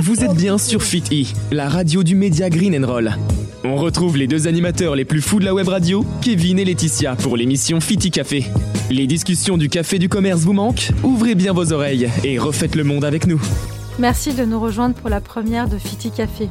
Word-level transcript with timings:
Vous 0.00 0.22
êtes 0.22 0.34
bien 0.34 0.58
sur 0.58 0.80
Fit 0.80 1.02
E, 1.10 1.26
la 1.50 1.68
radio 1.68 2.04
du 2.04 2.14
média 2.14 2.48
Green 2.48 2.72
and 2.72 2.86
Roll. 2.86 3.16
On 3.64 3.74
retrouve 3.74 4.16
les 4.16 4.28
deux 4.28 4.46
animateurs 4.46 4.94
les 4.94 5.04
plus 5.04 5.20
fous 5.20 5.40
de 5.40 5.44
la 5.44 5.52
web 5.52 5.66
radio, 5.66 6.06
Kevin 6.20 6.60
et 6.60 6.64
Laetitia, 6.64 7.16
pour 7.16 7.36
l'émission 7.36 7.80
Fiti 7.80 8.12
Café. 8.12 8.46
Les 8.90 9.08
discussions 9.08 9.56
du 9.56 9.68
café 9.68 9.98
du 9.98 10.08
commerce 10.08 10.42
vous 10.42 10.52
manquent 10.52 10.90
Ouvrez 11.02 11.34
bien 11.34 11.52
vos 11.52 11.72
oreilles 11.72 12.08
et 12.22 12.38
refaites 12.38 12.76
le 12.76 12.84
monde 12.84 13.04
avec 13.04 13.26
nous. 13.26 13.42
Merci 13.98 14.34
de 14.34 14.44
nous 14.44 14.60
rejoindre 14.60 14.94
pour 14.94 15.10
la 15.10 15.20
première 15.20 15.68
de 15.68 15.78
Fiti 15.78 16.12
Café. 16.12 16.48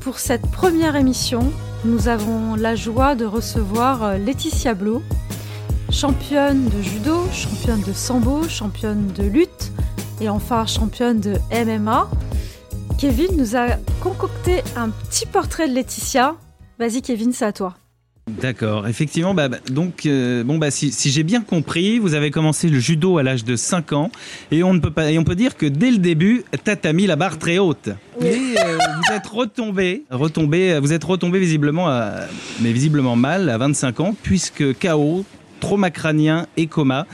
Pour 0.00 0.18
cette 0.18 0.46
première 0.48 0.96
émission, 0.96 1.50
nous 1.86 2.08
avons 2.08 2.56
la 2.56 2.76
joie 2.76 3.14
de 3.14 3.24
recevoir 3.24 4.04
euh, 4.04 4.18
Laetitia 4.18 4.74
Blo, 4.74 5.02
championne 5.90 6.68
de 6.68 6.82
judo, 6.82 7.24
championne 7.32 7.80
de 7.80 7.94
sambo, 7.94 8.46
championne 8.50 9.06
de 9.16 9.22
lutte 9.22 9.72
et 10.20 10.28
enfin 10.28 10.66
championne 10.66 11.20
de 11.20 11.34
MMA. 11.52 12.10
Kevin 12.98 13.36
nous 13.36 13.56
a 13.56 13.66
concocté 14.00 14.62
un 14.76 14.90
petit 14.90 15.26
portrait 15.26 15.68
de 15.68 15.74
Laetitia. 15.74 16.36
Vas-y 16.78 17.02
Kevin, 17.02 17.32
c'est 17.32 17.44
à 17.44 17.52
toi. 17.52 17.74
D'accord, 18.40 18.88
effectivement, 18.88 19.34
bah, 19.34 19.48
bah, 19.48 19.58
donc 19.70 20.06
euh, 20.06 20.42
bon 20.44 20.56
bah 20.56 20.70
si, 20.70 20.90
si 20.92 21.10
j'ai 21.10 21.22
bien 21.24 21.42
compris, 21.42 21.98
vous 21.98 22.14
avez 22.14 22.30
commencé 22.30 22.70
le 22.70 22.78
judo 22.78 23.18
à 23.18 23.22
l'âge 23.22 23.44
de 23.44 23.54
5 23.54 23.92
ans 23.92 24.10
et 24.50 24.62
on 24.62 24.72
ne 24.72 24.78
peut 24.78 24.90
pas 24.90 25.10
et 25.10 25.18
on 25.18 25.24
peut 25.24 25.34
dire 25.34 25.58
que 25.58 25.66
dès 25.66 25.90
le 25.90 25.98
début, 25.98 26.42
t'as 26.64 26.92
mis 26.94 27.06
la 27.06 27.16
barre 27.16 27.38
très 27.38 27.58
haute. 27.58 27.90
Mais 28.22 28.32
euh, 28.64 28.78
vous 28.78 29.14
êtes 29.14 29.26
retombé, 29.26 30.04
retombé, 30.10 30.78
vous 30.80 30.94
êtes 30.94 31.04
retombé 31.04 31.38
visiblement, 31.38 31.86
à- 31.88 32.20
mais 32.62 32.72
visiblement 32.72 33.14
mal 33.14 33.50
à 33.50 33.58
25 33.58 34.00
ans 34.00 34.16
puisque 34.22 34.72
KO, 34.78 35.26
trauma 35.60 35.90
crânien 35.90 36.46
et 36.56 36.66
coma, 36.66 37.06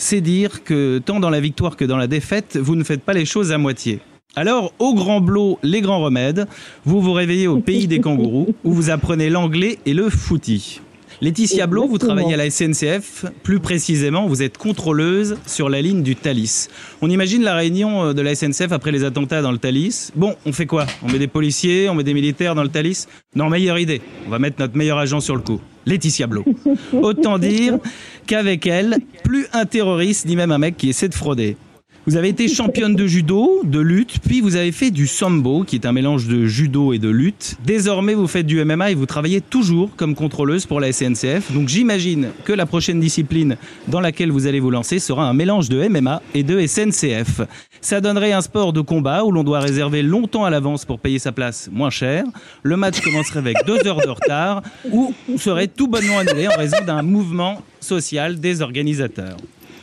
c'est 0.00 0.22
dire 0.22 0.64
que 0.64 0.98
tant 0.98 1.20
dans 1.20 1.28
la 1.28 1.40
victoire 1.40 1.76
que 1.76 1.84
dans 1.84 1.98
la 1.98 2.06
défaite, 2.06 2.56
vous 2.56 2.74
ne 2.74 2.82
faites 2.84 3.02
pas 3.02 3.12
les 3.12 3.26
choses 3.26 3.52
à 3.52 3.58
moitié. 3.58 4.00
Alors, 4.34 4.72
au 4.78 4.94
grand 4.94 5.20
blot, 5.20 5.58
les 5.62 5.82
grands 5.82 6.02
remèdes, 6.02 6.46
vous 6.86 7.02
vous 7.02 7.12
réveillez 7.12 7.48
au 7.48 7.58
pays 7.58 7.86
des 7.86 8.00
kangourous, 8.00 8.54
où 8.64 8.72
vous 8.72 8.88
apprenez 8.88 9.28
l'anglais 9.28 9.78
et 9.84 9.92
le 9.92 10.08
footy. 10.08 10.80
Laetitia 11.22 11.66
Blo, 11.66 11.86
vous 11.86 11.98
travaillez 11.98 12.32
à 12.32 12.38
la 12.38 12.48
SNCF, 12.48 13.26
plus 13.42 13.60
précisément, 13.60 14.26
vous 14.26 14.42
êtes 14.42 14.56
contrôleuse 14.56 15.36
sur 15.46 15.68
la 15.68 15.82
ligne 15.82 16.02
du 16.02 16.16
Thalys. 16.16 16.68
On 17.02 17.10
imagine 17.10 17.42
la 17.42 17.54
réunion 17.54 18.06
euh, 18.06 18.12
de 18.14 18.22
la 18.22 18.34
SNCF 18.34 18.72
après 18.72 18.90
les 18.90 19.04
attentats 19.04 19.42
dans 19.42 19.52
le 19.52 19.58
Thalys. 19.58 20.12
Bon, 20.16 20.34
on 20.46 20.52
fait 20.54 20.64
quoi? 20.64 20.86
On 21.02 21.08
met 21.10 21.18
des 21.18 21.26
policiers, 21.26 21.90
on 21.90 21.94
met 21.94 22.04
des 22.04 22.14
militaires 22.14 22.54
dans 22.54 22.62
le 22.62 22.70
Thalys? 22.70 23.06
Non, 23.34 23.50
meilleure 23.50 23.78
idée. 23.78 24.00
On 24.26 24.30
va 24.30 24.38
mettre 24.38 24.56
notre 24.60 24.78
meilleur 24.78 24.96
agent 24.96 25.20
sur 25.20 25.36
le 25.36 25.42
coup. 25.42 25.60
Laetitia 25.84 26.26
Blo. 26.26 26.42
Autant 26.94 27.38
dire 27.38 27.78
qu'avec 28.26 28.66
elle, 28.66 28.96
plus 29.22 29.46
un 29.52 29.66
terroriste 29.66 30.24
ni 30.24 30.36
même 30.36 30.52
un 30.52 30.58
mec 30.58 30.78
qui 30.78 30.88
essaie 30.88 31.08
de 31.10 31.14
frauder. 31.14 31.58
Vous 32.06 32.16
avez 32.16 32.30
été 32.30 32.48
championne 32.48 32.96
de 32.96 33.06
judo, 33.06 33.60
de 33.62 33.78
lutte, 33.78 34.20
puis 34.26 34.40
vous 34.40 34.56
avez 34.56 34.72
fait 34.72 34.90
du 34.90 35.06
sambo, 35.06 35.64
qui 35.64 35.76
est 35.76 35.84
un 35.84 35.92
mélange 35.92 36.26
de 36.28 36.46
judo 36.46 36.94
et 36.94 36.98
de 36.98 37.10
lutte. 37.10 37.58
Désormais, 37.66 38.14
vous 38.14 38.26
faites 38.26 38.46
du 38.46 38.64
MMA 38.64 38.92
et 38.92 38.94
vous 38.94 39.04
travaillez 39.04 39.42
toujours 39.42 39.90
comme 39.96 40.14
contrôleuse 40.14 40.64
pour 40.64 40.80
la 40.80 40.92
SNCF. 40.92 41.52
Donc 41.52 41.68
j'imagine 41.68 42.28
que 42.44 42.54
la 42.54 42.64
prochaine 42.64 43.00
discipline 43.00 43.58
dans 43.86 44.00
laquelle 44.00 44.30
vous 44.30 44.46
allez 44.46 44.60
vous 44.60 44.70
lancer 44.70 44.98
sera 44.98 45.28
un 45.28 45.34
mélange 45.34 45.68
de 45.68 45.86
MMA 45.88 46.22
et 46.32 46.42
de 46.42 46.66
SNCF. 46.66 47.42
Ça 47.82 48.00
donnerait 48.00 48.32
un 48.32 48.40
sport 48.40 48.72
de 48.72 48.80
combat 48.80 49.22
où 49.22 49.30
l'on 49.30 49.44
doit 49.44 49.60
réserver 49.60 50.02
longtemps 50.02 50.46
à 50.46 50.50
l'avance 50.50 50.86
pour 50.86 51.00
payer 51.00 51.18
sa 51.18 51.32
place 51.32 51.68
moins 51.70 51.90
cher. 51.90 52.24
Le 52.62 52.78
match 52.78 53.02
commencerait 53.02 53.40
avec 53.40 53.58
deux 53.66 53.86
heures 53.86 54.00
de 54.00 54.08
retard 54.08 54.62
ou 54.90 55.12
serait 55.36 55.68
tout 55.68 55.86
bonnement 55.86 56.18
annulé 56.18 56.48
en 56.48 56.56
raison 56.56 56.78
d'un 56.86 57.02
mouvement 57.02 57.62
social 57.78 58.40
des 58.40 58.62
organisateurs. 58.62 59.36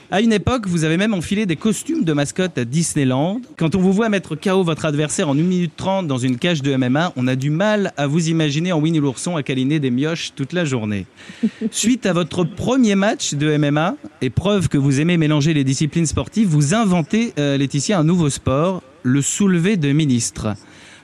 À 0.09 0.22
une 0.22 0.31
époque, 0.31 0.67
vous 0.67 0.86
avez 0.86 0.95
même 0.95 1.13
enfilé 1.13 1.45
des 1.45 1.58
costumes 1.58 2.05
de 2.05 2.13
mascotte 2.13 2.58
à 2.58 2.63
Disneyland. 2.63 3.41
Quand 3.58 3.75
on 3.75 3.81
vous 3.81 3.91
voit 3.91 4.08
mettre 4.08 4.36
KO 4.36 4.63
votre 4.63 4.86
adversaire 4.86 5.27
en 5.27 5.33
1 5.33 5.41
minute 5.41 5.73
30 5.75 6.08
dans 6.08 6.17
une 6.17 6.38
cage 6.38 6.61
de 6.61 6.73
MMA, 6.77 7.11
on 7.17 7.27
a 7.27 7.36
du 7.36 7.50
mal 7.50 7.91
à 7.97 8.08
vous 8.08 8.30
imaginer 8.30 8.72
en 8.72 8.80
Winnie 8.80 9.00
l'ourson 9.00 9.35
à 9.35 9.44
câliner 9.44 9.81
des 9.81 9.91
mioches 9.91 10.31
toute 10.33 10.53
la 10.53 10.63
journée. 10.63 11.08
Suite 11.72 12.05
à 12.05 12.13
votre 12.13 12.45
premier 12.45 12.95
match 12.95 13.34
de 13.34 13.57
MMA, 13.57 13.97
et 14.22 14.29
preuve 14.29 14.69
que 14.69 14.78
vous 14.78 15.01
aimez 15.01 15.18
mélanger 15.18 15.53
les 15.53 15.66
disciplines 15.66 16.06
sportives, 16.06 16.47
vous 16.47 16.74
inventez, 16.74 17.34
euh, 17.38 17.57
Laetitia, 17.57 18.00
un 18.00 18.06
nouveau 18.06 18.29
sport, 18.29 18.84
le 19.03 19.22
soulevé 19.22 19.75
de 19.75 19.91
ministre. 19.91 20.56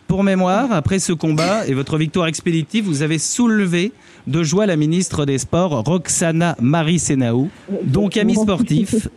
Pour 0.08 0.24
mémoire, 0.24 0.72
après 0.72 1.00
ce 1.00 1.12
combat 1.12 1.68
et 1.68 1.74
votre 1.74 1.98
victoire 1.98 2.28
expéditive, 2.28 2.86
vous 2.86 3.02
avez 3.02 3.18
soulevé 3.18 3.92
de 4.28 4.44
joie 4.44 4.66
la 4.66 4.76
ministre 4.76 5.26
des 5.26 5.38
Sports, 5.38 5.84
Roxana 5.86 6.56
Marie 6.60 7.00
Senaou. 7.00 7.50
Donc, 7.84 8.18
amis 8.18 8.36
sportifs, 8.36 9.08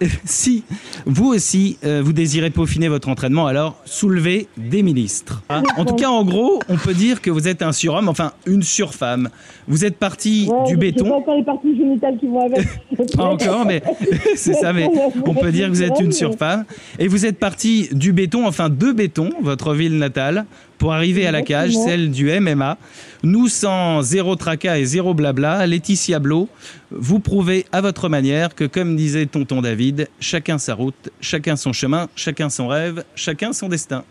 si 0.24 0.62
vous 1.06 1.26
aussi 1.26 1.78
euh, 1.84 2.02
vous 2.04 2.12
désirez 2.12 2.50
peaufiner 2.50 2.88
votre 2.88 3.08
entraînement, 3.08 3.46
alors 3.46 3.76
soulevez 3.84 4.48
des 4.56 4.82
ministres. 4.82 5.42
Hein 5.48 5.62
en 5.76 5.84
tout 5.84 5.94
cas, 5.94 6.08
en 6.08 6.24
gros, 6.24 6.60
on 6.68 6.76
peut 6.76 6.94
dire 6.94 7.22
que 7.22 7.30
vous 7.30 7.48
êtes 7.48 7.62
un 7.62 7.72
surhomme, 7.72 8.08
enfin 8.08 8.32
une 8.46 8.62
surfemme. 8.62 9.30
Vous 9.68 9.84
êtes 9.84 9.96
parti 9.96 10.48
Ouais, 10.50 10.66
du 10.66 10.74
pas 10.74 10.80
béton. 10.80 11.12
encore 11.12 11.36
les 11.36 11.44
parties 11.44 11.76
génitales 11.76 12.18
qui 12.18 12.26
vont 12.26 12.44
avec. 12.44 12.66
Pas 13.16 13.24
encore, 13.24 13.64
mais 13.64 13.82
c'est 14.36 14.54
ça, 14.54 14.72
mais 14.72 14.88
on 15.24 15.34
peut 15.34 15.50
dire 15.50 15.66
que 15.66 15.72
vous 15.72 15.82
êtes 15.82 16.00
une 16.00 16.12
surfemme. 16.12 16.64
Et 16.98 17.08
vous 17.08 17.26
êtes 17.26 17.38
parti 17.38 17.88
du 17.92 18.12
béton, 18.12 18.46
enfin 18.46 18.68
de 18.68 18.92
béton, 18.92 19.30
votre 19.40 19.74
ville 19.74 19.96
natale, 19.98 20.46
pour 20.78 20.92
arriver 20.92 21.26
à 21.26 21.32
la 21.32 21.42
cage, 21.42 21.72
celle 21.72 22.10
du 22.10 22.30
MMA. 22.40 22.78
Nous, 23.22 23.48
sans 23.48 24.02
zéro 24.02 24.36
tracas 24.36 24.78
et 24.78 24.84
zéro 24.84 25.14
blabla, 25.14 25.66
Laetitia 25.66 26.18
Blo, 26.18 26.48
vous 26.90 27.18
prouvez 27.18 27.66
à 27.72 27.80
votre 27.80 28.08
manière 28.08 28.54
que, 28.54 28.64
comme 28.64 28.96
disait 28.96 29.26
tonton 29.26 29.62
David, 29.62 30.08
chacun 30.20 30.58
sa 30.58 30.74
route, 30.74 31.10
chacun 31.20 31.56
son 31.56 31.72
chemin, 31.72 32.08
chacun 32.14 32.50
son 32.50 32.68
rêve, 32.68 33.04
chacun 33.14 33.52
son 33.52 33.68
destin. 33.68 34.04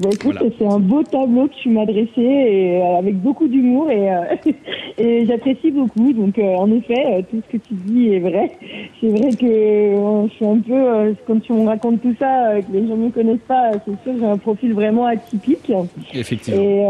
Bah, 0.00 0.08
écoute, 0.12 0.32
Voilà. 0.38 0.54
c'est 0.58 0.66
un 0.66 0.78
beau 0.78 1.02
tableau 1.02 1.46
que 1.48 1.54
tu 1.62 1.68
m'as 1.68 1.84
dressé 1.84 2.08
et, 2.22 2.80
euh, 2.80 2.98
avec 2.98 3.16
beaucoup 3.20 3.46
d'humour 3.48 3.90
et, 3.90 4.10
euh, 4.10 4.22
et 4.98 5.26
j'apprécie 5.26 5.70
beaucoup. 5.70 6.12
Donc, 6.14 6.38
euh, 6.38 6.54
en 6.56 6.70
effet, 6.72 7.22
tout 7.30 7.42
ce 7.46 7.56
que 7.58 7.62
tu 7.62 7.74
dis 7.84 8.14
est 8.14 8.20
vrai. 8.20 8.50
C'est 9.00 9.08
vrai 9.08 9.30
que 9.32 9.46
je 9.46 10.32
suis 10.34 10.46
un 10.46 10.58
peu, 10.58 11.14
quand 11.26 11.40
tu 11.40 11.52
me 11.52 11.66
racontes 11.66 12.00
tout 12.00 12.14
ça, 12.18 12.60
que 12.60 12.72
les 12.72 12.88
gens 12.88 12.96
ne 12.96 13.06
me 13.06 13.10
connaissent 13.10 13.46
pas, 13.46 13.72
c'est 13.84 13.90
sûr 14.02 14.14
que 14.14 14.18
j'ai 14.20 14.26
un 14.26 14.38
profil 14.38 14.72
vraiment 14.72 15.04
atypique. 15.06 15.70
Effectivement. 16.14 16.60
Et, 16.62 16.82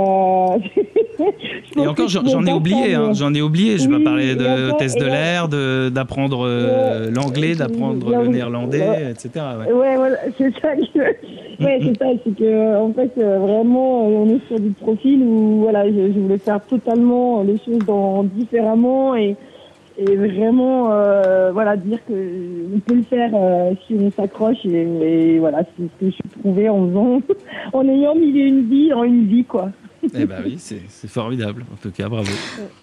je 0.79 0.81
Et 1.21 1.75
pense 1.75 1.87
encore, 1.89 2.09
j'en 2.09 2.45
ai 2.47 2.53
oublié, 2.53 2.95
hein, 2.95 3.13
j'en 3.13 3.35
ai 3.35 3.43
oublié. 3.43 3.79
Je 3.79 3.89
vais 3.89 3.97
Oui, 3.97 4.05
parler 4.05 4.33
et 4.33 4.35
de 4.37 4.77
test 4.79 4.99
de 4.99 5.05
l'air, 5.07 5.49
d'apprendre 5.91 6.49
l'anglais, 7.13 7.55
d'apprendre 7.57 8.11
le 8.23 8.29
néerlandais, 8.29 9.11
etc. 9.11 9.31
ouais. 9.59 9.73
Ouais, 9.73 9.97
voilà, 9.97 10.17
c'est 10.39 10.53
ça. 10.61 10.75
Que... 10.77 11.01
Ouais, 11.61 11.79
c'est 11.83 11.99
ça. 11.99 12.07
C'est 12.25 12.35
que 12.37 12.79
en 12.79 12.91
fait, 12.95 13.00
euh, 13.19 13.39
vraiment, 13.39 14.05
euh, 14.09 14.25
on 14.25 14.29
est 14.29 14.47
sur 14.49 14.59
du 14.61 14.71
profil 14.71 15.23
où 15.23 15.61
voilà, 15.61 15.87
je, 15.89 16.13
je 16.13 16.19
voulais 16.19 16.39
faire 16.39 16.61
totalement 16.65 17.43
les 17.43 17.59
choses 17.59 17.85
dans, 17.87 18.23
différemment 18.23 19.15
et, 19.15 19.37
et 19.99 20.17
vraiment, 20.17 20.93
euh, 20.93 21.51
voilà, 21.53 21.77
dire 21.77 21.99
que 22.07 22.13
on 22.75 22.79
peut 22.81 22.95
le 22.95 23.03
faire 23.03 23.31
euh, 23.35 23.73
si 23.87 23.95
on 23.99 24.11
s'accroche 24.11 24.65
et, 24.65 24.83
et 25.03 25.39
voilà, 25.39 25.59
c'est 25.59 25.83
ce 25.85 26.01
que 26.01 26.07
je 26.07 26.11
suis 26.11 26.41
trouvé 26.41 26.69
en 26.69 26.87
faisant, 26.89 27.23
en 27.73 27.89
ayant 27.89 28.15
et 28.17 28.27
une 28.27 28.69
vie 28.69 28.93
en 28.93 29.05
une 29.05 29.27
vie, 29.27 29.45
quoi. 29.45 29.71
Eh 30.15 30.25
ben 30.25 30.37
oui, 30.45 30.55
c'est 30.59 30.81
c'est 30.89 31.11
formidable. 31.11 31.65
En 31.73 31.77
tout 31.77 31.91
cas, 31.91 32.09
bravo. 32.09 32.31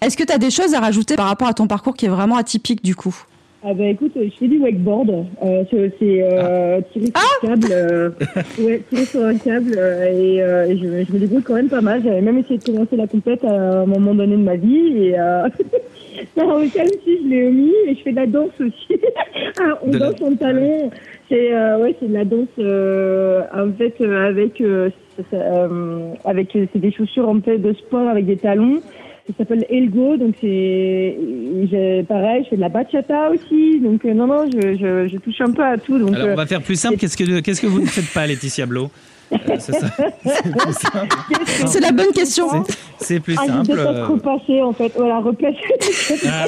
Est-ce 0.00 0.16
que 0.16 0.22
tu 0.22 0.32
as 0.32 0.38
des 0.38 0.50
choses 0.50 0.72
à 0.74 0.80
rajouter 0.80 1.16
par 1.16 1.26
rapport 1.26 1.48
à 1.48 1.52
ton 1.54 1.66
parcours 1.66 1.94
qui 1.94 2.06
est 2.06 2.08
vraiment 2.08 2.36
atypique 2.36 2.84
du 2.84 2.94
coup? 2.94 3.14
Ah 3.60 3.74
bah 3.74 3.86
écoute, 3.86 4.12
je 4.14 4.30
fais 4.38 4.46
du 4.46 4.58
wakeboard. 4.60 5.10
Euh, 5.42 5.64
c'est 5.70 6.22
euh, 6.22 6.80
tirer 6.92 7.06
sur 7.06 7.48
un 7.48 7.48
câble. 7.48 7.68
euh, 7.72 8.10
ouais, 8.58 8.80
tirer 8.88 9.06
sur 9.06 9.24
un 9.24 9.36
câble 9.36 9.74
euh, 9.76 10.04
et, 10.12 10.40
euh, 10.42 10.66
et 10.68 10.78
je, 10.78 10.86
me- 10.86 11.04
je 11.04 11.12
me 11.12 11.18
débrouille 11.18 11.42
quand 11.42 11.54
même 11.54 11.68
pas 11.68 11.80
mal. 11.80 12.00
J'avais 12.04 12.20
même 12.20 12.38
essayé 12.38 12.58
de 12.58 12.64
commencer 12.64 12.94
la 12.94 13.08
compète 13.08 13.42
à 13.44 13.80
un 13.80 13.86
moment 13.86 14.14
donné 14.14 14.36
de 14.36 14.42
ma 14.42 14.54
vie 14.54 14.92
et 15.08 15.18
euh, 15.18 15.48
non, 16.36 16.64
au 16.64 16.70
calme 16.70 16.88
si 17.02 17.18
je 17.24 17.28
l'ai 17.28 17.48
omis 17.48 17.72
et 17.88 17.96
je 17.96 18.02
fais 18.02 18.12
de 18.12 18.16
la 18.16 18.26
danse 18.26 18.52
aussi. 18.60 19.00
Ah, 19.60 19.76
on 19.82 19.90
De 19.90 19.98
la- 19.98 20.10
danse 20.10 20.22
en 20.22 20.36
talons. 20.36 20.90
C'est 21.28 21.52
euh, 21.52 21.78
ouais, 21.82 21.96
c'est 21.98 22.06
de 22.08 22.14
la 22.14 22.24
danse 22.24 22.46
euh, 22.60 23.42
en 23.52 23.72
fait 23.72 23.94
euh, 24.00 24.28
avec 24.28 24.60
euh, 24.60 24.88
ça- 25.16 25.22
ça, 25.32 25.36
euh, 25.36 26.12
avec 26.24 26.54
euh, 26.54 26.66
c'est 26.72 26.78
des 26.78 26.92
chaussures 26.92 27.28
en 27.28 27.40
fait 27.40 27.58
de 27.58 27.72
sport 27.72 28.06
avec 28.08 28.24
des 28.26 28.36
talons. 28.36 28.80
Ça 29.28 29.34
s'appelle 29.38 29.66
Elgo, 29.68 30.16
donc 30.16 30.34
c'est 30.40 31.16
pareil, 32.08 32.44
je 32.44 32.48
fais 32.50 32.56
de 32.56 32.60
la 32.62 32.68
bachata 32.70 33.30
aussi, 33.30 33.78
donc 33.80 34.02
euh, 34.04 34.14
non 34.14 34.26
non, 34.26 34.46
je, 34.50 34.74
je, 34.76 35.08
je 35.12 35.18
touche 35.18 35.40
un 35.40 35.52
peu 35.52 35.62
à 35.62 35.76
tout, 35.76 35.98
donc 35.98 36.14
Alors, 36.14 36.28
euh, 36.28 36.32
on 36.32 36.36
va 36.36 36.46
faire 36.46 36.62
plus 36.62 36.76
simple. 36.80 36.96
Qu'est-ce 36.96 37.16
que, 37.16 37.40
qu'est-ce 37.40 37.60
que 37.60 37.66
vous 37.66 37.80
ne 37.80 37.86
faites 37.86 38.10
pas, 38.14 38.26
Laetitia 38.26 38.64
Blo 38.66 38.90
Euh, 39.30 39.36
c'est 41.66 41.80
la 41.80 41.92
bonne 41.92 42.12
question. 42.14 42.46
C'est 42.98 43.20
plus 43.20 43.36
ah, 43.38 43.42
je 43.46 43.52
simple. 43.52 43.66
déteste 43.68 43.86
euh. 43.86 44.06
repasser 44.06 44.62
en 44.62 44.72
fait, 44.72 44.92
voilà, 44.96 45.18
repasser. 45.18 45.56
Ah, 46.26 46.46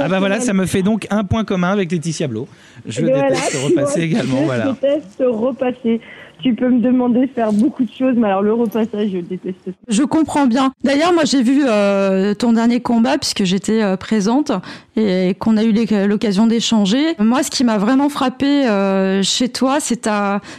Ah 0.00 0.08
bah 0.08 0.18
voilà, 0.18 0.40
ça 0.40 0.52
me 0.52 0.66
fait 0.66 0.82
donc 0.82 1.06
un 1.10 1.24
point 1.24 1.44
commun 1.44 1.70
avec 1.72 1.90
Laetitia 1.90 2.28
Blo. 2.28 2.46
Je 2.86 3.00
Et 3.00 3.04
voilà, 3.04 3.28
déteste 3.30 3.50
tu 3.52 3.56
repasser 3.56 4.00
vois, 4.00 4.04
également, 4.06 4.38
je 4.40 4.44
voilà. 4.44 4.72
déteste 4.72 5.22
repasser. 5.26 6.00
Tu 6.42 6.54
peux 6.54 6.68
me 6.68 6.80
demander 6.80 7.26
de 7.26 7.32
faire 7.32 7.52
beaucoup 7.52 7.84
de 7.84 7.90
choses, 7.90 8.14
mais 8.16 8.26
alors 8.26 8.42
le 8.42 8.52
repassage, 8.52 9.10
je 9.12 9.18
déteste 9.18 9.58
ça. 9.64 9.70
Je 9.88 10.02
comprends 10.02 10.46
bien. 10.46 10.72
D'ailleurs, 10.84 11.12
moi, 11.12 11.24
j'ai 11.24 11.42
vu 11.42 11.62
euh, 11.64 12.34
ton 12.34 12.52
dernier 12.52 12.80
combat 12.80 13.18
puisque 13.18 13.44
j'étais 13.44 13.82
euh, 13.82 13.96
présente 13.96 14.52
et 14.96 15.34
qu'on 15.38 15.56
a 15.56 15.64
eu 15.64 15.72
l'occasion 16.06 16.46
d'échanger. 16.46 17.14
Moi, 17.18 17.42
ce 17.42 17.50
qui 17.50 17.64
m'a 17.64 17.78
vraiment 17.78 18.08
frappé 18.08 18.68
euh, 18.68 19.22
chez 19.22 19.48
toi, 19.48 19.78
c'est 19.80 20.08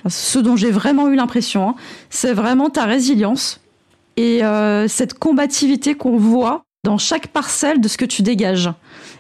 ce 0.07 0.39
dont 0.39 0.56
j'ai 0.56 0.71
vraiment 0.71 1.09
eu 1.09 1.15
l'impression, 1.15 1.69
hein, 1.69 1.75
c'est 2.09 2.33
vraiment 2.33 2.69
ta 2.69 2.85
résilience 2.85 3.59
et 4.15 4.41
cette 4.88 5.15
combativité 5.15 5.95
qu'on 5.95 6.18
voit 6.18 6.63
dans 6.83 6.97
chaque 6.97 7.27
parcelle 7.27 7.81
de 7.81 7.88
ce 7.88 7.97
que 7.97 8.06
tu 8.06 8.21
dégages. 8.21 8.69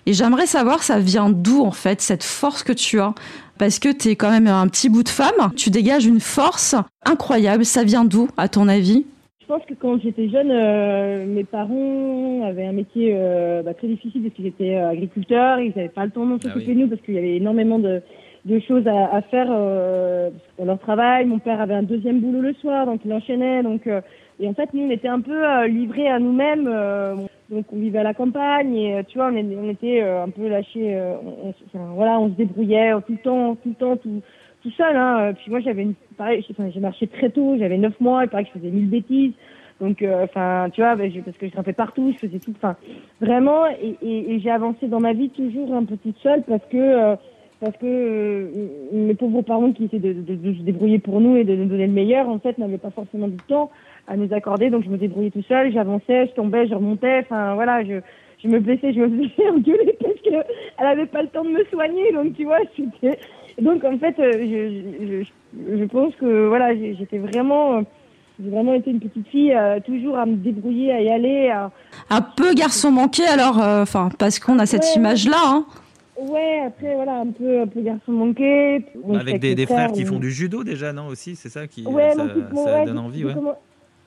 Et 0.05 0.13
j'aimerais 0.13 0.47
savoir, 0.47 0.83
ça 0.83 0.99
vient 0.99 1.29
d'où 1.29 1.63
en 1.63 1.71
fait 1.71 2.01
cette 2.01 2.23
force 2.23 2.61
que 2.61 2.73
tu 2.73 2.99
as 2.99 3.13
parce 3.57 3.79
que 3.79 3.89
tu 3.95 4.09
es 4.09 4.15
quand 4.15 4.31
même 4.31 4.47
un 4.47 4.67
petit 4.67 4.89
bout 4.89 5.03
de 5.03 5.09
femme, 5.09 5.51
tu 5.55 5.69
dégages 5.69 6.05
une 6.05 6.19
force 6.19 6.75
incroyable. 7.05 7.65
Ça 7.65 7.83
vient 7.83 8.05
d'où, 8.05 8.27
à 8.37 8.47
ton 8.47 8.67
avis? 8.67 9.05
Je 9.41 9.45
pense 9.47 9.61
que 9.67 9.73
quand 9.73 9.99
j'étais 10.01 10.29
jeune, 10.29 10.51
euh, 10.51 11.25
mes 11.27 11.43
parents 11.43 12.43
avaient 12.45 12.65
un 12.65 12.71
métier 12.71 13.13
euh, 13.15 13.61
bah, 13.61 13.73
très 13.73 13.87
difficile 13.87 14.21
parce 14.23 14.33
qu'ils 14.35 14.47
étaient 14.47 14.75
euh, 14.77 14.89
agriculteurs, 14.89 15.59
ils 15.59 15.73
n'avaient 15.75 15.89
pas 15.89 16.05
le 16.05 16.11
temps 16.11 16.25
de 16.25 16.31
s'occuper 16.41 16.51
Ah 16.55 16.69
oui. 16.69 16.75
de 16.75 16.79
nous 16.79 16.87
parce 16.87 17.01
qu'il 17.01 17.13
y 17.15 17.17
avait 17.17 17.35
énormément 17.35 17.77
de, 17.77 18.01
de 18.45 18.59
choses 18.61 18.87
à, 18.87 19.13
à 19.15 19.21
faire 19.21 19.47
euh, 19.49 20.29
dans 20.57 20.65
leur 20.65 20.79
travail. 20.79 21.25
Mon 21.25 21.39
père 21.39 21.59
avait 21.59 21.73
un 21.75 21.83
deuxième 21.83 22.21
boulot 22.21 22.41
le 22.41 22.53
soir, 22.55 22.85
donc 22.85 23.01
il 23.05 23.13
enchaînait. 23.13 23.63
Donc, 23.63 23.85
euh, 23.85 23.99
et 24.39 24.47
en 24.47 24.53
fait, 24.53 24.69
nous, 24.73 24.83
on 24.83 24.89
était 24.89 25.09
un 25.09 25.19
peu 25.21 25.45
euh, 25.45 25.67
livrés 25.67 26.07
à 26.07 26.19
nous-mêmes. 26.19 26.67
euh, 26.67 27.15
donc, 27.49 27.65
on 27.71 27.77
vivait 27.77 27.99
à 27.99 28.03
la 28.03 28.13
campagne 28.13 28.75
et 28.75 28.95
euh, 28.95 29.03
tu 29.07 29.17
vois, 29.17 29.29
on, 29.31 29.35
est- 29.35 29.55
on 29.55 29.69
était 29.69 30.01
euh, 30.01 30.23
un 30.23 30.29
peu 30.29 30.47
lâchés. 30.47 30.95
euh, 30.95 31.15
on, 31.43 31.49
enfin, 31.49 31.85
voilà, 31.93 32.19
on 32.19 32.29
se 32.29 32.33
débrouillait 32.35 32.91
tout 33.05 33.11
le 33.13 33.17
temps, 33.17 33.55
tout 33.55 33.69
le 33.69 33.75
temps, 33.75 33.97
tout, 33.97 34.21
tout 34.63 34.71
seul. 34.71 34.95
Hein. 34.95 35.33
Puis 35.33 35.51
moi, 35.51 35.59
j'avais 35.59 35.83
une, 35.83 35.93
pareil, 36.17 36.45
j'ai- 36.73 36.79
marché 36.79 37.07
très 37.07 37.29
tôt, 37.29 37.55
j'avais 37.57 37.77
neuf 37.77 37.99
mois, 37.99 38.23
il 38.23 38.29
paraît 38.29 38.43
que 38.45 38.49
je 38.53 38.59
faisais 38.59 38.71
mille 38.71 38.89
bêtises. 38.89 39.33
Donc, 39.81 40.05
enfin, 40.23 40.69
tu 40.71 40.81
vois, 40.81 40.95
ben, 40.95 41.11
je- 41.11 41.19
parce 41.19 41.35
que 41.37 41.47
je 41.47 41.51
grimpais 41.51 41.73
partout, 41.73 42.11
je 42.13 42.17
faisais 42.27 42.39
tout, 42.39 42.53
enfin, 42.55 42.75
vraiment, 43.19 43.65
et, 43.67 43.95
et, 44.01 44.33
et 44.33 44.39
j'ai 44.39 44.51
avancé 44.51 44.87
dans 44.87 44.99
ma 45.01 45.13
vie 45.13 45.29
toujours 45.29 45.73
un 45.73 45.83
peu 45.83 45.97
toute 45.97 46.17
seule 46.19 46.43
parce 46.43 46.63
que, 46.69 46.77
euh, 46.77 47.15
parce 47.59 47.75
que 47.77 47.85
euh, 47.85 48.47
mes 48.93 49.15
pauvres 49.15 49.41
parents 49.41 49.71
qui 49.71 49.85
essaient 49.85 49.99
de, 49.99 50.13
de, 50.13 50.35
de 50.35 50.53
se 50.53 50.61
débrouiller 50.61 50.99
pour 50.99 51.19
nous 51.19 51.35
et 51.37 51.43
de 51.43 51.55
nous 51.55 51.65
donner 51.65 51.87
le 51.87 51.93
meilleur, 51.93 52.29
en 52.29 52.39
fait, 52.39 52.57
n'avaient 52.57 52.77
pas 52.77 52.91
forcément 52.91 53.27
du 53.27 53.37
temps 53.47 53.71
à 54.07 54.17
nous 54.17 54.33
accorder, 54.33 54.69
donc 54.69 54.83
je 54.83 54.89
me 54.89 54.97
débrouillais 54.97 55.31
tout 55.31 55.43
seul, 55.47 55.71
j'avançais, 55.71 56.27
je 56.27 56.33
tombais, 56.33 56.67
je 56.67 56.75
remontais, 56.75 57.19
enfin, 57.19 57.53
voilà, 57.55 57.83
je, 57.83 58.01
je 58.43 58.47
me 58.49 58.59
blessais, 58.59 58.93
je 58.93 58.99
me 58.99 59.27
faisais 59.29 59.49
engueuler 59.49 59.97
parce 60.01 60.19
que 60.23 60.45
elle 60.77 60.87
avait 60.87 61.05
pas 61.05 61.21
le 61.21 61.29
temps 61.29 61.43
de 61.43 61.49
me 61.49 61.63
soigner, 61.65 62.11
donc 62.11 62.35
tu 62.35 62.43
vois, 62.45 62.59
c'était, 62.75 63.17
donc 63.61 63.83
en 63.85 63.97
fait, 63.97 64.19
euh, 64.19 64.31
je, 64.33 65.05
je, 65.05 65.23
je, 65.23 65.77
je 65.79 65.83
pense 65.85 66.13
que, 66.15 66.47
voilà, 66.47 66.75
j'étais 66.75 67.17
vraiment, 67.19 67.77
euh, 67.77 67.81
j'ai 68.43 68.49
vraiment 68.49 68.73
été 68.73 68.91
une 68.91 68.99
petite 68.99 69.27
fille, 69.29 69.53
euh, 69.53 69.79
toujours 69.79 70.17
à 70.17 70.25
me 70.25 70.35
débrouiller, 70.35 70.91
à 70.91 71.01
y 71.01 71.09
aller, 71.09 71.49
à, 71.49 71.71
Un 72.09 72.21
peu 72.21 72.53
garçon 72.55 72.91
manqué 72.91 73.23
alors, 73.25 73.61
euh, 73.61 73.83
enfin 73.83 74.09
parce 74.19 74.37
qu'on 74.39 74.59
a 74.59 74.65
cette 74.65 74.83
Ouais. 74.83 74.93
image-là. 74.97 75.37
Hein. 75.45 75.65
Ouais, 76.19 76.61
après, 76.67 76.93
voilà, 76.95 77.19
un 77.21 77.27
peu, 77.31 77.61
un 77.61 77.67
peu 77.67 77.81
garçon 77.81 78.11
manqué. 78.11 78.83
Avec 79.19 79.39
des, 79.39 79.65
frères 79.65 79.91
qui 79.91 80.03
on- 80.03 80.13
font 80.13 80.19
du 80.19 80.29
judo 80.31 80.63
déjà, 80.63 80.93
non 80.93 81.07
aussi 81.07 81.35
C'est 81.35 81.49
ça 81.49 81.67
qui 81.67 81.85
Ouais, 81.87 82.11
ça, 82.11 82.23
mon 82.23 82.29
petit- 82.29 82.53
mon- 82.53 82.63
ça 82.65 82.73
ouais, 82.79 82.85
donne 82.85 82.99
envie, 82.99 83.25
ouais. 83.25 83.33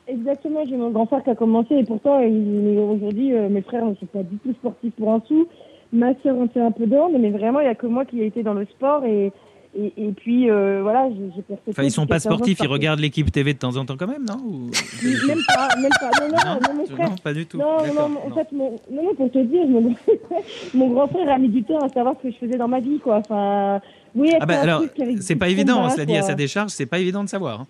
Exactement, 0.08 0.64
j'ai 0.68 0.76
mon 0.76 0.90
grand 0.90 1.06
frère 1.06 1.22
qui 1.24 1.30
a 1.30 1.34
commencé 1.34 1.74
et 1.74 1.84
pourtant, 1.84 2.20
aujourd'hui, 2.22 3.32
euh, 3.34 3.48
mes 3.48 3.62
frères 3.62 3.84
ne 3.84 3.94
sont 3.96 4.06
pas 4.06 4.22
du 4.22 4.36
tout 4.38 4.52
sportifs 4.54 4.94
pour 4.96 5.12
un 5.12 5.20
sou. 5.26 5.46
Ma 5.92 6.14
sœur 6.22 6.36
en 6.36 6.48
fait 6.48 6.60
un 6.60 6.70
peu 6.72 6.86
d'ordre, 6.86 7.18
mais 7.18 7.30
vraiment, 7.30 7.60
il 7.60 7.64
n'y 7.64 7.70
a 7.70 7.74
que 7.74 7.86
moi 7.86 8.04
qui 8.04 8.20
ai 8.20 8.26
été 8.26 8.42
dans 8.42 8.54
le 8.54 8.66
sport 8.66 9.04
et, 9.04 9.32
et, 9.78 9.92
et 9.96 10.12
puis, 10.12 10.48
euh, 10.50 10.80
voilà, 10.82 11.08
j'ai 11.10 11.42
percé. 11.42 11.62
Enfin, 11.70 11.82
ils 11.84 11.90
sont 11.90 12.06
pas 12.06 12.18
sportifs, 12.20 12.58
ils 12.60 12.66
regardent 12.68 13.00
l'équipe 13.00 13.30
TV 13.32 13.52
de 13.52 13.58
temps 13.58 13.76
en 13.76 13.84
temps 13.84 13.96
quand 13.96 14.06
même, 14.06 14.24
non 14.24 14.36
Ou- 14.44 14.70
Même 15.28 15.38
pas, 15.54 15.68
même 15.76 15.90
pas. 16.00 16.10
Non, 16.20 16.28
non, 16.28 16.60
non, 16.60 16.74
mon 16.74 16.78
non, 16.80 16.86
frère. 16.86 17.08
non, 17.10 17.14
pas 17.22 17.32
du 17.34 17.46
tout. 17.46 17.58
Non, 17.58 17.78
non, 17.94 18.10
en 18.26 18.30
fait, 18.34 18.52
mon, 18.52 18.70
non, 18.90 19.02
non, 19.04 19.14
pour 19.14 19.30
te 19.30 19.38
dire, 19.38 19.66
mon, 19.66 19.94
mon 20.74 20.88
grand 20.90 21.08
frère 21.08 21.30
a 21.30 21.38
mis 21.38 21.48
du 21.48 21.62
temps 21.64 21.78
à 21.80 21.88
savoir 21.88 22.14
ce 22.18 22.28
que 22.28 22.32
je 22.32 22.38
faisais 22.38 22.56
dans 22.58 22.68
ma 22.68 22.80
vie, 22.80 22.98
quoi. 23.00 23.16
Enfin, 23.18 23.80
oui, 24.14 24.30
Ah 24.40 24.46
bah 24.46 24.60
alors, 24.60 24.82
c'est 25.20 25.36
pas 25.36 25.48
évident, 25.48 25.76
combat, 25.82 25.90
cela 25.90 26.04
dit, 26.06 26.16
à 26.16 26.22
sa 26.22 26.34
décharge, 26.34 26.70
c'est 26.70 26.86
pas 26.86 26.98
évident 26.98 27.22
de 27.24 27.28
savoir. 27.28 27.60
hein. 27.62 27.66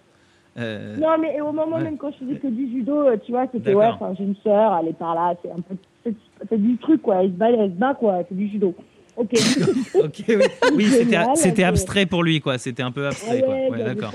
Euh, 0.58 0.96
Non, 0.96 1.18
mais 1.20 1.40
au 1.40 1.52
moment 1.52 1.76
Ouais. 1.76 1.82
même 1.84 1.98
quand 1.98 2.10
je 2.12 2.24
faisais 2.24 2.38
que 2.38 2.46
du 2.48 2.70
judo, 2.70 3.06
euh, 3.06 3.16
tu 3.24 3.32
vois, 3.32 3.46
c'était 3.52 3.74
ouais, 3.74 3.90
j'ai 4.16 4.24
une 4.24 4.36
sœur, 4.36 4.78
elle 4.80 4.88
est 4.88 4.92
par 4.98 5.14
là, 5.14 5.34
c'est 5.42 5.50
un 5.50 5.60
peu, 5.60 5.76
c'est- 6.04 6.56
du 6.56 6.76
truc 6.78 7.02
quoi, 7.02 7.16
elle 7.22 7.30
se 7.30 7.36
bat, 7.36 7.50
elle 7.50 7.70
se 7.70 7.76
bat 7.76 7.94
quoi, 7.94 8.20
c'est 8.28 8.34
du 8.34 8.48
judo. 8.48 8.74
Ok. 9.16 9.30
ok, 9.94 10.24
oui, 10.28 10.36
oui 10.76 10.84
c'était 10.84 11.16
ok. 11.18 11.60
abstrait 11.68 12.06
pour 12.06 12.22
lui, 12.22 12.40
quoi. 12.40 12.58
C'était 12.58 12.82
un 12.82 12.90
peu 12.92 13.06
abstrait, 13.06 13.40
quoi. 13.42 13.54
ouais, 13.54 13.70
Ouais, 13.70 13.78
j'avais 13.78 13.94
d'accord. 13.94 14.12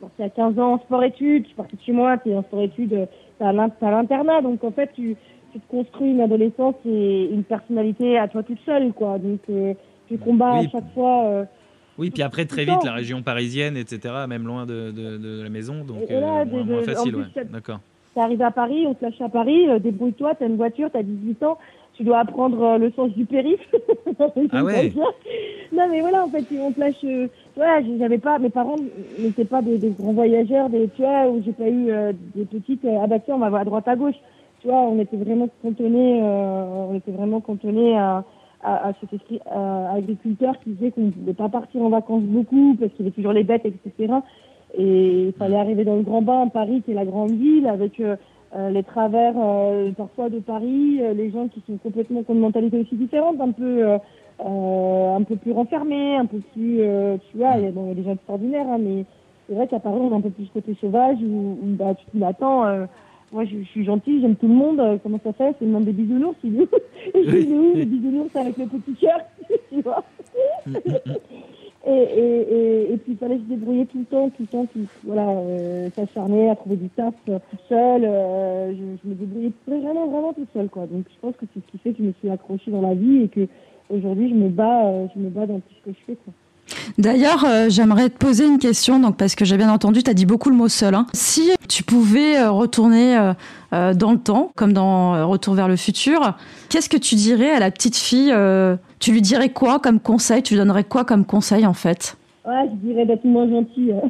partais 0.00 0.22
à 0.24 0.28
15 0.30 0.58
ans 0.58 0.72
en 0.74 0.78
sport-études, 0.80 1.42
je 1.44 1.46
suis 1.48 1.56
partie 1.56 1.76
de 1.76 1.82
chez 1.82 1.92
moi, 1.92 2.18
t'es 2.18 2.34
en 2.34 2.42
sport-études, 2.42 2.92
euh, 2.94 3.06
à 3.40 3.52
l'internat, 3.52 4.42
donc 4.42 4.62
en 4.64 4.72
fait, 4.72 4.90
tu, 4.94 5.16
tu 5.52 5.60
te 5.60 5.68
construis 5.70 6.10
une 6.10 6.20
adolescence 6.20 6.74
et 6.84 7.30
une 7.32 7.44
personnalité 7.44 8.18
à 8.18 8.28
toi 8.28 8.42
toute 8.42 8.58
seule, 8.66 8.92
quoi. 8.92 9.18
Donc, 9.18 9.40
euh, 9.50 9.74
tu 10.08 10.18
combats 10.18 10.58
Oui. 10.60 10.66
à 10.66 10.70
chaque 10.70 10.92
fois. 10.94 11.24
euh, 11.26 11.44
Oui, 11.98 12.10
puis 12.10 12.22
après, 12.22 12.44
très 12.44 12.64
vite, 12.64 12.84
la 12.84 12.92
région 12.92 13.22
parisienne, 13.22 13.76
etc., 13.76 14.14
même 14.28 14.46
loin 14.46 14.66
de, 14.66 14.92
de, 14.92 15.16
de 15.18 15.42
la 15.42 15.48
maison, 15.48 15.84
donc 15.84 16.08
Et 16.08 16.20
là, 16.20 16.42
euh, 16.42 16.64
moins, 16.64 16.82
facile, 16.82 17.16
ouais. 17.16 17.24
D'accord. 17.50 17.80
Arrivé 18.16 18.42
à 18.42 18.50
Paris, 18.50 18.84
on 18.86 18.94
te 18.94 19.04
lâche 19.04 19.20
à 19.20 19.28
Paris, 19.28 19.68
euh, 19.68 19.78
débrouille-toi, 19.78 20.34
t'as 20.36 20.46
une 20.46 20.56
voiture, 20.56 20.90
t'as 20.92 21.04
18 21.04 21.42
ans, 21.44 21.58
tu 21.94 22.02
dois 22.02 22.18
apprendre 22.18 22.60
euh, 22.62 22.78
le 22.78 22.90
sens 22.92 23.10
du 23.10 23.24
périph. 23.24 23.60
Ah 24.50 24.64
ouais. 24.64 24.92
Non 25.72 25.86
mais 25.90 26.00
voilà, 26.00 26.24
en 26.24 26.28
fait, 26.28 26.44
on 26.58 26.72
te 26.72 26.80
lâche... 26.80 27.04
Euh, 27.04 27.28
voilà, 27.54 27.80
j'avais 27.98 28.18
pas... 28.18 28.38
Mes 28.38 28.48
parents 28.48 28.76
n'étaient 29.18 29.44
pas 29.44 29.62
des, 29.62 29.78
des 29.78 29.90
grands 29.90 30.12
voyageurs, 30.12 30.68
des, 30.70 30.88
tu 30.96 31.02
vois, 31.02 31.28
où 31.28 31.42
j'ai 31.44 31.52
pas 31.52 31.68
eu 31.68 31.90
des 32.34 32.44
petites... 32.44 32.84
Ah 32.84 33.06
bah 33.06 33.18
tiens, 33.24 33.36
on 33.36 33.38
va 33.38 33.50
voir 33.50 33.62
à 33.62 33.64
droite 33.64 33.86
à 33.86 33.94
gauche. 33.94 34.16
Tu 34.60 34.68
vois, 34.68 34.80
on 34.80 34.98
était 34.98 35.16
vraiment 35.16 35.48
cantonnés, 35.62 36.20
on 36.22 36.94
était 36.96 37.12
vraiment 37.12 37.40
cantonnés 37.40 37.96
à, 37.96 38.24
à, 38.62 38.88
à 38.88 38.92
cet 38.94 39.10
euh, 39.12 39.86
agriculteur 39.94 40.58
qui 40.60 40.70
disait 40.70 40.90
qu'on 40.90 41.06
ne 41.06 41.10
pouvait 41.10 41.34
pas 41.34 41.48
partir 41.48 41.82
en 41.82 41.90
vacances 41.90 42.22
beaucoup 42.22 42.76
parce 42.78 42.92
qu'il 42.92 43.04
y 43.04 43.08
avait 43.08 43.14
toujours 43.14 43.32
les 43.32 43.44
bêtes, 43.44 43.64
etc. 43.64 44.14
Et 44.76 45.28
il 45.28 45.32
fallait 45.32 45.56
arriver 45.56 45.84
dans 45.84 45.96
le 45.96 46.02
Grand 46.02 46.22
Bain, 46.22 46.48
Paris, 46.48 46.82
qui 46.84 46.92
est 46.92 46.94
la 46.94 47.06
grande 47.06 47.30
ville, 47.30 47.66
avec 47.66 48.00
euh, 48.00 48.16
euh, 48.56 48.70
les 48.70 48.82
travers 48.82 49.34
euh, 49.36 49.90
parfois 49.92 50.28
de 50.28 50.38
Paris, 50.38 50.98
euh, 51.00 51.12
les 51.14 51.30
gens 51.30 51.48
qui 51.48 51.62
sont 51.66 51.76
complètement 51.78 52.22
qui 52.22 52.30
ont 52.30 52.34
une 52.34 52.40
mentalité 52.40 52.78
aussi 52.80 52.96
différente, 52.96 53.40
un 53.40 53.52
peu 53.52 53.84
euh, 53.84 55.16
un 55.16 55.22
peu 55.22 55.36
plus 55.36 55.52
renfermés, 55.52 56.16
un 56.16 56.26
peu 56.26 56.38
plus, 56.52 56.80
tu 57.30 57.38
vois, 57.38 57.56
il 57.56 57.64
y 57.64 57.66
a, 57.66 57.94
des 57.94 58.02
gens 58.04 58.12
extraordinaires, 58.12 58.68
hein, 58.68 58.78
mais 58.78 59.04
c'est 59.48 59.54
vrai 59.54 59.66
qu'à 59.66 59.80
Paris, 59.80 59.98
on 60.00 60.12
a 60.12 60.16
un 60.16 60.20
peu 60.20 60.30
plus 60.30 60.46
ce 60.46 60.52
côté 60.52 60.76
sauvage 60.80 61.18
où, 61.22 61.58
où, 61.60 61.76
bah, 61.76 61.94
tu 61.94 62.04
te 62.06 62.16
dis, 62.16 62.24
attends, 62.24 62.66
euh, 62.66 62.86
moi 63.32 63.44
je, 63.44 63.58
je 63.58 63.68
suis 63.68 63.84
gentille, 63.84 64.20
j'aime 64.20 64.36
tout 64.36 64.48
le 64.48 64.54
monde, 64.54 64.80
euh, 64.80 64.96
comment 65.02 65.20
ça 65.22 65.32
fait? 65.32 65.54
C'est 65.58 65.64
le 65.64 65.70
monde 65.70 65.84
des 65.84 65.92
bisounours, 65.92 66.36
il 66.44 66.56
est 66.56 66.60
où? 66.60 66.68
Et 67.14 67.24
je 67.24 67.30
dis, 67.30 67.36
il 67.48 67.52
est 67.52 67.58
où 67.58 67.74
les 67.74 67.84
bisounours 67.84 68.34
avec 68.36 68.56
le 68.56 68.66
petit 68.66 68.94
cœur? 68.94 69.20
Tu 69.70 69.82
vois? 69.82 70.04
Et, 71.86 71.90
et, 71.90 72.00
et, 72.00 72.92
et 72.92 72.96
puis 72.98 73.12
il 73.12 73.16
fallait 73.18 73.36
se 73.38 73.42
débrouiller 73.42 73.86
tout 73.86 73.98
le 73.98 74.04
temps, 74.04 74.28
tout 74.30 74.42
le 74.42 74.48
temps, 74.48 74.66
tout, 74.66 74.80
voilà, 75.04 75.28
euh, 75.28 75.88
s'acharner 75.94 76.50
à 76.50 76.56
trouver 76.56 76.76
du 76.76 76.88
taf 76.90 77.14
euh, 77.28 77.38
toute 77.50 77.60
seule. 77.68 78.04
Euh, 78.04 78.72
je, 78.72 78.82
je 79.02 79.08
me 79.08 79.14
débrouillais 79.14 79.52
vraiment, 79.66 80.06
vraiment 80.08 80.32
toute 80.34 80.52
seule, 80.52 80.68
quoi. 80.68 80.86
Donc 80.86 81.06
je 81.08 81.18
pense 81.20 81.36
que 81.36 81.46
c'est 81.54 81.60
ce 81.64 81.70
qui 81.70 81.78
fait 81.78 81.92
que 81.92 81.98
je 81.98 82.08
me 82.08 82.12
suis 82.18 82.28
accrochée 82.28 82.70
dans 82.72 82.82
la 82.82 82.94
vie 82.94 83.22
et 83.22 83.28
que 83.28 83.46
aujourd'hui 83.90 84.28
je 84.28 84.34
me 84.34 84.48
bats, 84.48 84.86
euh, 84.86 85.06
je 85.14 85.20
me 85.20 85.30
bats 85.30 85.46
dans 85.46 85.60
tout 85.60 85.74
ce 85.78 85.90
que 85.90 85.96
je 85.96 86.04
fais, 86.04 86.16
quoi. 86.16 86.34
D'ailleurs, 86.98 87.44
euh, 87.46 87.66
j'aimerais 87.68 88.08
te 88.10 88.16
poser 88.18 88.44
une 88.46 88.58
question, 88.58 88.98
donc 89.00 89.16
parce 89.16 89.34
que 89.34 89.44
j'ai 89.44 89.56
bien 89.56 89.70
entendu, 89.72 90.02
tu 90.02 90.10
as 90.10 90.14
dit 90.14 90.26
beaucoup 90.26 90.50
le 90.50 90.56
mot 90.56 90.68
seul. 90.68 90.94
hein. 90.94 91.06
Si 91.12 91.50
tu 91.68 91.82
pouvais 91.82 92.38
euh, 92.38 92.50
retourner 92.50 93.16
euh, 93.16 93.32
euh, 93.72 93.94
dans 93.94 94.12
le 94.12 94.18
temps, 94.18 94.52
comme 94.56 94.72
dans 94.72 95.28
Retour 95.28 95.54
vers 95.54 95.68
le 95.68 95.76
futur, 95.76 96.34
qu'est-ce 96.68 96.88
que 96.88 96.96
tu 96.96 97.14
dirais 97.14 97.50
à 97.50 97.58
la 97.60 97.70
petite 97.70 97.96
fille 97.96 98.30
euh, 98.34 98.76
Tu 98.98 99.12
lui 99.12 99.22
dirais 99.22 99.48
quoi 99.50 99.78
comme 99.78 100.00
conseil? 100.00 100.42
Tu 100.42 100.54
lui 100.54 100.60
donnerais 100.60 100.84
quoi 100.84 101.04
comme 101.04 101.24
conseil 101.24 101.66
en 101.66 101.74
fait? 101.74 102.16
Ouais, 102.46 102.64
je 102.70 102.88
dirais 102.88 103.04
d'être 103.06 103.24
moins 103.24 103.48
gentille. 103.48 103.92
hein. 103.92 104.08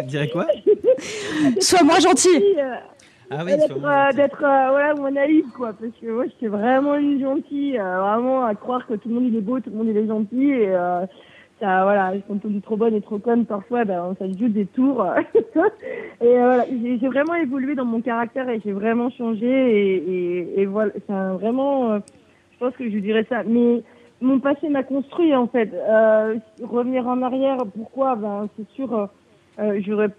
Il 0.00 0.06
dirait 0.06 0.28
quoi? 0.28 0.46
Sois 1.60 1.82
moins 1.82 1.98
gentil 2.00 2.28
Euh, 2.58 2.74
Ah 3.30 3.42
oui, 3.44 3.56
d'être, 3.56 3.84
euh, 3.84 4.12
d'être 4.12 4.44
euh, 4.44 4.70
voilà, 4.70 4.94
moins 4.94 5.10
naïve, 5.10 5.46
quoi. 5.56 5.72
Parce 5.72 5.92
que 6.00 6.06
moi, 6.10 6.24
j'étais 6.26 6.48
vraiment 6.48 6.94
une 6.96 7.20
gentille. 7.20 7.78
euh, 7.78 8.00
vraiment, 8.00 8.44
à 8.44 8.54
croire 8.54 8.86
que 8.86 8.94
tout 8.94 9.08
le 9.08 9.14
monde, 9.14 9.24
il 9.26 9.36
est 9.36 9.40
beau, 9.40 9.60
tout 9.60 9.70
le 9.70 9.76
monde, 9.76 9.88
il 9.88 9.96
est 9.96 10.06
gentil. 10.06 10.50
Et 10.50 10.68
euh, 10.68 11.06
ça, 11.60 11.84
voilà, 11.84 12.12
quand 12.28 12.44
on 12.44 12.48
dit 12.48 12.60
trop 12.60 12.76
bonne 12.76 12.94
et 12.94 13.00
trop 13.00 13.18
conne, 13.18 13.46
parfois, 13.46 13.84
ben, 13.84 14.14
ça 14.18 14.26
joue 14.28 14.48
des 14.48 14.66
tours. 14.66 15.06
et 15.34 15.58
euh, 16.26 16.44
voilà, 16.44 16.64
j'ai, 16.66 17.08
vraiment 17.08 17.34
évolué 17.34 17.74
dans 17.74 17.86
mon 17.86 18.00
caractère 18.00 18.48
et 18.48 18.60
j'ai 18.64 18.72
vraiment 18.72 19.10
changé. 19.10 19.46
Et, 19.46 19.96
et, 19.96 20.60
et 20.60 20.66
voilà, 20.66 20.92
c'est 20.94 21.12
vraiment, 21.12 21.92
euh, 21.92 21.98
je 22.52 22.58
pense 22.58 22.76
que 22.76 22.88
je 22.90 22.98
dirais 22.98 23.26
ça. 23.28 23.42
Mais 23.44 23.82
mon 24.20 24.38
passé 24.38 24.68
m'a 24.68 24.82
construit, 24.82 25.34
en 25.34 25.46
fait. 25.46 25.70
Euh, 25.72 26.36
revenir 26.62 27.06
en 27.06 27.22
arrière, 27.22 27.58
pourquoi? 27.74 28.16
Ben, 28.16 28.48
c'est 28.56 28.68
sûr, 28.74 28.94
euh, 28.94 29.06
euh, 29.60 29.80
j'aurais 29.86 30.10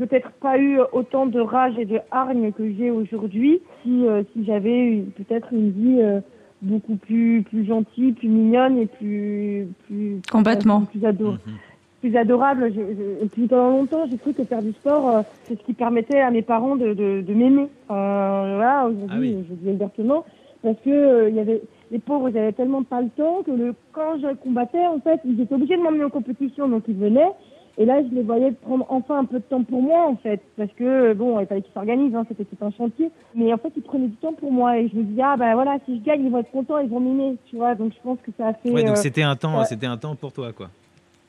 peut-être 0.00 0.30
pas 0.40 0.58
eu 0.58 0.80
autant 0.92 1.26
de 1.26 1.40
rage 1.40 1.78
et 1.78 1.84
de 1.84 2.00
hargne 2.10 2.52
que 2.52 2.72
j'ai 2.72 2.90
aujourd'hui 2.90 3.60
si, 3.82 4.06
euh, 4.06 4.22
si 4.32 4.44
j'avais 4.46 4.86
eu 4.86 5.02
peut-être 5.16 5.52
une 5.52 5.70
vie 5.70 6.00
euh, 6.00 6.20
beaucoup 6.62 6.96
plus 6.96 7.42
plus 7.42 7.66
gentille, 7.66 8.12
plus 8.12 8.28
mignonne 8.28 8.78
et 8.78 8.86
plus 8.86 9.68
plus 9.86 10.20
Complètement. 10.32 10.82
plus, 10.82 11.04
adorable. 11.04 11.40
Mhm. 11.46 11.54
plus 12.00 12.16
adorable. 12.16 12.72
Je, 12.74 13.22
depuis 13.24 13.46
pendant 13.46 13.70
longtemps, 13.70 14.06
j'ai 14.10 14.16
cru 14.16 14.32
que 14.32 14.44
faire 14.44 14.62
du 14.62 14.72
sport, 14.72 15.16
euh, 15.16 15.22
c'est 15.46 15.58
ce 15.58 15.64
qui 15.64 15.74
permettait 15.74 16.20
à 16.20 16.30
mes 16.30 16.42
parents 16.42 16.76
de, 16.76 16.94
de, 16.94 17.20
de 17.20 17.34
m'aimer. 17.34 17.68
Euh, 17.90 18.52
voilà, 18.56 18.86
aujourd'hui, 18.86 19.36
Ah 19.38 19.44
je 19.50 19.54
dis 19.54 19.70
ouvertement, 19.70 20.24
parce 20.62 20.78
que 20.82 20.90
euh, 20.90 21.28
il 21.28 21.36
y 21.36 21.40
avait 21.40 21.60
les 21.90 21.98
pauvres, 21.98 22.30
ils 22.30 22.38
avaient 22.38 22.52
tellement 22.52 22.84
pas 22.84 23.02
le 23.02 23.10
temps 23.10 23.42
que 23.44 23.50
le, 23.50 23.74
quand 23.92 24.18
je 24.22 24.34
combattais, 24.36 24.86
en 24.86 25.00
fait, 25.00 25.20
ils 25.26 25.40
étaient 25.40 25.54
obligés 25.54 25.76
de 25.76 25.82
m'emmener 25.82 26.04
en 26.04 26.10
compétition, 26.10 26.68
donc 26.68 26.84
ils 26.88 26.96
venaient. 26.96 27.32
Et 27.80 27.86
là, 27.86 28.02
je 28.02 28.14
les 28.14 28.22
voyais 28.22 28.52
prendre 28.52 28.84
enfin 28.90 29.20
un 29.20 29.24
peu 29.24 29.38
de 29.38 29.44
temps 29.44 29.62
pour 29.64 29.80
moi, 29.80 30.06
en 30.06 30.14
fait, 30.14 30.40
parce 30.58 30.70
que 30.72 31.14
bon, 31.14 31.40
il 31.40 31.46
fallait 31.46 31.62
qu'ils 31.62 31.72
s'organisent, 31.72 32.14
hein, 32.14 32.26
c'était 32.28 32.44
tout 32.44 32.62
un 32.62 32.70
chantier. 32.72 33.10
Mais 33.34 33.50
en 33.54 33.56
fait, 33.56 33.72
ils 33.74 33.82
prenaient 33.82 34.08
du 34.08 34.16
temps 34.16 34.34
pour 34.34 34.52
moi, 34.52 34.76
et 34.78 34.86
je 34.88 34.96
me 34.96 35.02
disais, 35.02 35.22
ah 35.24 35.36
ben 35.38 35.54
voilà, 35.54 35.78
si 35.86 35.96
je 35.98 36.04
gagne, 36.04 36.22
ils 36.22 36.30
vont 36.30 36.40
être 36.40 36.50
contents, 36.50 36.76
ils 36.78 36.90
vont 36.90 37.00
m'aimer, 37.00 37.36
tu 37.46 37.56
vois. 37.56 37.74
Donc 37.74 37.92
je 37.94 37.98
pense 38.04 38.18
que 38.22 38.30
ça 38.36 38.48
a 38.48 38.52
fait. 38.52 38.70
Ouais, 38.70 38.82
donc 38.84 38.98
euh, 38.98 39.00
c'était 39.00 39.22
un 39.22 39.34
temps, 39.34 39.64
c'était 39.64 39.86
un 39.86 39.96
temps 39.96 40.14
pour 40.14 40.30
toi, 40.30 40.52
quoi. 40.52 40.68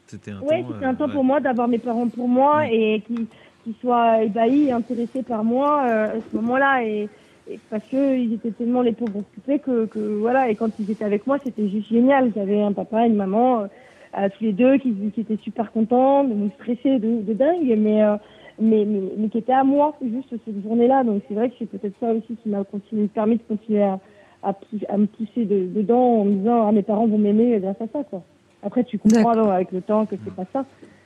C'était 0.07 0.31
un 0.31 0.41
Ouais, 0.41 0.61
temps. 0.61 0.67
c'était 0.73 0.85
euh, 0.85 0.89
un 0.89 0.95
temps 0.95 1.05
ouais. 1.07 1.13
pour 1.13 1.23
moi 1.23 1.39
d'avoir 1.39 1.69
mes 1.69 1.77
parents 1.79 2.09
pour 2.09 2.27
moi 2.27 2.67
et 2.69 3.01
qui 3.07 3.27
qui 3.63 3.73
soient 3.79 4.23
ébahis 4.23 4.67
et 4.67 4.71
intéressés 4.73 5.21
par 5.23 5.43
moi 5.45 5.83
euh, 5.85 6.17
à 6.17 6.19
ce 6.19 6.35
moment-là 6.35 6.83
et, 6.83 7.07
et 7.49 7.59
parce 7.69 7.83
que 7.85 8.17
ils 8.17 8.33
étaient 8.33 8.49
tellement 8.49 8.81
les 8.81 8.91
pauvres 8.91 9.19
occupés 9.19 9.59
que, 9.59 9.85
que 9.85 9.99
voilà 9.99 10.49
et 10.49 10.55
quand 10.55 10.71
ils 10.79 10.89
étaient 10.89 11.05
avec 11.05 11.27
moi 11.27 11.37
c'était 11.43 11.69
juste 11.69 11.87
génial 11.89 12.31
j'avais 12.35 12.59
un 12.59 12.73
papa 12.73 13.05
une 13.05 13.15
maman 13.15 13.67
euh, 14.13 14.25
à 14.25 14.29
tous 14.29 14.43
les 14.43 14.53
deux 14.53 14.77
qui, 14.77 14.93
qui 15.13 15.21
étaient 15.21 15.37
super 15.43 15.71
contents 15.71 16.23
de 16.23 16.33
me 16.33 16.49
stresser 16.51 16.99
de, 16.99 17.21
de 17.21 17.33
dingue 17.33 17.75
mais, 17.77 18.03
euh, 18.03 18.15
mais 18.59 18.85
mais 18.85 19.01
mais 19.17 19.29
qui 19.29 19.37
étaient 19.37 19.53
à 19.53 19.63
moi 19.63 19.95
juste 20.01 20.33
cette 20.45 20.63
journée-là 20.63 21.03
donc 21.03 21.21
c'est 21.27 21.33
vrai 21.33 21.49
que 21.49 21.55
c'est 21.59 21.69
peut-être 21.69 21.95
ça 21.99 22.11
aussi 22.13 22.35
qui 22.41 22.49
m'a 22.49 22.63
continué 22.63 23.07
permis 23.07 23.37
de 23.37 23.43
continuer 23.47 23.83
à 23.83 23.99
à, 24.43 24.53
me 24.97 25.05
pousser 25.05 25.45
de- 25.45 25.67
dedans 25.67 26.21
en 26.21 26.25
me 26.25 26.33
disant 26.35 26.67
ah 26.67 26.71
mes 26.71 26.81
parents 26.81 27.05
vont 27.07 27.19
m'aimer 27.19 27.59
grâce 27.59 27.79
à 27.79 27.87
ça 27.93 28.03
quoi 28.03 28.23
après 28.63 28.83
tu 28.83 28.97
comprends 28.97 29.29
alors, 29.29 29.51
avec 29.51 29.71
le 29.71 29.81
temps 29.81 30.05
que 30.05 30.15
c'est 30.23 30.33
pas 30.33 30.45
ça 30.51 30.65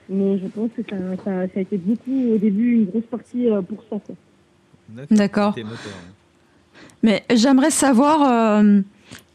mais 0.09 0.37
je 0.37 0.47
pense 0.47 0.69
que 0.75 0.83
ça, 0.83 0.95
ça, 1.23 1.47
ça 1.47 1.57
a 1.57 1.59
été 1.61 1.77
beaucoup 1.77 2.33
au 2.33 2.37
début 2.37 2.73
une 2.73 2.85
grosse 2.85 3.05
partie 3.05 3.49
euh, 3.49 3.61
pour 3.61 3.83
ça. 3.89 3.97
Quoi. 4.05 4.15
D'accord. 5.09 5.55
Mais 7.01 7.23
j'aimerais 7.33 7.71
savoir 7.71 8.59
euh, 8.61 8.81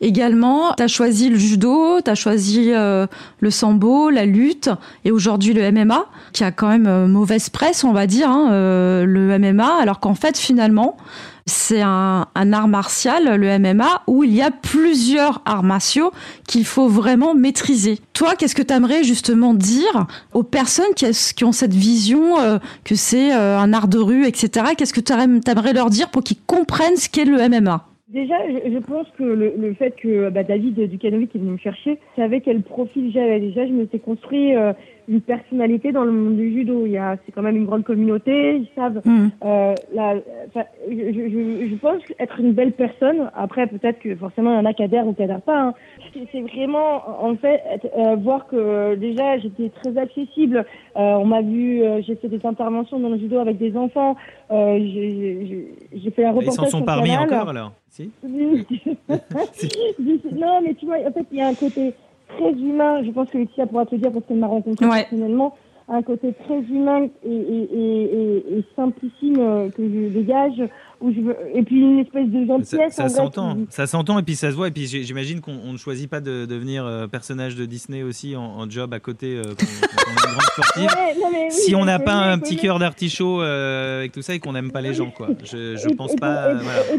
également, 0.01 0.73
tu 0.77 0.83
as 0.83 0.89
choisi 0.89 1.29
le 1.29 1.37
judo, 1.37 2.01
tu 2.01 2.11
as 2.11 2.15
choisi 2.15 2.71
euh, 2.73 3.07
le 3.41 3.51
sambo, 3.51 4.11
la 4.11 4.25
lutte 4.25 4.71
et 5.05 5.11
aujourd'hui 5.11 5.53
le 5.53 5.71
MMA, 5.71 6.07
qui 6.33 6.45
a 6.45 6.53
quand 6.53 6.69
même 6.69 6.87
euh, 6.87 7.07
mauvaise 7.07 7.51
presse, 7.51 7.85
on 7.85 7.93
va 7.93 8.07
dire, 8.07 8.31
hein, 8.31 8.51
euh, 8.53 9.05
le 9.05 9.39
MMA, 9.39 9.81
alors 9.81 10.01
qu'en 10.01 10.15
fait 10.15 10.39
finalement, 10.39 10.97
c'est 11.47 11.83
un, 11.83 12.27
art 12.35 12.69
martial, 12.69 13.37
le 13.37 13.59
MMA, 13.59 14.03
où 14.07 14.23
il 14.23 14.33
y 14.33 14.41
a 14.41 14.53
plusieurs 14.53 15.43
arts 15.45 15.65
martiaux 15.65 16.13
qu'il 16.47 16.65
faut 16.65 16.89
vraiment 16.89 17.35
maîtriser. 17.35 17.99
Toi, 18.13 18.37
qu'est-ce 18.37 18.55
que 18.55 18.63
tu 18.63 18.73
aimerais 18.73 19.03
justement 19.03 19.53
dire 19.53 20.07
aux 20.33 20.45
personnes 20.45 20.95
qui, 20.95 21.07
qui 21.11 21.45
ont 21.45 21.53
cette 21.53 21.75
vision 21.75 22.37
que 22.85 22.95
c'est 22.95 23.33
un 23.33 23.73
art 23.73 23.89
de 23.89 23.99
rue, 23.99 24.27
etc. 24.27 24.67
Qu'est-ce 24.77 24.93
que 24.93 25.01
tu 25.01 25.13
aimerais 25.13 25.73
leur 25.73 25.91
dire 25.91 26.11
pour 26.11 26.23
qu'ils 26.23 26.41
comprennent 26.47 26.97
ce 26.97 27.09
qu'est 27.09 27.25
le 27.25 27.49
MMA 27.49 27.90
Déjà, 28.11 28.35
je, 28.49 28.79
pense 28.79 29.07
que 29.17 29.23
le, 29.23 29.55
le 29.57 29.73
fait 29.75 29.93
que 29.93 30.31
bah, 30.31 30.43
David 30.43 30.81
Dukanovic 30.81 31.33
est 31.33 31.39
venu 31.39 31.53
me 31.53 31.59
chercher, 31.59 31.97
savait 32.17 32.41
quel 32.41 32.63
profil 32.63 33.13
j'avais. 33.13 33.39
Déjà, 33.39 33.65
je 33.65 33.73
me 33.73 33.87
suis 33.87 34.01
construit 34.01 34.57
euh, 34.57 34.73
une 35.11 35.21
personnalité 35.21 35.91
dans 35.91 36.05
le 36.05 36.13
monde 36.13 36.37
du 36.37 36.53
judo. 36.53 36.87
Il 36.87 36.93
y 36.93 36.97
a, 36.97 37.17
c'est 37.27 37.33
quand 37.33 37.43
même 37.43 37.57
une 37.57 37.67
grande 37.67 37.83
communauté. 37.83 38.57
Ils 38.59 38.69
savent. 38.77 39.01
Mm. 39.05 39.29
Euh, 39.45 39.75
la, 39.93 40.15
enfin, 40.47 40.65
je, 40.89 40.95
je, 40.95 41.29
je, 41.29 41.69
je 41.69 41.75
pense 41.75 42.01
être 42.21 42.39
une 42.39 42.53
belle 42.53 42.73
personne. 42.73 43.29
Après, 43.35 43.67
peut-être 43.67 43.99
que 43.99 44.15
forcément, 44.15 44.53
il 44.53 44.57
y 44.57 44.59
en 44.61 44.65
a 44.65 44.73
qui 44.73 44.85
adhèrent 44.85 45.07
ou 45.09 45.13
qui 45.13 45.25
adhèrent 45.25 45.41
pas. 45.43 45.61
Hein. 45.61 45.75
C'est, 46.33 46.41
vraiment, 46.43 47.03
en 47.25 47.35
fait, 47.37 47.61
être- 47.73 47.91
euh, 47.99 48.15
voir 48.17 48.47
que 48.47 48.55
euh, 48.57 48.97
déjà, 48.97 49.37
j'étais 49.39 49.71
très 49.71 49.99
accessible. 49.99 50.65
Euh, 50.97 51.15
on 51.17 51.25
m'a 51.27 51.43
vu, 51.43 51.83
euh, 51.83 52.01
j'ai 52.07 52.15
fait 52.15 52.29
des 52.29 52.45
interventions 52.47 53.01
dans 53.01 53.09
le 53.09 53.19
judo 53.19 53.39
avec 53.39 53.59
des 53.59 53.77
enfants. 53.77 54.15
Euh, 54.53 54.79
j'ai, 54.79 55.47
j'ai, 55.47 55.69
j'ai 56.03 56.11
fait 56.13 56.25
un 56.25 56.31
Ils 56.31 56.37
reportage 56.39 56.71
s'en 56.71 56.79
sont 56.79 56.85
Canal. 56.85 57.19
encore 57.33 57.49
alors? 57.49 57.73
Si 59.53 59.69
non, 60.35 60.61
mais 60.63 60.75
tu 60.75 60.87
vois, 60.87 60.99
en 60.99 61.11
fait, 61.13 61.27
il 61.33 61.39
y 61.39 61.43
a 61.43 61.49
un 61.49 61.55
côté 61.55 61.95
très 62.39 62.53
humain. 62.53 63.03
Je 63.05 63.11
pense 63.11 63.31
que 63.31 63.39
Laetitia 63.39 63.67
pourra 63.67 63.87
te 63.87 63.95
dire 63.97 64.11
parce 64.13 64.25
qu'elle 64.27 64.39
m'a 64.39 64.47
rencontré 64.47 64.87
Ouais. 64.87 65.03
personnellement. 65.03 65.55
Un 65.93 66.03
côté 66.03 66.33
très 66.45 66.59
humain 66.61 67.09
et, 67.25 67.29
et, 67.29 67.33
et, 67.33 68.03
et, 68.05 68.59
et 68.59 68.65
simplissime 68.77 69.39
euh, 69.41 69.71
que 69.71 69.83
je 69.83 70.09
dégage. 70.13 70.63
Où 71.01 71.11
je 71.13 71.21
veux... 71.21 71.35
Et 71.55 71.63
puis 71.63 71.81
une 71.81 71.99
espèce 71.99 72.29
de 72.29 72.47
gentillesse. 72.47 72.93
ça 72.93 73.09
s'entend, 73.09 73.55
qui- 73.57 73.67
ça 73.71 73.87
s'entend 73.89 74.19
et 74.19 74.23
puis 74.23 74.37
ça 74.37 74.51
se 74.53 74.55
voit 74.55 74.69
et 74.69 74.71
puis 74.71 74.87
j'imagine 74.87 75.41
qu'on 75.41 75.57
on 75.67 75.73
ne 75.73 75.79
choisit 75.79 76.09
pas 76.09 76.21
de 76.21 76.45
devenir 76.47 76.85
euh, 76.87 77.07
personnage 77.09 77.57
de 77.57 77.65
Disney 77.65 78.03
aussi 78.05 78.37
en, 78.37 78.43
en 78.43 78.71
job 78.71 78.93
à 78.95 79.01
côté 79.01 79.37
euh, 79.39 79.43
quand, 79.43 79.67
quand 79.67 80.03
on 80.07 80.11
est 80.11 80.27
une 80.27 80.31
grande 80.31 80.43
sportive. 80.43 80.91
Ouais, 80.97 81.15
non, 81.21 81.29
mais 81.33 81.45
oui, 81.47 81.51
si 81.53 81.75
on 81.75 81.85
n'a 81.87 81.99
pas 81.99 82.13
un 82.15 82.39
petit 82.39 82.57
cœur 82.57 82.79
d'artichaut 82.79 83.41
euh, 83.43 83.99
avec 84.01 84.13
tout 84.13 84.23
ça 84.23 84.35
et 84.35 84.39
qu'on 84.39 84.53
n'aime 84.53 84.71
pas 84.71 84.83
les 84.83 84.93
gens 84.95 85.11
quoi. 85.11 85.29
Je, 85.43 85.77
je 85.77 85.89
Et- 85.89 85.95
pense 85.97 86.13
et- 86.13 86.17
pas. 86.19 86.51
et- 86.53 86.55
euh, 86.55 86.59
voilà. 86.63 86.81
et- 86.93 86.97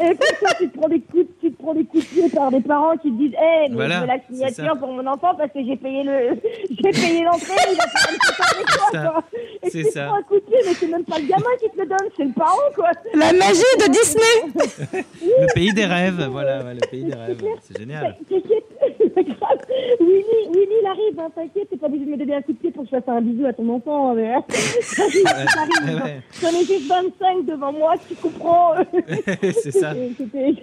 Et 0.00 0.14
puis 0.20 0.28
ça, 0.42 0.54
tu 0.58 0.68
te 0.68 0.76
prends 0.78 0.88
des 0.88 1.00
coups, 1.00 1.24
tu 1.26 1.33
des 1.72 1.84
coups 1.84 2.04
de 2.04 2.08
pied 2.10 2.28
par 2.28 2.50
des 2.50 2.60
parents 2.60 2.96
qui 2.98 3.10
te 3.10 3.16
disent, 3.16 3.32
hé, 3.32 3.68
mais 3.70 3.74
Voilà, 3.74 3.94
je 3.96 4.00
veux 4.02 4.06
la 4.08 4.18
signature 4.20 4.78
pour 4.78 4.88
mon 4.92 5.06
enfant 5.06 5.34
parce 5.36 5.50
que 5.52 5.64
j'ai 5.64 5.76
payé 5.76 6.02
le, 6.02 6.38
j'ai 6.70 6.90
payé 6.90 7.22
l'entrée, 7.24 7.54
il 7.72 7.78
a 7.80 7.86
fait 7.86 8.10
un 8.10 8.56
avec 8.58 8.66
toi. 8.90 9.24
Et 9.62 9.70
C'est 9.70 9.84
tu 9.84 9.90
ça. 9.90 10.06
prends 10.06 10.16
un 10.16 10.22
coup 10.24 10.34
de 10.34 10.40
pied, 10.40 10.58
mais 10.66 10.74
c'est 10.74 10.86
même 10.88 11.04
pas 11.04 11.18
le 11.18 11.26
gamin 11.26 11.44
qui 11.60 11.70
te 11.70 11.80
le 11.80 11.86
donne, 11.86 12.08
c'est 12.16 12.24
le 12.24 12.32
parent, 12.32 12.58
quoi. 12.74 12.90
La 13.14 13.32
magie 13.32 13.62
de 13.78 13.90
Disney 13.90 15.04
Le 15.22 15.54
pays 15.54 15.72
des 15.72 15.86
rêves, 15.86 16.28
voilà, 16.30 16.62
ouais, 16.64 16.74
le 16.74 16.86
pays 16.90 17.04
des 17.04 17.14
rêves, 17.14 17.42
c'est 17.62 17.78
génial. 17.78 18.16
T'inquiète, 18.28 18.64
c'est 18.98 19.14
pas 19.14 19.22
grave. 19.22 19.53
Willy, 20.00 20.48
Willy, 20.50 20.74
il 20.82 20.86
arrive, 20.86 21.18
hein, 21.20 21.30
t'inquiète, 21.34 21.68
t'es 21.70 21.76
pas 21.76 21.86
obligé 21.86 22.04
de 22.04 22.10
me 22.10 22.16
donner 22.16 22.34
un 22.34 22.42
coup 22.42 22.52
de 22.52 22.58
pied 22.58 22.70
pour 22.70 22.82
que 22.84 22.90
je 22.90 22.96
fasse 22.96 23.08
un 23.08 23.20
bisou 23.20 23.46
à 23.46 23.52
ton 23.52 23.68
enfant. 23.70 24.10
hein, 24.10 24.14
Mais, 24.16 24.32
hein. 24.34 24.44
T'arrives. 24.96 26.02
Ouais. 26.02 26.20
J'en 26.40 26.48
ai 26.48 26.64
juste 26.64 26.88
25 26.88 27.44
devant 27.46 27.72
moi, 27.72 27.94
tu 28.08 28.14
comprends. 28.16 28.72
c'est 29.52 29.70
ça. 29.72 29.92
C'était- 30.18 30.54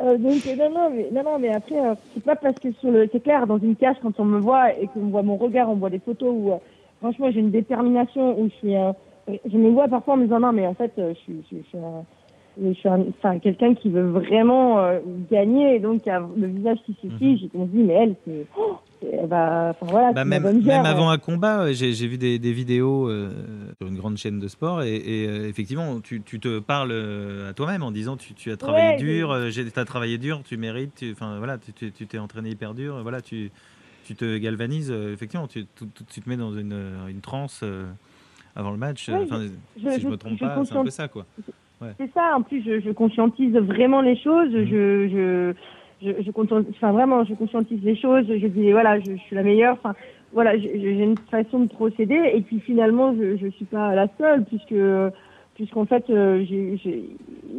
Euh, 0.00 0.16
donc 0.18 0.46
euh, 0.46 0.56
non 0.56 0.70
non 0.70 0.90
mais 0.90 1.08
non 1.12 1.22
non 1.22 1.38
mais 1.38 1.48
après 1.54 1.78
euh, 1.78 1.94
c'est 2.14 2.22
pas 2.24 2.36
parce 2.36 2.58
que 2.58 2.72
sur 2.72 2.90
le 2.90 3.08
c'est 3.12 3.22
clair 3.22 3.46
dans 3.46 3.58
une 3.58 3.76
cage 3.76 3.96
quand 4.02 4.18
on 4.18 4.24
me 4.24 4.38
voit 4.40 4.72
et 4.72 4.86
qu'on 4.88 5.00
voit 5.08 5.22
mon 5.22 5.36
regard 5.36 5.70
on 5.70 5.74
voit 5.74 5.90
des 5.90 5.98
photos 5.98 6.32
où 6.34 6.50
euh, 6.52 6.56
franchement 7.00 7.30
j'ai 7.30 7.40
une 7.40 7.50
détermination 7.50 8.38
où 8.38 8.48
je 8.48 8.54
suis 8.54 8.74
je 9.28 9.56
me 9.58 9.70
vois 9.70 9.88
parfois 9.88 10.14
en 10.14 10.16
me 10.18 10.24
disant 10.24 10.40
non 10.40 10.52
mais 10.52 10.66
en 10.66 10.74
fait 10.74 10.92
euh, 10.98 11.12
je 11.14 11.18
suis 11.20 11.36
je, 11.42 11.46
suis- 11.46 11.62
je 11.62 11.68
suis 11.68 11.78
un- 11.78 12.04
je 12.62 12.72
suis 12.72 12.88
un- 12.88 13.04
enfin 13.18 13.38
quelqu'un 13.38 13.74
qui 13.74 13.90
veut 13.90 14.08
vraiment 14.10 14.78
euh, 14.80 15.00
gagner. 15.30 15.76
Et 15.76 15.80
donc 15.80 16.06
a 16.08 16.20
le 16.36 16.46
visage 16.46 16.78
qui 16.86 16.96
et 17.44 17.48
qu'on 17.48 17.66
se 17.66 17.70
dit 17.72 17.82
mais 17.82 17.94
elle 17.94 18.16
c'est 18.24 18.46
oh, 18.56 18.76
voilà 19.82 20.12
Bah, 20.12 20.22
c'est 20.22 20.28
même, 20.28 20.42
avant 20.86 21.10
un 21.10 21.18
combat, 21.18 21.62
euh, 21.64 21.72
j'ai 21.72 21.92
j'ai 21.92 22.06
vu 22.06 22.16
des, 22.18 22.38
des 22.38 22.52
vidéos 22.52 23.08
euh, 23.08 23.30
sur 23.78 23.88
une 23.88 23.96
grande 23.96 24.16
chaîne 24.16 24.38
de 24.38 24.48
sport. 24.48 24.82
Et, 24.82 24.96
et, 24.96 25.28
euh, 25.28 25.48
effectivement, 25.48 26.00
tu, 26.00 26.22
tu 26.22 26.40
te 26.40 26.58
parles 26.58 26.90
euh, 26.92 27.50
à 27.50 27.52
toi-même 27.52 27.82
en 27.82 27.90
disant 27.90 28.16
tu, 28.16 28.34
tu 28.34 28.50
as 28.50 28.56
travaillé 28.56 28.90
Ouais, 28.90 28.96
dur, 28.96 29.30
euh, 29.30 29.50
j'ai- 29.50 29.70
t'as 29.70 29.84
travaillé 29.84 30.16
dur, 30.18 30.40
tu 30.44 30.56
mérites, 30.56 30.94
tu- 30.96 31.12
enfin 31.12 31.38
voilà, 31.38 31.58
tu 31.58 31.72
tu- 31.72 31.92
tu 31.92 32.06
t'es 32.06 32.18
entraîné 32.18 32.50
hyper 32.50 32.74
dur, 32.74 33.02
voilà, 33.02 33.20
tu, 33.20 33.50
tu 34.04 34.14
te 34.14 34.38
galvanises, 34.38 34.90
euh, 34.90 35.12
effectivement, 35.12 35.46
tu, 35.48 35.66
tu, 35.76 35.86
tu- 35.94 36.04
tu 36.04 36.20
te 36.20 36.28
mets 36.28 36.36
dans 36.36 36.54
une, 36.54 36.72
euh, 36.72 37.06
une 37.08 37.20
transe 37.20 37.60
euh, 37.62 37.84
avant 38.56 38.70
le 38.70 38.78
match. 38.78 39.08
euh, 39.08 39.14
Ouais, 39.18 39.22
enfin, 39.24 39.40
je- 39.76 39.88
si 39.90 39.96
je 39.96 40.00
je- 40.04 40.08
me 40.08 40.16
trompe 40.16 40.34
je 40.38 40.44
pas, 40.44 40.64
c'est 40.64 40.74
un 40.76 40.84
peu 40.84 40.90
ça 40.90 41.08
quoi. 41.08 41.26
C'est 41.98 42.10
ça, 42.12 42.34
en 42.36 42.42
plus, 42.42 42.62
je, 42.64 42.80
je 42.80 42.90
conscientise 42.90 43.52
vraiment 43.56 44.00
les 44.00 44.16
choses. 44.16 44.50
Mhm. 44.50 44.66
Je, 44.66 45.08
je, 45.08 45.52
je, 46.02 46.22
je 46.22 46.30
enfin, 46.70 46.92
vraiment, 46.92 47.24
je 47.24 47.34
conscientise 47.34 47.82
les 47.82 47.96
choses. 47.96 48.26
Je 48.28 48.46
dis, 48.46 48.72
voilà, 48.72 49.00
je, 49.00 49.12
je 49.12 49.20
suis 49.22 49.36
la 49.36 49.42
meilleure. 49.42 49.74
Enfin, 49.74 49.94
voilà, 50.32 50.56
j'ai 50.58 50.90
une 50.90 51.16
façon 51.30 51.60
de 51.60 51.68
procéder. 51.68 52.20
Et 52.34 52.40
puis, 52.40 52.60
finalement, 52.60 53.14
je, 53.14 53.36
je 53.36 53.48
suis 53.48 53.64
pas 53.66 53.94
la 53.94 54.08
seule, 54.18 54.44
puisque, 54.44 54.74
puisqu'en 55.54 55.84
fait, 55.86 56.08
euh, 56.10 56.44
j'ai, 56.48 56.76
j'ai- 56.82 57.04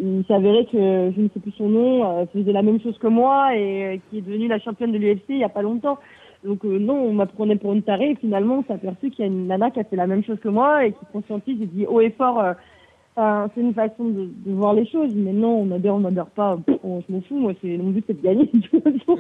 il 0.02 0.26
avéré 0.30 0.66
que, 0.66 1.12
je 1.16 1.22
ne 1.22 1.30
sais 1.30 1.40
plus 1.40 1.52
son 1.52 1.70
nom, 1.70 2.04
euh, 2.20 2.26
faisait 2.34 2.52
la 2.52 2.62
même 2.62 2.82
chose 2.82 2.98
que 2.98 3.08
moi 3.08 3.56
et 3.56 3.86
euh, 3.86 3.98
qui 4.10 4.18
est 4.18 4.22
devenue 4.22 4.48
la 4.48 4.60
championne 4.60 4.92
de 4.92 4.98
l'UFC 4.98 5.24
il 5.30 5.38
y 5.38 5.44
a 5.44 5.50
pas 5.50 5.62
longtemps. 5.62 5.98
Donc 6.44 6.66
euh, 6.66 6.78
non, 6.80 6.96
on 6.96 7.14
m'apprenait 7.14 7.56
pour 7.56 7.72
une 7.74 7.82
tarée 7.82 8.12
et 8.12 8.16
finalement 8.16 8.58
on 8.60 8.64
s'est 8.64 8.74
aperçu 8.74 9.10
qu'il 9.10 9.20
y 9.20 9.24
a 9.24 9.32
une 9.32 9.48
nana 9.48 9.72
qui 9.72 9.80
a 9.80 9.84
fait 9.86 9.96
la 9.96 10.06
même 10.08 10.24
chose 10.24 10.40
que 10.40 10.50
moi 10.50 10.86
et 10.86 10.92
qui 10.92 11.06
conscientise 11.14 11.62
et 11.62 11.66
dit 11.66 11.86
haut 11.88 12.02
et 12.02 12.10
fort 12.12 12.40
euh, 12.40 12.54
Enfin, 13.18 13.50
c'est 13.56 13.62
une 13.62 13.74
façon 13.74 14.04
de, 14.10 14.30
de 14.46 14.52
voir 14.54 14.74
les 14.74 14.86
choses, 14.88 15.14
mais 15.16 15.32
non, 15.32 15.62
on 15.62 15.72
adore, 15.72 15.96
on 15.98 16.00
n'adore 16.02 16.28
pas. 16.32 16.58
On- 16.84 17.00
je 17.08 17.14
m'en 17.14 17.22
fous, 17.22 17.36
moi, 17.40 17.54
c'est 17.62 17.78
mon 17.78 17.92
but, 17.92 18.04
c'est 18.08 18.22
de 18.22 18.22
gagner. 18.22 18.50
de 18.54 18.60
toute 18.60 18.84
façon. 18.84 19.18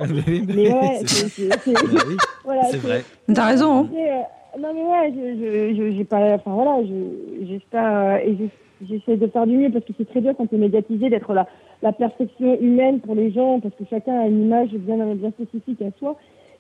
Mais 0.54 0.74
ouais, 0.74 0.90
c'est 1.06 1.08
c'est, 1.30 1.50
ça. 1.50 1.58
c'est, 1.64 1.78
c'est- 1.78 2.08
oui, 2.08 2.18
voilà, 2.44 2.64
c'est 2.66 2.78
vrai. 2.78 3.04
T'as 3.34 3.46
raison, 3.48 3.72
hein. 3.74 3.90
Euh, 3.96 4.60
non, 4.60 4.70
mais 4.74 4.82
ouais, 4.84 5.14
je, 5.16 5.40
je, 5.40 5.76
je- 5.76 5.92
j'ai 5.98 6.04
pas, 6.04 6.36
enfin 6.36 6.54
voilà, 6.54 6.84
je, 6.84 7.46
j'espère 7.48 7.86
euh, 7.86 8.18
et 8.18 8.36
j'ess- 8.38 8.88
j'essaie 8.90 9.16
de 9.18 9.28
faire 9.28 9.48
du 9.48 9.56
mieux 9.56 9.70
parce 9.72 9.86
que 9.86 9.94
c'est 9.98 10.10
très 10.10 10.20
dur 10.22 10.34
quand 10.38 10.48
t'es 10.48 10.58
médiatisé 10.58 11.10
d'être 11.10 11.34
la, 11.34 11.48
la 11.82 11.94
perfection 11.94 12.60
humaine 12.60 13.00
pour 13.00 13.16
les 13.16 13.32
gens 13.32 13.60
parce 13.62 13.76
que 13.76 13.84
chacun 13.90 14.20
a 14.20 14.28
une 14.28 14.44
image 14.44 14.70
bien, 14.72 14.98
bien 15.16 15.32
spécifique 15.32 15.82
à 15.82 15.92
soi. 16.00 16.18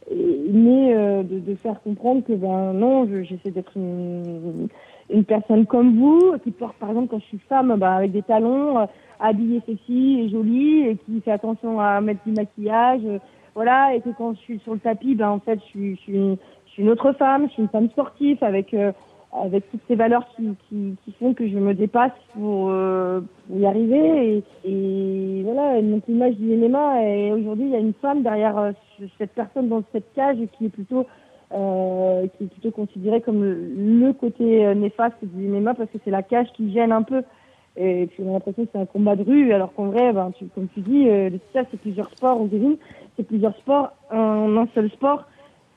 Et- 0.09 0.39
mais 0.51 0.93
euh, 0.93 1.23
de, 1.23 1.39
de 1.39 1.55
faire 1.55 1.81
comprendre 1.81 2.23
que 2.25 2.33
ben 2.33 2.71
non, 2.73 3.07
je- 3.07 3.23
j'essaie 3.23 3.51
d'être 3.51 3.75
une, 3.75 4.67
une 5.09 5.24
personne 5.24 5.65
comme 5.65 5.97
vous 6.00 6.38
qui 6.43 6.51
porte 6.51 6.75
par 6.77 6.89
exemple 6.89 7.09
quand 7.09 7.19
je 7.19 7.25
suis 7.25 7.39
femme 7.50 7.75
bah, 7.77 7.95
avec 7.95 8.12
des 8.12 8.24
talons, 8.24 8.79
euh, 8.79 8.85
habillée 9.19 9.62
sexy 9.65 10.21
et 10.21 10.29
jolie 10.29 10.88
et 10.88 10.97
qui 10.97 11.21
fait 11.21 11.31
attention 11.31 11.79
à 11.79 12.01
mettre 12.01 12.24
du 12.25 12.31
maquillage, 12.31 13.01
euh, 13.05 13.19
voilà 13.53 13.95
et 13.95 14.01
que 14.01 14.09
quand 14.17 14.33
je 14.33 14.39
suis 14.39 14.59
sur 14.59 14.74
le 14.74 14.79
tapis 14.79 15.15
ben 15.15 15.29
en 15.29 15.39
fait 15.39 15.59
je 15.59 15.65
suis 15.65 15.95
je 15.95 16.01
suis, 16.01 16.38
je 16.65 16.71
suis 16.71 16.83
une 16.83 16.89
autre 16.89 17.13
femme, 17.13 17.47
je 17.47 17.53
suis 17.53 17.62
une 17.62 17.69
femme 17.69 17.89
sportive 17.89 18.43
avec 18.43 18.74
euh, 18.74 18.91
avec 19.43 19.69
toutes 19.69 19.81
ces 19.88 19.95
valeurs 19.95 20.25
qui, 20.35 20.55
qui, 20.69 20.95
qui, 21.03 21.12
font 21.13 21.33
que 21.33 21.47
je 21.47 21.57
me 21.57 21.74
dépasse 21.74 22.13
pour, 22.33 22.69
euh, 22.69 23.21
pour 23.47 23.57
y 23.57 23.65
arriver. 23.65 24.43
Et, 24.63 24.69
et 24.69 25.43
voilà, 25.43 25.81
donc 25.81 26.03
l'image 26.07 26.35
du 26.35 26.55
MMA, 26.55 27.03
et 27.03 27.31
aujourd'hui, 27.33 27.65
il 27.65 27.71
y 27.71 27.75
a 27.75 27.79
une 27.79 27.93
femme 27.93 28.24
derrière 28.24 28.57
euh, 28.57 28.71
cette 29.17 29.33
personne 29.33 29.67
dans 29.67 29.83
cette 29.91 30.12
cage 30.13 30.38
qui 30.57 30.65
est 30.65 30.69
plutôt 30.69 31.05
euh, 31.51 32.27
qui 32.37 32.45
est 32.45 32.47
plutôt 32.47 32.71
considérée 32.71 33.21
comme 33.21 33.43
le, 33.43 34.13
côté 34.13 34.73
néfaste 34.75 35.17
du 35.21 35.47
MMA 35.47 35.73
parce 35.73 35.89
que 35.89 35.97
c'est 36.03 36.11
la 36.11 36.23
cage 36.23 36.47
qui 36.55 36.71
gêne 36.71 36.91
un 36.91 37.03
peu. 37.03 37.23
Et 37.77 38.07
puis 38.07 38.23
on 38.23 38.29
a 38.29 38.33
l'impression 38.33 38.63
que 38.63 38.69
c'est 38.71 38.79
un 38.79 38.85
combat 38.85 39.15
de 39.15 39.23
rue, 39.23 39.51
alors 39.51 39.73
qu'en 39.73 39.87
vrai, 39.87 40.13
ben, 40.13 40.31
tu, 40.37 40.45
comme 40.47 40.67
tu 40.69 40.79
dis, 40.79 41.09
euh, 41.09 41.29
ça 41.51 41.63
c'est 41.69 41.79
plusieurs 41.79 42.09
sports, 42.11 42.39
on 42.39 42.49
c'est 43.17 43.23
plusieurs 43.23 43.55
sports 43.57 43.91
en 44.11 44.55
un 44.55 44.67
seul 44.73 44.89
sport. 44.91 45.25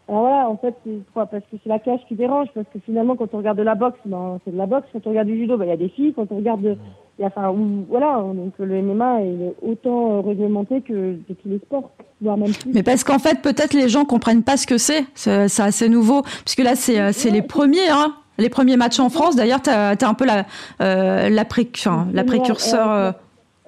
Alors 0.09 0.23
voilà, 0.23 0.49
en 0.49 0.57
fait, 0.57 0.75
c'est 0.85 1.01
quoi 1.13 1.27
Parce 1.27 1.45
que 1.51 1.57
c'est 1.63 1.69
la 1.69 1.81
cage 1.81 2.01
qui 2.07 2.15
dérange, 2.15 2.49
parce 2.55 2.67
que 2.73 2.79
finalement, 2.79 3.17
quand 3.17 3.35
on 3.35 3.39
regarde 3.39 3.59
de 3.59 3.63
la 3.63 3.75
boxe, 3.75 3.99
ben, 4.07 4.39
c'est 4.45 4.53
de 4.53 4.57
la 4.57 4.67
boxe. 4.67 4.89
Quand 4.93 5.07
on 5.07 5.11
regarde 5.11 5.29
du 5.29 5.37
judo, 5.37 5.57
ben, 5.57 5.65
il 5.67 5.69
y 5.69 5.73
a 5.73 5.77
des 5.77 5.89
filles. 5.89 6.15
Quand 6.15 6.31
on 6.31 6.37
regarde, 6.37 6.65
il 6.65 6.79
a, 7.25 7.27
enfin, 7.27 7.55
voilà, 7.89 8.23
donc 8.35 8.53
le 8.59 8.83
MMA 8.83 9.23
est 9.23 9.55
autant 9.63 10.19
euh, 10.19 10.21
réglementé 10.21 10.81
que, 10.81 11.17
tous 11.27 11.49
les 11.49 11.59
sports, 11.59 11.91
voire 12.21 12.37
même 12.37 12.53
plus. 12.53 12.73
Mais 12.73 12.83
parce 12.83 13.05
qu'en 13.05 13.19
fait, 13.19 13.41
peut-être 13.43 13.75
les 13.75 13.89
gens 13.89 14.05
comprennent 14.05 14.45
pas 14.45 14.57
ce 14.57 14.67
que 14.67 14.79
c'est. 14.79 15.05
C'est 15.15 15.61
assez 15.61 15.89
nouveau, 15.89 16.23
puisque 16.45 16.63
là, 16.63 16.75
c'est 16.75 17.01
euh, 17.01 17.11
c'est 17.13 17.31
les 17.31 17.43
premiers, 17.43 17.89
hein. 17.91 18.15
Les 18.39 18.51
premiers 18.51 18.77
matchs 18.77 19.01
en 19.01 19.09
France, 19.09 19.35
d'ailleurs, 19.35 19.63
tu 19.63 19.71
as, 19.71 19.97
un 20.01 20.15
peu 20.15 20.25
la, 20.25 20.47
euh, 20.81 21.29
la, 21.29 21.45
pré, 21.45 21.69
la 22.13 22.23
précurseur. 22.23 22.91
Euh... 22.91 23.11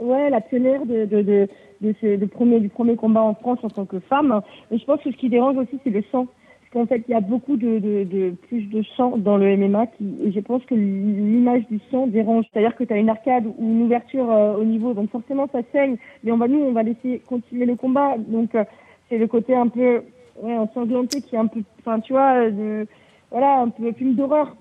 Ouais, 0.01 0.31
la 0.31 0.41
pionnière 0.41 0.87
de, 0.87 1.07
de, 1.07 1.23
de, 1.23 1.49
de, 1.81 1.95
ce, 2.01 2.17
de 2.17 2.27
premier, 2.27 2.61
du 2.61 2.69
premier 2.69 2.95
combat 2.95 3.23
en 3.23 3.35
France 3.35 3.59
en 3.65 3.69
tant 3.69 3.85
que 3.85 3.99
femme. 3.99 4.41
Mais 4.71 4.79
je 4.79 4.85
pense 4.85 5.01
que 5.03 5.11
ce 5.11 5.17
qui 5.17 5.29
dérange 5.29 5.57
aussi, 5.57 5.81
c'est 5.83 5.91
le 5.91 6.05
sang. 6.13 6.29
Qu'en 6.73 6.87
fait, 6.87 7.03
il 7.09 7.11
y 7.11 7.15
a 7.15 7.21
beaucoup 7.21 7.57
de, 7.57 7.81
de, 7.81 8.05
de, 8.05 8.31
plus 8.49 8.63
de 8.71 8.85
sang 8.97 9.17
dans 9.17 9.37
le 9.37 9.57
MMA 9.57 9.89
qui, 9.89 10.15
et 10.25 10.31
je 10.31 10.39
pense 10.39 10.65
que 10.67 10.75
l'image 10.75 11.67
du 11.69 11.81
sang 11.91 12.07
dérange. 12.07 12.45
C'est-à-dire 12.53 12.77
que 12.77 12.85
tu 12.85 12.93
as 12.93 12.97
une 12.97 13.09
arcade 13.09 13.45
ou 13.47 13.55
une 13.59 13.83
ouverture 13.83 14.31
euh, 14.31 14.57
au 14.57 14.65
niveau, 14.65 14.95
donc 14.95 15.11
forcément 15.11 15.49
ça 15.51 15.61
saigne. 15.73 15.97
Mais 16.23 16.31
on 16.31 16.37
va, 16.37 16.47
nous, 16.47 16.61
on 16.61 16.73
va 16.73 16.85
laisser 16.85 17.23
continuer 17.27 17.67
le 17.67 17.75
combat. 17.75 18.15
Donc, 18.19 18.55
euh, 18.55 18.65
c'est 19.09 19.19
le 19.19 19.27
côté 19.27 19.57
un 19.57 19.67
peu, 19.67 20.03
ouais, 20.43 20.57
ensanglanté 20.57 21.23
qui 21.23 21.35
est 21.35 21.39
un 21.39 21.49
peu, 21.49 21.61
enfin, 21.81 21.99
tu 21.99 22.13
vois, 22.13 22.51
de, 22.51 22.87
voilà, 23.31 23.61
un 23.61 23.69
peu 23.69 23.93
film 23.93 24.15
d'horreur. 24.15 24.57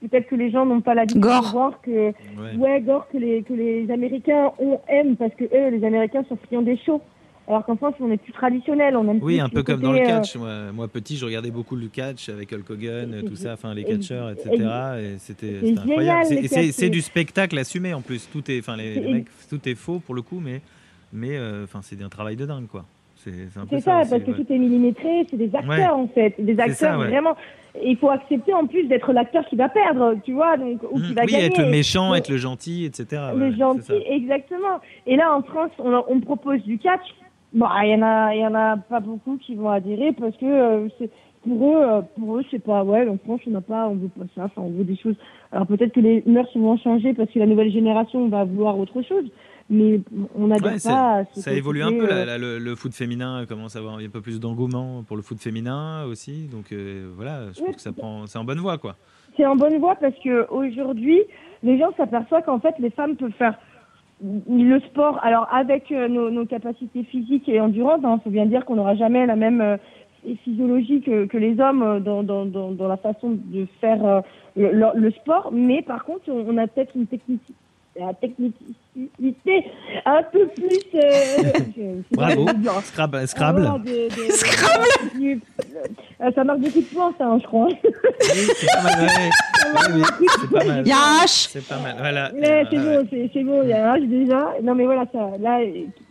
Peut-être 0.00 0.28
que 0.28 0.34
les 0.34 0.50
gens 0.50 0.66
n'ont 0.66 0.80
pas 0.80 0.94
l'habitude 0.94 1.22
de 1.22 1.52
voir 1.52 1.80
que, 1.80 2.12
ouais. 2.58 2.80
gore 2.80 3.08
que 3.08 3.18
les, 3.18 3.42
que 3.42 3.54
les 3.54 3.90
Américains 3.90 4.52
ont, 4.58 4.80
aiment, 4.88 5.16
parce 5.16 5.34
que 5.34 5.44
eux, 5.44 5.70
les 5.70 5.84
Américains 5.84 6.24
sont 6.28 6.36
friands 6.36 6.62
des 6.62 6.76
shows. 6.76 7.00
Alors 7.50 7.64
qu'en 7.64 7.76
France, 7.76 7.94
on 7.98 8.12
est 8.12 8.16
plus 8.16 8.32
traditionnel. 8.32 8.96
On 8.96 9.08
aime 9.08 9.18
oui, 9.20 9.40
un 9.40 9.48
peu 9.48 9.64
comme 9.64 9.80
dans 9.80 9.90
le 9.90 9.98
euh, 9.98 10.06
catch. 10.06 10.36
Moi, 10.36 10.86
petit, 10.86 11.16
je 11.16 11.24
regardais 11.24 11.50
beaucoup 11.50 11.74
le 11.74 11.88
catch 11.88 12.28
avec 12.28 12.52
Hulk 12.52 12.70
Hogan, 12.70 13.22
tout 13.26 13.34
ça, 13.34 13.54
enfin 13.54 13.74
les 13.74 13.84
catcheurs, 13.84 14.30
etc. 14.30 14.50
Et 15.00 15.18
c'était 15.18 15.58
incroyable. 15.76 16.26
C'est 16.46 16.90
du 16.90 17.00
spectacle 17.00 17.58
assumé 17.58 17.92
en 17.92 18.02
plus. 18.02 18.28
Tout 18.30 18.48
est, 18.50 18.60
enfin 18.60 18.76
les, 18.76 19.00
mecs, 19.00 19.26
tout 19.48 19.68
est 19.68 19.74
faux 19.74 19.98
pour 19.98 20.14
le 20.14 20.22
coup, 20.22 20.40
mais 20.40 20.60
mais 21.12 21.36
euh, 21.36 21.66
c'est 21.82 22.00
un 22.02 22.08
travail 22.08 22.36
de 22.36 22.46
dingue 22.46 22.68
quoi. 22.68 22.84
C'est 23.16 23.50
ça, 23.80 24.02
parce 24.08 24.10
que 24.10 24.30
tout 24.30 24.46
est 24.50 24.58
millimétré, 24.58 25.26
c'est 25.28 25.36
des 25.36 25.54
acteurs 25.54 25.96
en 25.96 26.08
fait, 26.08 26.34
des 26.38 26.58
acteurs 26.58 26.98
vraiment. 26.98 27.36
Il 27.82 27.96
faut 27.96 28.10
accepter 28.10 28.52
en 28.54 28.66
plus 28.66 28.84
d'être 28.84 29.12
l'acteur 29.12 29.44
qui 29.46 29.56
va 29.56 29.68
perdre, 29.68 30.16
tu 30.24 30.32
vois, 30.32 30.56
donc 30.56 30.82
ou 30.90 31.00
qui 31.00 31.12
mmh. 31.12 31.14
va 31.14 31.22
oui, 31.24 31.34
être 31.34 31.58
le 31.60 31.70
méchant, 31.70 32.14
être 32.14 32.28
le 32.28 32.36
gentil, 32.36 32.84
etc. 32.84 33.22
Le 33.36 33.54
gentil, 33.54 34.02
exactement. 34.08 34.80
Et 35.06 35.16
là, 35.16 35.32
en 35.34 35.42
France, 35.42 35.70
on, 35.78 36.02
on 36.08 36.20
propose 36.20 36.62
du 36.62 36.78
catch. 36.78 37.02
Bon, 37.52 37.66
il 37.82 37.90
y 37.90 37.94
en 37.94 38.02
a, 38.02 38.34
il 38.34 38.40
y 38.40 38.46
en 38.46 38.54
a 38.54 38.76
pas 38.76 39.00
beaucoup 39.00 39.36
qui 39.38 39.54
vont 39.54 39.70
adhérer 39.70 40.12
parce 40.12 40.36
que 40.36 40.46
euh, 40.46 40.88
c'est 40.98 41.10
pour 41.42 41.72
eux, 41.74 41.82
euh, 41.82 42.02
pour 42.16 42.38
eux, 42.38 42.44
c'est 42.50 42.62
pas 42.62 42.84
ouais. 42.84 43.08
En 43.08 43.18
France, 43.18 43.40
on 43.46 43.50
n'a 43.50 43.60
pas, 43.60 43.88
on 43.88 43.96
veut 43.96 44.08
pas 44.08 44.26
ça. 44.34 44.44
Enfin, 44.44 44.62
on 44.62 44.70
veut 44.70 44.84
des 44.84 44.96
choses. 44.96 45.16
Alors 45.50 45.66
peut-être 45.66 45.92
que 45.92 46.00
les 46.00 46.22
mœurs 46.26 46.48
vont 46.54 46.76
changer 46.76 47.14
parce 47.14 47.30
que 47.30 47.38
la 47.38 47.46
nouvelle 47.46 47.72
génération 47.72 48.28
va 48.28 48.44
vouloir 48.44 48.78
autre 48.78 49.02
chose 49.02 49.30
mais 49.70 50.00
on 50.34 50.48
n'adhère 50.48 50.72
pas. 50.82 51.24
ça 51.32 51.52
évolue 51.52 51.82
un 51.82 51.92
peu, 51.92 52.08
euh, 52.10 52.58
le, 52.58 52.74
foot 52.74 52.92
féminin 52.92 53.46
commence 53.46 53.76
à 53.76 53.78
avoir 53.78 53.98
un 53.98 54.08
peu 54.08 54.20
plus 54.20 54.40
d'engouement 54.40 55.04
pour 55.04 55.16
le 55.16 55.22
foot 55.22 55.38
féminin 55.38 56.04
aussi, 56.04 56.48
donc 56.48 56.72
euh, 56.72 57.08
voilà, 57.14 57.52
je 57.52 57.60
pense 57.62 57.76
que 57.76 57.80
ça 57.80 57.92
prend, 57.92 58.26
c'est 58.26 58.38
en 58.38 58.44
bonne 58.44 58.58
voie 58.58 58.78
quoi. 58.78 58.96
C'est 59.36 59.46
en 59.46 59.54
bonne 59.54 59.78
voie 59.78 59.94
parce 59.94 60.18
que 60.24 60.50
aujourd'hui, 60.50 61.22
les 61.62 61.78
gens 61.78 61.92
s'aperçoivent 61.96 62.42
qu'en 62.44 62.58
fait, 62.58 62.74
les 62.80 62.90
femmes 62.90 63.16
peuvent 63.16 63.30
faire 63.38 63.54
le 64.22 64.80
sport, 64.80 65.18
alors 65.22 65.48
avec 65.52 65.90
euh, 65.92 66.08
nos, 66.08 66.46
capacités 66.46 67.04
physiques 67.04 67.48
et 67.48 67.60
endurantes, 67.60 68.00
il 68.02 68.06
hein, 68.06 68.20
faut 68.22 68.30
bien 68.30 68.46
dire 68.46 68.64
qu'on 68.64 68.76
n'aura 68.76 68.94
jamais 68.94 69.26
la 69.26 69.36
même 69.36 69.78
physiologie 70.44 71.00
que, 71.00 71.36
les 71.36 71.58
hommes 71.60 72.00
dans, 72.00 72.22
dans, 72.22 72.88
la 72.88 72.96
façon 72.98 73.38
de 73.42 73.66
faire 73.80 74.22
le, 74.54 74.70
le, 74.94 75.10
sport, 75.12 75.50
mais 75.50 75.80
par 75.80 76.04
contre, 76.04 76.24
on 76.28 76.58
a 76.58 76.66
peut-être 76.66 76.94
une 76.94 77.06
technique 77.06 77.40
la 77.96 78.14
technicité 78.14 79.64
un 80.04 80.22
peu 80.22 80.46
plus. 80.48 80.84
Euh, 80.94 82.00
Bravo. 82.12 82.46
Scrabble. 82.84 83.26
Scrabble. 83.26 83.62
Scrabble. 84.30 85.40
Euh, 86.20 86.30
ça 86.34 86.44
marque 86.44 86.60
beaucoup 86.60 86.80
de 86.80 86.94
points, 86.94 87.14
ça, 87.18 87.26
hein, 87.26 87.38
je 87.40 87.46
crois. 87.46 87.68
Oui, 87.68 88.48
c'est 88.56 88.66
pas 88.66 88.82
mal. 88.82 89.00
Ouais. 89.00 90.02
c'est 90.40 90.50
pas 90.50 90.64
mal. 90.64 90.86
Yash. 90.86 91.48
C'est 91.48 91.68
pas 91.68 91.78
mal. 91.78 91.96
Voilà. 91.98 92.30
c'est 92.70 92.78
bon, 92.78 93.08
c'est 93.10 93.44
bon. 93.44 93.62
Il 93.62 93.68
y 93.70 93.72
a 93.72 93.96
H 93.96 94.08
déjà. 94.08 94.54
Non, 94.62 94.74
mais 94.74 94.84
voilà, 94.84 95.06
ça, 95.12 95.30
là, 95.40 95.60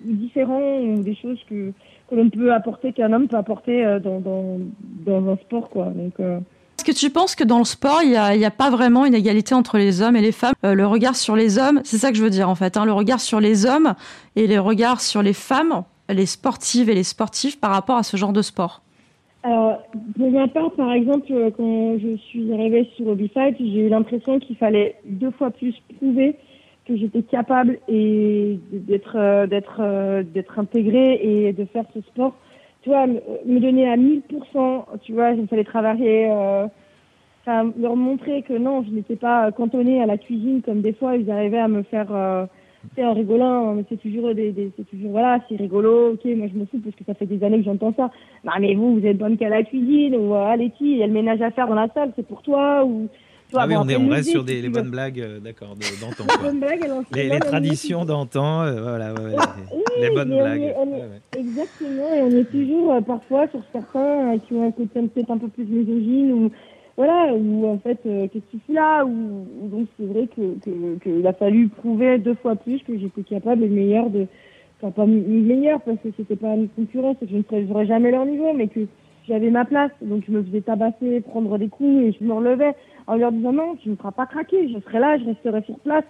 différent 0.03 0.81
des 0.97 1.15
choses 1.15 1.39
que 1.49 1.71
que 2.09 2.15
l'on 2.15 2.27
peut 2.31 2.51
apporter, 2.51 2.91
qu'un 2.91 3.13
homme 3.13 3.27
peut 3.27 3.37
apporter 3.37 3.85
euh, 3.85 3.99
dans, 3.99 4.19
dans, 4.19 4.57
dans 5.05 5.31
un 5.31 5.37
sport, 5.37 5.69
quoi. 5.69 5.85
Donc. 5.95 6.19
Est-ce 6.19 6.41
tu 6.91 7.09
penses 7.09 7.35
que 7.35 7.43
dans 7.43 7.59
le 7.59 7.65
sport, 7.65 8.01
il 8.03 8.09
n'y 8.09 8.45
a, 8.45 8.51
pas 8.51 8.69
vraiment 8.69 9.05
une 9.05 9.13
égalité 9.13 9.55
entre 9.55 9.77
les 9.77 10.01
hommes 10.01 10.15
et 10.15 10.21
les 10.21 10.31
femmes? 10.31 10.53
Euh, 10.63 10.73
Le 10.73 10.85
regard 10.85 11.15
sur 11.15 11.35
les 11.35 11.57
hommes, 11.57 11.81
c'est 11.83 11.97
ça 11.97 12.11
que 12.11 12.17
je 12.17 12.23
veux 12.23 12.29
dire 12.29 12.49
en 12.49 12.55
fait, 12.55 12.77
hein, 12.77 12.85
le 12.85 12.93
regard 12.93 13.19
sur 13.19 13.39
les 13.39 13.65
hommes 13.65 13.93
et 14.35 14.47
les 14.47 14.57
regards 14.57 15.01
sur 15.01 15.21
les 15.21 15.33
femmes, 15.33 15.83
les 16.09 16.25
sportives 16.25 16.89
et 16.89 16.95
les 16.95 17.03
sportifs 17.03 17.59
par 17.59 17.71
rapport 17.71 17.97
à 17.97 18.03
ce 18.03 18.17
genre 18.17 18.33
de 18.33 18.41
sport. 18.41 18.81
Alors, 19.43 19.79
pour 20.17 20.31
ma 20.31 20.47
part, 20.47 20.71
par 20.71 20.91
exemple, 20.91 21.27
euh, 21.31 21.49
quand 21.55 21.97
je 21.97 22.17
suis 22.17 22.51
arrivée 22.53 22.89
sur 22.97 23.15
Fight, 23.33 23.55
j'ai 23.57 23.85
eu 23.85 23.89
l'impression 23.89 24.39
qu'il 24.39 24.57
fallait 24.57 24.95
deux 25.05 25.31
fois 25.31 25.49
plus 25.49 25.73
prouver 25.97 26.35
que 26.85 26.97
j'étais 26.97 27.21
capable 27.21 27.79
et 27.87 28.59
d'être 28.71 29.15
euh, 29.15 29.47
d'être 29.47 30.23
d'être 30.33 30.59
intégrée 30.59 31.19
et 31.21 31.53
de 31.53 31.65
faire 31.65 31.85
ce 31.93 32.01
sport. 32.01 32.33
Tu 32.81 32.89
vois, 32.89 33.07
me 33.07 33.59
donner 33.59 33.89
à 33.89 33.97
1000%, 33.97 34.85
tu 35.01 35.13
vois, 35.13 35.31
il 35.31 35.47
fallait 35.47 35.65
travailler, 35.65 36.29
enfin, 37.49 37.71
leur 37.79 37.95
montrer 37.95 38.43
que 38.43 38.53
non, 38.53 38.83
je 38.83 38.91
n'étais 38.91 39.15
pas 39.15 39.51
cantonnée 39.51 40.01
à 40.01 40.05
la 40.05 40.17
cuisine 40.17 40.61
comme 40.61 40.81
des 40.81 40.93
fois 40.93 41.15
ils 41.15 41.29
arrivaient 41.31 41.59
à 41.59 41.67
me 41.67 41.83
faire, 41.83 42.07
euh, 42.13 42.45
en 42.97 43.13
rigolant, 43.13 43.73
mais 43.73 43.83
c'est 43.89 44.01
toujours 44.01 44.33
des, 44.33 44.51
des 44.51 44.71
c'est 44.77 44.89
toujours, 44.89 45.11
voilà, 45.11 45.39
c'est 45.49 45.55
rigolo, 45.55 46.13
ok, 46.13 46.25
moi 46.35 46.47
je 46.51 46.59
me 46.59 46.65
fous 46.65 46.79
parce 46.83 46.95
que 46.95 47.03
ça 47.05 47.13
fait 47.13 47.25
des 47.25 47.43
années 47.43 47.57
que 47.57 47.65
j'entends 47.65 47.93
ça. 47.95 48.11
Mais 48.59 48.75
vous, 48.75 48.99
vous 48.99 49.05
êtes 49.05 49.17
bonne 49.17 49.37
qu'à 49.37 49.49
la 49.49 49.63
cuisine, 49.63 50.15
ou, 50.15 50.33
allez, 50.35 50.71
il 50.79 50.97
y 50.97 51.03
a 51.03 51.07
le 51.07 51.13
ménage 51.13 51.41
à 51.41 51.51
faire 51.51 51.67
dans 51.67 51.75
la 51.75 51.89
salle, 51.93 52.11
c'est 52.15 52.27
pour 52.27 52.41
toi, 52.41 52.85
ou, 52.85 53.09
ah 53.55 53.65
oui, 53.67 53.75
on, 53.75 53.89
est, 53.89 53.95
on 53.95 54.07
reste 54.07 54.29
sur 54.29 54.43
des, 54.43 54.61
les 54.61 54.69
bonnes 54.69 54.91
blagues, 54.91 55.19
euh, 55.19 55.39
d'accord, 55.39 55.75
d'antan. 55.75 56.25
les, 57.15 57.29
les 57.29 57.39
traditions 57.39 58.05
d'antan, 58.05 58.61
euh, 58.61 58.81
voilà, 58.81 59.13
ouais, 59.13 59.35
les, 59.99 60.09
bonnes 60.11 60.37
blagues. 60.37 60.75
Exactement, 61.35 62.13
et 62.13 62.21
on 62.21 62.29
est 62.29 62.51
toujours 62.51 62.93
euh, 62.93 63.01
parfois 63.01 63.47
sur 63.47 63.61
certains 63.71 64.37
qui 64.39 64.53
ont 64.53 64.67
un 64.67 64.71
côté 64.71 65.01
peut-être 65.01 65.31
un 65.31 65.39
peu 65.39 65.47
plus 65.47 65.65
misogyne 65.65 66.31
ou 66.31 66.51
voilà, 66.99 67.33
ou 67.33 67.65
en 67.65 67.77
fait, 67.77 67.97
qu'est-ce 68.03 68.27
que 68.33 68.51
tu 68.51 68.59
fais 68.67 68.73
là 68.73 69.05
ou, 69.05 69.45
donc 69.69 69.87
c'est 69.97 70.05
vrai 70.05 70.27
que, 70.27 70.59
que, 70.99 71.25
a 71.25 71.31
fallu 71.31 71.69
prouver 71.69 72.17
deux 72.17 72.33
fois 72.33 72.57
plus 72.57 72.83
que 72.83 72.99
j'étais 72.99 73.23
capable 73.23 73.63
et 73.63 73.69
meilleur 73.69 74.09
de, 74.09 74.27
enfin 74.81 74.91
pas 74.91 75.05
meilleur 75.05 75.79
parce 75.79 75.97
que 75.99 76.09
c'était 76.17 76.35
pas 76.35 76.55
une 76.55 76.67
concurrence, 76.67 77.15
que 77.21 77.25
je 77.25 77.37
ne 77.37 77.43
serais 77.43 77.85
jamais 77.85 78.11
leur 78.11 78.25
niveau, 78.25 78.51
mais 78.53 78.67
que 78.67 78.81
j'avais 79.29 79.49
ma 79.49 79.63
place, 79.63 79.91
donc 80.01 80.25
je 80.27 80.31
me 80.33 80.43
faisais 80.43 80.59
tabasser, 80.59 81.21
prendre 81.21 81.57
des 81.57 81.69
coups 81.69 82.03
et 82.03 82.11
je 82.19 82.21
me 82.21 82.33
relevais 82.33 82.75
en 83.07 83.15
leur 83.15 83.31
disant 83.31 83.53
non, 83.53 83.75
tu 83.77 83.87
ne 83.87 83.93
me 83.93 83.97
feras 83.97 84.11
pas 84.11 84.25
craquer, 84.25 84.67
je 84.67 84.79
serai 84.81 84.99
là, 84.99 85.17
je 85.19 85.23
resterai 85.23 85.61
sur 85.61 85.79
place, 85.79 86.03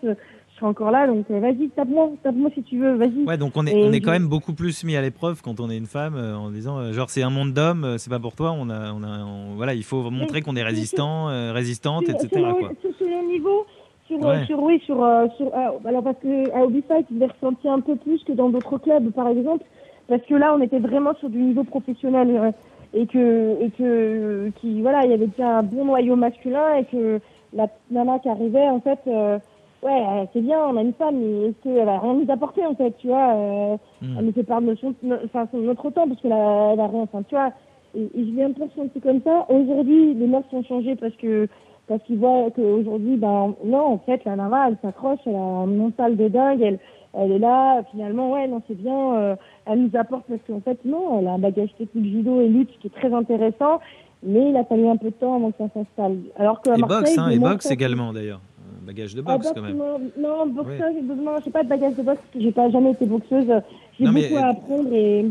serai 0.60 0.68
encore 0.68 0.92
là, 0.92 1.08
donc 1.08 1.26
euh, 1.32 1.40
vas-y, 1.40 1.70
tape-moi, 1.70 2.12
tape-moi 2.24 2.50
si 2.54 2.64
tu 2.64 2.80
veux, 2.80 2.96
vas-y. 2.96 3.24
Ouais, 3.26 3.38
donc 3.38 3.54
on 3.56 3.66
est, 3.66 3.74
on 3.76 3.92
est 3.92 4.02
quand 4.02 4.12
même 4.12 4.28
beaucoup 4.28 4.54
plus 4.54 4.84
mis 4.84 4.96
à 4.96 5.02
l'épreuve 5.02 5.42
quand 5.42 5.60
on 5.60 5.70
est 5.70 5.78
une 5.78 5.86
femme 5.86 6.16
euh, 6.16 6.36
en 6.36 6.50
disant 6.50 6.78
euh, 6.78 6.92
genre 6.92 7.10
c'est 7.10 7.24
un 7.24 7.30
monde 7.30 7.54
d'hommes, 7.54 7.98
c'est 7.98 8.10
pas 8.10 8.20
pour 8.20 8.36
toi, 8.36 8.52
on 8.52 8.70
a, 8.70 8.92
on 8.94 9.04
a, 9.04 9.26
voilà, 9.56 9.74
il 9.74 9.84
faut 9.84 10.10
montrer 10.12 10.42
qu'on 10.42 10.56
est 10.56 10.64
résistant, 10.64 11.28
résistante, 11.54 12.06
sur, 12.06 12.16
etc. 12.16 12.30
Sur, 12.34 12.60
quoi. 12.60 12.70
sur, 12.82 12.96
sur 12.96 13.08
niveau, 13.28 13.66
sur, 14.08 14.20
sur, 14.46 14.64
oui, 14.64 14.82
sur, 14.86 14.98
sur 15.38 15.52
alors 15.86 16.04
parce 16.04 16.20
que 16.20 16.52
à 16.56 16.66
Ubisoft, 16.66 17.06
je 17.12 17.20
l'ai 17.20 17.28
ressenti 17.28 17.68
un 17.68 17.80
peu 17.80 17.96
plus 17.96 18.24
que 18.24 18.34
dans 18.34 18.50
d'autres 18.50 18.78
clubs, 18.78 19.12
par 19.12 19.28
exemple, 19.28 19.64
parce 20.08 20.22
que 20.24 20.36
là, 20.36 20.54
on 20.56 20.62
était 20.62 20.80
vraiment 20.80 21.14
sur 21.16 21.30
du 21.30 21.40
niveau 21.40 21.64
professionnel 21.64 22.54
et 22.94 23.06
que 23.06 23.62
et 23.62 23.70
que 23.72 24.52
qui 24.60 24.82
voilà 24.82 25.06
il 25.06 25.12
y 25.12 25.14
avait 25.14 25.28
déjà 25.28 25.60
un 25.60 25.64
bon 25.64 25.86
noyau 25.86 26.16
masculin 26.16 26.76
et 26.76 26.86
que 26.86 27.20
la 27.54 27.68
nana 27.92 28.20
qui 28.20 28.30
arrivait 28.30 28.68
en 28.68 28.80
fait 28.80 29.00
euh, 29.08 29.38
ouais 29.84 30.28
c'est 30.34 30.42
bien 30.42 30.60
on 30.68 30.78
a 30.78 30.82
une 30.82 30.94
femme 30.94 31.18
mais 31.18 31.48
est-ce 31.48 31.64
qu'elle 31.64 31.86
va 31.86 32.00
rien 32.00 32.14
nous 32.14 32.32
apporter 32.32 32.66
en 32.66 32.76
fait 32.76 32.94
tu 32.98 33.08
vois 33.08 33.34
euh, 33.34 33.78
hmm. 34.02 34.16
elle 34.18 34.26
nous 34.26 34.34
fait 34.34 34.44
part 34.44 34.62
de 34.62 34.68
notre 34.68 34.86
enfin 35.26 35.48
notre 35.54 35.90
temps 35.92 36.08
parce 36.08 36.22
que 36.22 36.28
la, 36.28 36.72
elle 36.74 36.80
a 36.80 36.88
rien 36.88 37.02
enfin 37.02 37.24
tu 37.24 37.36
vois 37.36 37.52
et, 37.96 38.10
je 38.16 38.36
l'ai 38.36 38.44
un 38.44 38.52
peu 38.52 38.64
ressenti 38.64 39.00
comme 39.02 39.22
ça. 39.24 39.46
Aujourd'hui, 39.50 40.14
les 40.14 40.28
mœurs 40.28 40.44
sont 40.52 40.64
changées 40.64 40.96
parce 40.96 41.16
que 41.16 41.48
parce 41.88 42.04
qu'ils 42.04 42.20
voient 42.20 42.52
qu'aujourd'hui, 42.56 43.18
ben 43.18 43.56
non, 43.66 43.94
en 43.94 43.98
fait, 43.98 44.24
la 44.24 44.36
Nava, 44.36 44.68
elle 44.68 44.78
s'accroche, 44.80 45.22
elle 45.26 45.36
a 45.36 45.40
un 45.40 45.66
mental 45.66 46.18
de 46.18 46.28
dingue, 46.28 46.62
elle, 46.62 46.78
elle 47.16 47.32
est 47.32 47.40
là, 47.40 47.82
finalement, 47.90 48.32
ouais, 48.32 48.48
non, 48.48 48.62
c'est 48.68 48.78
bien, 48.78 49.16
euh, 49.16 49.36
elle 49.66 49.86
nous 49.86 50.00
apporte 50.00 50.26
parce 50.30 50.40
qu'en 50.46 50.62
fait, 50.62 50.78
non, 50.86 51.20
elle 51.20 51.28
a 51.28 51.32
un 51.32 51.40
bagage 51.40 51.74
technique 51.80 52.14
judo 52.14 52.42
et 52.42 52.48
lutte 52.48 52.70
qui 52.80 52.88
est 52.88 52.94
très 52.94 53.12
intéressant, 53.12 53.80
mais 54.22 54.52
il 54.52 54.56
a 54.56 54.66
fallu 54.66 54.88
un 54.88 54.98
peu 54.98 55.08
de 55.08 55.16
temps 55.16 55.38
avant 55.38 55.50
que 55.50 55.58
ça 55.58 55.70
s'installe. 55.74 56.18
Alors 56.38 56.62
que 56.62 56.78
et 56.78 56.80
boxe, 56.80 57.18
hein, 57.18 57.30
et 57.30 57.40
boxe 57.40 57.72
également 57.72 58.14
d'ailleurs. 58.14 58.42
Bagage 58.90 59.14
de 59.14 59.22
boxe, 59.22 59.52
quand 59.54 59.62
même. 59.62 59.78
Non, 59.78 60.00
non 60.18 60.48
boxeuse, 60.48 60.80
ouais. 60.80 61.16
non, 61.16 61.36
j'ai 61.46 61.52
pas 61.52 61.62
de 61.62 61.70
bagage 61.70 61.96
de 61.96 62.02
boxe 62.02 62.22
j'ai 62.36 62.52
pas 62.52 62.72
jamais 62.72 62.90
été 62.90 63.06
boxeuse. 63.06 63.62
J'ai 64.00 64.06
beaucoup 64.08 64.36
à 64.36 64.48
apprendre 64.48 64.90
et. 64.92 65.30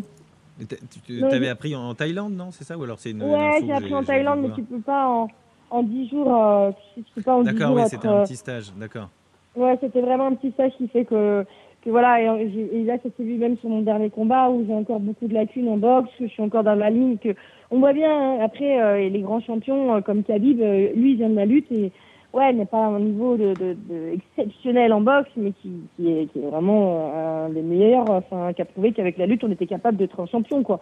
Tu 1.04 1.24
avais 1.24 1.48
appris 1.48 1.74
en 1.74 1.92
Thaïlande, 1.92 2.34
non 2.34 2.52
C'est 2.52 2.62
ça 2.62 2.78
ou 2.78 2.84
alors 2.84 3.00
c'est 3.00 3.10
une 3.10 3.24
Ouais, 3.24 3.60
j'ai 3.66 3.72
appris 3.72 3.94
en 3.94 4.04
Thaïlande, 4.04 4.42
mais 4.42 4.54
tu 4.54 4.62
peux 4.62 4.78
pas 4.78 5.08
en, 5.08 5.28
en 5.70 5.82
10 5.82 6.08
jours. 6.08 6.32
Euh, 6.32 6.70
tu 6.94 7.02
peux 7.16 7.22
pas 7.22 7.34
en 7.34 7.42
10 7.42 7.50
jours. 7.50 7.58
D'accord, 7.58 7.76
oui, 7.76 7.82
c'était 7.88 8.06
un 8.06 8.22
petit 8.22 8.36
stage, 8.36 8.72
d'accord. 8.76 9.08
Ouais, 9.56 9.76
c'était 9.80 10.02
vraiment 10.02 10.28
un 10.28 10.34
petit 10.34 10.52
stage 10.52 10.72
qui 10.78 10.86
fait 10.86 11.04
que 11.04 11.44
que 11.84 11.90
voilà, 11.90 12.20
et, 12.20 12.84
là, 12.84 12.96
ça 13.02 13.08
s'est 13.16 13.22
vu 13.22 13.34
même 13.34 13.56
sur 13.58 13.68
mon 13.68 13.82
dernier 13.82 14.10
combat 14.10 14.50
où 14.50 14.64
j'ai 14.66 14.74
encore 14.74 15.00
beaucoup 15.00 15.28
de 15.28 15.34
lacunes 15.34 15.68
en 15.68 15.76
boxe, 15.76 16.10
que 16.18 16.26
je 16.26 16.32
suis 16.32 16.42
encore 16.42 16.64
dans 16.64 16.74
la 16.74 16.90
ligne, 16.90 17.18
que 17.18 17.34
on 17.70 17.78
voit 17.80 17.92
bien, 17.92 18.10
hein, 18.10 18.38
après, 18.42 18.80
euh, 18.80 19.08
les 19.08 19.20
grands 19.20 19.40
champions 19.40 19.94
euh, 19.94 20.00
comme 20.00 20.22
Khabib, 20.24 20.60
euh, 20.60 20.88
lui, 20.94 21.12
il 21.12 21.16
vient 21.18 21.28
de 21.28 21.36
la 21.36 21.44
lutte 21.44 21.70
et 21.70 21.92
ouais, 22.32 22.52
n'est 22.52 22.66
pas 22.66 22.86
un 22.86 23.00
niveau 23.00 23.36
de, 23.36 23.54
de, 23.54 23.76
de, 23.88 24.12
exceptionnel 24.14 24.92
en 24.92 25.00
boxe, 25.00 25.30
mais 25.36 25.52
qui, 25.52 25.72
qui, 25.96 26.10
est, 26.10 26.26
qui 26.26 26.38
est 26.38 26.48
vraiment 26.48 27.12
un 27.14 27.48
des 27.50 27.62
meilleurs, 27.62 28.08
enfin, 28.10 28.52
qui 28.52 28.62
a 28.62 28.64
prouvé 28.64 28.92
qu'avec 28.92 29.18
la 29.18 29.26
lutte, 29.26 29.44
on 29.44 29.50
était 29.50 29.66
capable 29.66 29.96
d'être 29.96 30.20
un 30.20 30.26
champion, 30.26 30.62
quoi. 30.62 30.80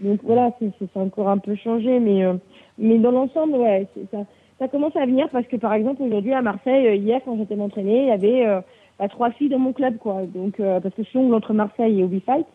Donc 0.00 0.20
voilà, 0.22 0.52
c'est 0.60 0.96
encore 0.96 1.28
un 1.28 1.38
peu 1.38 1.56
changé, 1.56 1.98
mais, 1.98 2.22
mais 2.78 2.98
dans 2.98 3.10
l'ensemble, 3.10 3.56
ouais, 3.56 3.88
ça, 4.12 4.18
ça 4.60 4.68
commence 4.68 4.94
à 4.94 5.06
venir 5.06 5.28
parce 5.30 5.46
que 5.48 5.56
par 5.56 5.72
exemple, 5.72 6.02
aujourd'hui 6.02 6.32
à 6.32 6.42
Marseille, 6.42 6.96
hier, 6.98 7.20
quand 7.24 7.36
j'étais 7.36 7.56
m'entraîner, 7.56 8.02
il 8.02 8.08
y 8.08 8.12
avait 8.12 8.62
à 8.98 9.08
trois 9.08 9.30
filles 9.30 9.48
dans 9.48 9.58
mon 9.58 9.72
club, 9.72 9.98
quoi. 9.98 10.22
Donc, 10.26 10.60
euh, 10.60 10.80
parce 10.80 10.94
que 10.94 11.02
je 11.02 11.08
suis 11.08 11.18
entre 11.18 11.52
Marseille 11.52 12.00
et 12.00 12.04
Obi 12.04 12.20
Fight. 12.20 12.46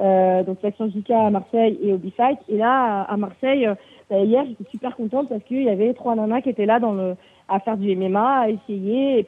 Euh, 0.00 0.42
donc, 0.42 0.58
l'action 0.62 0.88
JK 0.88 1.10
à 1.10 1.30
Marseille 1.30 1.78
et 1.82 1.92
Obi 1.92 2.10
Fight. 2.10 2.38
Et 2.48 2.56
là, 2.56 3.02
à 3.02 3.16
Marseille, 3.16 3.66
euh, 3.66 3.74
bah, 4.10 4.18
hier, 4.18 4.44
j'étais 4.46 4.68
super 4.70 4.96
contente 4.96 5.28
parce 5.28 5.42
qu'il 5.44 5.62
y 5.62 5.68
avait 5.68 5.94
trois 5.94 6.14
nanas 6.16 6.40
qui 6.40 6.50
étaient 6.50 6.66
là 6.66 6.80
dans 6.80 6.92
le, 6.92 7.14
à 7.48 7.60
faire 7.60 7.76
du 7.76 7.94
MMA, 7.94 8.40
à 8.40 8.48
essayer, 8.48 9.20
et, 9.20 9.26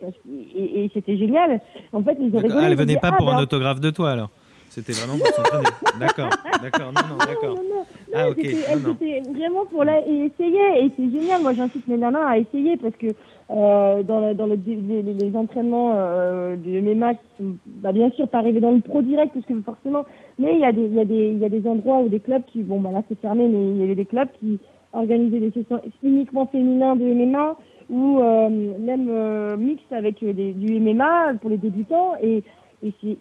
et, 0.56 0.84
et 0.84 0.90
c'était 0.92 1.16
génial. 1.16 1.60
En 1.92 2.02
fait, 2.02 2.16
ils 2.20 2.34
ont 2.34 2.38
rigolé. 2.38 2.54
Ah, 2.56 2.68
elle 2.68 2.76
venait 2.76 2.96
pas 2.96 3.12
pour 3.12 3.30
un 3.32 3.40
autographe 3.40 3.80
de 3.80 3.90
toi, 3.90 4.10
alors? 4.10 4.30
C'était 4.70 4.92
vraiment 4.92 5.18
pour 5.18 5.26
s'entraîner. 5.28 5.68
D'accord, 5.98 6.30
d'accord, 6.62 6.92
non, 6.92 7.00
non, 7.08 7.16
d'accord. 7.18 7.54
Non, 7.56 7.62
non, 7.62 7.86
ah, 8.14 8.28
ok. 8.30 8.40
C'était 8.40 9.20
vraiment 9.20 9.64
pour 9.66 9.84
la... 9.84 10.00
essayer, 10.00 10.84
et 10.84 10.92
c'est 10.96 11.10
génial. 11.10 11.42
Moi, 11.42 11.54
j'incite 11.54 11.86
mes 11.88 11.96
nanas 11.96 12.26
à 12.26 12.38
essayer 12.38 12.76
parce 12.76 12.94
que 12.96 13.06
euh, 13.50 14.02
dans, 14.02 14.34
dans 14.34 14.46
le, 14.46 14.58
les, 14.66 15.02
les, 15.02 15.36
entraînements 15.36 15.92
euh, 15.94 16.56
de 16.56 16.80
MMA 16.80 17.14
qui 17.14 17.20
sont, 17.38 17.56
bah, 17.66 17.92
bien 17.92 18.10
sûr, 18.10 18.28
pas 18.28 18.38
arriver 18.38 18.60
dans 18.60 18.72
le 18.72 18.80
pro 18.80 19.02
direct 19.02 19.32
parce 19.34 19.46
que 19.46 19.54
forcément, 19.62 20.04
mais 20.38 20.54
il 20.54 20.60
y 20.60 20.64
a 20.64 20.72
des, 20.72 20.88
y 20.88 21.00
a 21.00 21.04
des, 21.04 21.28
il 21.28 21.38
y 21.38 21.44
a 21.44 21.48
des 21.48 21.66
endroits 21.66 22.00
où 22.00 22.08
des 22.08 22.20
clubs 22.20 22.42
qui, 22.46 22.62
bon, 22.62 22.80
bah 22.80 22.90
là 22.92 23.02
c'est 23.08 23.20
fermé, 23.20 23.46
mais 23.46 23.70
il 23.70 23.76
y 23.76 23.84
avait 23.84 23.94
des 23.94 24.04
clubs 24.04 24.28
qui 24.40 24.58
organisaient 24.92 25.40
des 25.40 25.52
sessions 25.52 25.80
uniquement 26.02 26.46
féminins 26.46 26.96
de 26.96 27.04
MMA 27.04 27.56
ou 27.88 28.20
euh, 28.20 28.48
même 28.80 29.06
euh, 29.10 29.56
mixte 29.56 29.92
avec 29.92 30.24
des, 30.24 30.52
du 30.52 30.80
MMA 30.80 31.34
pour 31.40 31.50
les 31.50 31.58
débutants 31.58 32.14
et, 32.20 32.42
et 32.82 32.92
c'est 33.00 33.16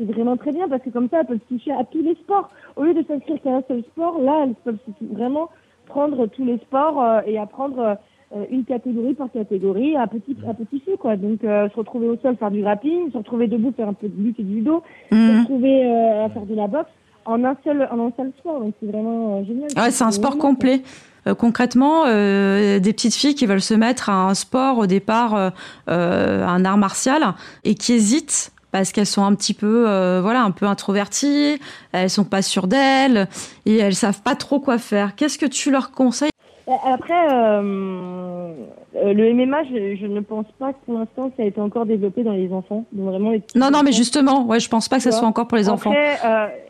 c'est 0.00 0.12
vraiment 0.12 0.36
très 0.36 0.52
bien 0.52 0.68
parce 0.68 0.82
que 0.82 0.90
comme 0.90 1.08
ça, 1.08 1.20
elles 1.20 1.26
peuvent 1.26 1.38
toucher 1.48 1.72
à 1.72 1.84
tous 1.84 2.02
les 2.02 2.14
sports. 2.14 2.48
Au 2.76 2.84
lieu 2.84 2.94
de 2.94 3.04
s'inscrire 3.06 3.40
qu'à 3.42 3.56
un 3.56 3.62
seul 3.68 3.82
sport, 3.82 4.20
là, 4.20 4.44
elles 4.44 4.54
peuvent 4.64 4.78
vraiment 5.12 5.50
prendre 5.86 6.26
tous 6.26 6.44
les 6.44 6.58
sports 6.58 7.02
euh, 7.02 7.20
et 7.26 7.38
apprendre 7.38 7.98
euh, 8.34 8.44
une 8.50 8.64
catégorie 8.64 9.14
par 9.14 9.30
catégorie 9.30 9.96
à 9.96 10.06
petit 10.06 10.36
à 10.48 10.54
petit 10.54 10.80
feu 10.80 10.96
quoi. 10.98 11.16
Donc 11.16 11.42
euh, 11.44 11.68
se 11.68 11.76
retrouver 11.76 12.08
au 12.08 12.16
sol 12.16 12.36
faire 12.36 12.50
du 12.50 12.64
rapping, 12.64 13.10
se 13.10 13.18
retrouver 13.18 13.48
debout 13.48 13.72
faire 13.76 13.88
un 13.88 13.92
peu 13.92 14.08
de 14.08 14.22
lutte 14.22 14.38
et 14.38 14.44
du 14.44 14.58
judo, 14.58 14.82
se 15.10 15.14
mhm. 15.16 15.40
retrouver 15.40 15.84
à 15.84 16.28
faire 16.30 16.46
de 16.46 16.54
la 16.54 16.68
boxe 16.68 16.90
en 17.26 17.44
un 17.44 17.56
seul 17.64 17.88
en 17.90 18.06
un 18.06 18.12
seul 18.16 18.32
sport. 18.38 18.60
Donc 18.60 18.74
c'est 18.80 18.90
vraiment 18.90 19.44
génial. 19.44 19.68
Ouais, 19.76 19.90
c'est 19.90 20.04
un 20.04 20.12
sport 20.12 20.38
complet. 20.38 20.82
concrètement, 21.38 22.06
des 22.06 22.92
petites 22.92 23.14
filles 23.14 23.34
qui 23.34 23.46
veulent 23.46 23.60
se 23.60 23.74
mettre 23.74 24.08
à 24.08 24.28
un 24.28 24.34
sport 24.34 24.78
au 24.78 24.86
départ, 24.86 25.52
un 25.88 26.64
art 26.64 26.78
martial, 26.78 27.34
et 27.64 27.74
qui 27.74 27.94
hésitent 27.94 28.52
parce 28.72 28.92
qu'elles 28.92 29.06
sont 29.06 29.24
un 29.24 29.34
petit 29.34 29.54
peu, 29.54 29.88
euh, 29.88 30.20
voilà, 30.22 30.42
un 30.42 30.50
peu 30.50 30.66
introverties, 30.66 31.60
elles 31.92 32.10
sont 32.10 32.24
pas 32.24 32.42
sûres 32.42 32.66
d'elles 32.66 33.28
et 33.66 33.78
elles 33.78 33.94
savent 33.94 34.22
pas 34.22 34.34
trop 34.34 34.60
quoi 34.60 34.78
faire. 34.78 35.14
Qu'est-ce 35.16 35.38
que 35.38 35.46
tu 35.46 35.70
leur 35.70 35.90
conseilles? 35.90 36.30
Euh, 36.68 36.72
Après, 36.84 37.26
euh, 37.32 38.52
le 38.94 39.34
MMA, 39.34 39.64
je, 39.64 40.06
ne 40.06 40.20
pense 40.20 40.46
pas 40.58 40.72
que 40.72 40.78
pour 40.84 40.98
l'instant 40.98 41.32
ça 41.36 41.42
a 41.42 41.46
été 41.46 41.60
encore 41.60 41.86
développé 41.86 42.22
dans 42.22 42.32
les 42.32 42.52
enfants. 42.52 42.84
vraiment 42.92 43.32
non, 43.56 43.70
non, 43.70 43.82
mais 43.84 43.92
justement, 43.92 44.46
ouais, 44.46 44.60
je 44.60 44.68
pense 44.68 44.88
pas 44.88 44.96
que 44.96 45.02
ça 45.02 45.12
soit 45.12 45.26
encore 45.26 45.48
pour 45.48 45.58
les 45.58 45.68
enfants. 45.68 45.92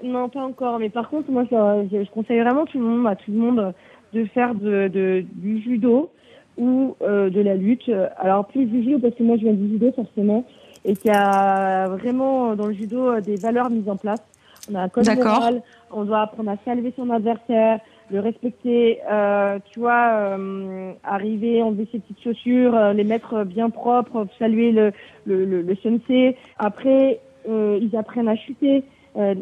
non, 0.03 0.29
pas 0.29 0.41
encore. 0.41 0.79
Mais 0.79 0.89
par 0.89 1.11
contre, 1.11 1.31
moi, 1.31 1.45
je, 1.51 2.05
je, 2.05 2.11
conseille 2.11 2.41
vraiment 2.41 2.65
tout 2.65 2.79
le 2.79 2.85
monde, 2.85 3.07
à 3.07 3.17
tout 3.17 3.31
le 3.31 3.39
monde, 3.39 3.75
de 4.15 4.25
faire 4.27 4.55
de, 4.55 4.89
de 4.89 5.25
du 5.35 5.63
judo 5.63 6.11
ou 6.57 6.97
de 7.01 7.41
la 7.41 7.55
lutte. 7.55 7.91
Alors 8.19 8.47
plus 8.47 8.65
du 8.65 8.83
judo 8.83 8.99
parce 8.99 9.15
que 9.15 9.23
moi 9.23 9.37
je 9.37 9.43
viens 9.43 9.53
du 9.53 9.69
judo 9.69 9.93
forcément 9.93 10.45
et 10.85 10.97
qui 10.97 11.11
a 11.11 11.89
vraiment 11.89 12.55
dans 12.55 12.67
le 12.67 12.73
judo 12.73 13.21
des 13.21 13.37
valeurs 13.37 13.71
mises 13.71 13.89
en 13.89 13.97
place. 13.97 14.23
On 14.71 14.75
a 14.75 14.83
un 14.83 14.89
code 14.89 15.07
moral, 15.17 15.63
on 15.91 16.05
doit 16.05 16.21
apprendre 16.21 16.51
à 16.51 16.57
saluer 16.65 16.93
son 16.97 17.11
adversaire, 17.11 17.81
le 18.11 18.21
respecter, 18.21 18.99
euh, 19.11 19.59
tu 19.71 19.81
vois, 19.81 20.11
euh, 20.13 20.93
arriver, 21.03 21.63
enlever 21.63 21.89
ses 21.91 21.99
petites 21.99 22.23
chaussures, 22.23 22.77
euh, 22.77 22.93
les 22.93 23.05
mettre 23.05 23.45
bien 23.45 23.71
propres, 23.71 24.27
saluer 24.39 24.71
le, 24.73 24.93
le, 25.25 25.45
le, 25.45 25.63
le 25.63 25.77
sensei. 25.77 26.37
Après, 26.59 27.21
euh, 27.49 27.79
ils 27.81 27.97
apprennent 27.97 28.29
à 28.29 28.37
chuter. 28.37 28.85
Euh, 29.17 29.35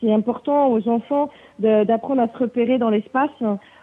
c'est 0.00 0.12
important 0.12 0.68
aux 0.72 0.88
enfants 0.88 1.28
d'apprendre 1.58 2.22
à 2.22 2.28
se 2.28 2.38
repérer 2.38 2.78
dans 2.78 2.90
l'espace 2.90 3.30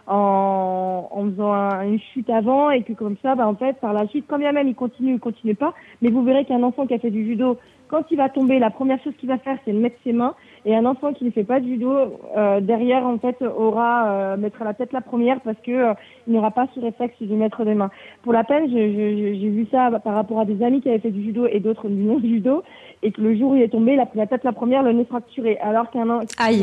en, 0.06 1.08
en 1.10 1.24
faisant 1.30 1.54
une 1.82 2.00
chute 2.12 2.30
avant 2.30 2.70
et 2.70 2.82
que 2.82 2.92
comme 2.92 3.16
ça, 3.22 3.34
bah, 3.34 3.46
en 3.46 3.54
fait, 3.54 3.74
par 3.80 3.92
la 3.92 4.06
suite, 4.08 4.24
quand 4.28 4.38
bien 4.38 4.52
même 4.52 4.68
il 4.68 4.74
continue, 4.74 5.14
il 5.14 5.20
continue 5.20 5.54
pas, 5.54 5.74
mais 6.00 6.10
vous 6.10 6.22
verrez 6.22 6.44
qu'un 6.44 6.62
enfant 6.62 6.86
qui 6.86 6.94
a 6.94 6.98
fait 6.98 7.10
du 7.10 7.24
judo, 7.24 7.58
quand 7.92 8.10
il 8.10 8.16
va 8.16 8.30
tomber, 8.30 8.58
la 8.58 8.70
première 8.70 9.02
chose 9.02 9.12
qu'il 9.18 9.28
va 9.28 9.36
faire, 9.36 9.58
c'est 9.66 9.72
de 9.72 9.78
mettre 9.78 9.96
ses 10.02 10.14
mains. 10.14 10.34
Et 10.64 10.74
un 10.74 10.86
enfant 10.86 11.12
qui 11.12 11.24
ne 11.24 11.30
fait 11.30 11.44
pas 11.44 11.60
de 11.60 11.66
judo, 11.66 11.92
euh, 12.34 12.60
derrière, 12.60 13.04
en 13.04 13.18
fait, 13.18 13.36
aura 13.42 14.10
euh, 14.10 14.36
mettra 14.38 14.64
la 14.64 14.72
tête 14.72 14.94
la 14.94 15.02
première 15.02 15.42
parce 15.42 15.58
que 15.58 15.72
euh, 15.72 15.94
il 16.26 16.32
n'aura 16.32 16.52
pas 16.52 16.66
ce 16.74 16.80
réflexe 16.80 17.20
de 17.20 17.34
mettre 17.34 17.66
des 17.66 17.74
mains. 17.74 17.90
Pour 18.22 18.32
la 18.32 18.44
peine, 18.44 18.70
j'ai 18.70 19.34
vu 19.50 19.66
ça 19.70 19.90
par 20.02 20.14
rapport 20.14 20.40
à 20.40 20.46
des 20.46 20.64
amis 20.64 20.80
qui 20.80 20.88
avaient 20.88 21.00
fait 21.00 21.10
du 21.10 21.22
judo 21.22 21.46
et 21.46 21.60
d'autres 21.60 21.88
du 21.88 22.02
non 22.02 22.18
judo, 22.18 22.62
et 23.02 23.12
que 23.12 23.20
le 23.20 23.36
jour 23.36 23.50
où 23.50 23.56
il 23.56 23.62
est 23.62 23.68
tombé, 23.68 23.92
il 23.92 24.00
a 24.00 24.06
pris 24.06 24.18
la 24.18 24.26
tête 24.26 24.44
la 24.44 24.52
première, 24.52 24.82
le 24.82 24.92
nez 24.92 25.04
fracturé. 25.04 25.58
Alors 25.58 25.90
qu'un 25.90 26.08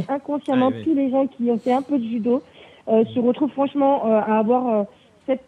inconsciemment, 0.10 0.72
tous 0.84 0.96
les 0.96 1.12
gens 1.12 1.28
qui 1.28 1.52
ont 1.52 1.60
fait 1.60 1.74
un 1.74 1.84
peu 1.84 2.00
de 2.00 2.06
judo 2.06 2.38
euh, 2.38 2.42
se 2.90 3.20
retrouve 3.20 3.52
franchement 3.52 4.06
euh, 4.06 4.20
à 4.20 4.40
avoir 4.40 4.68
euh, 4.68 4.84
cette, 5.28 5.44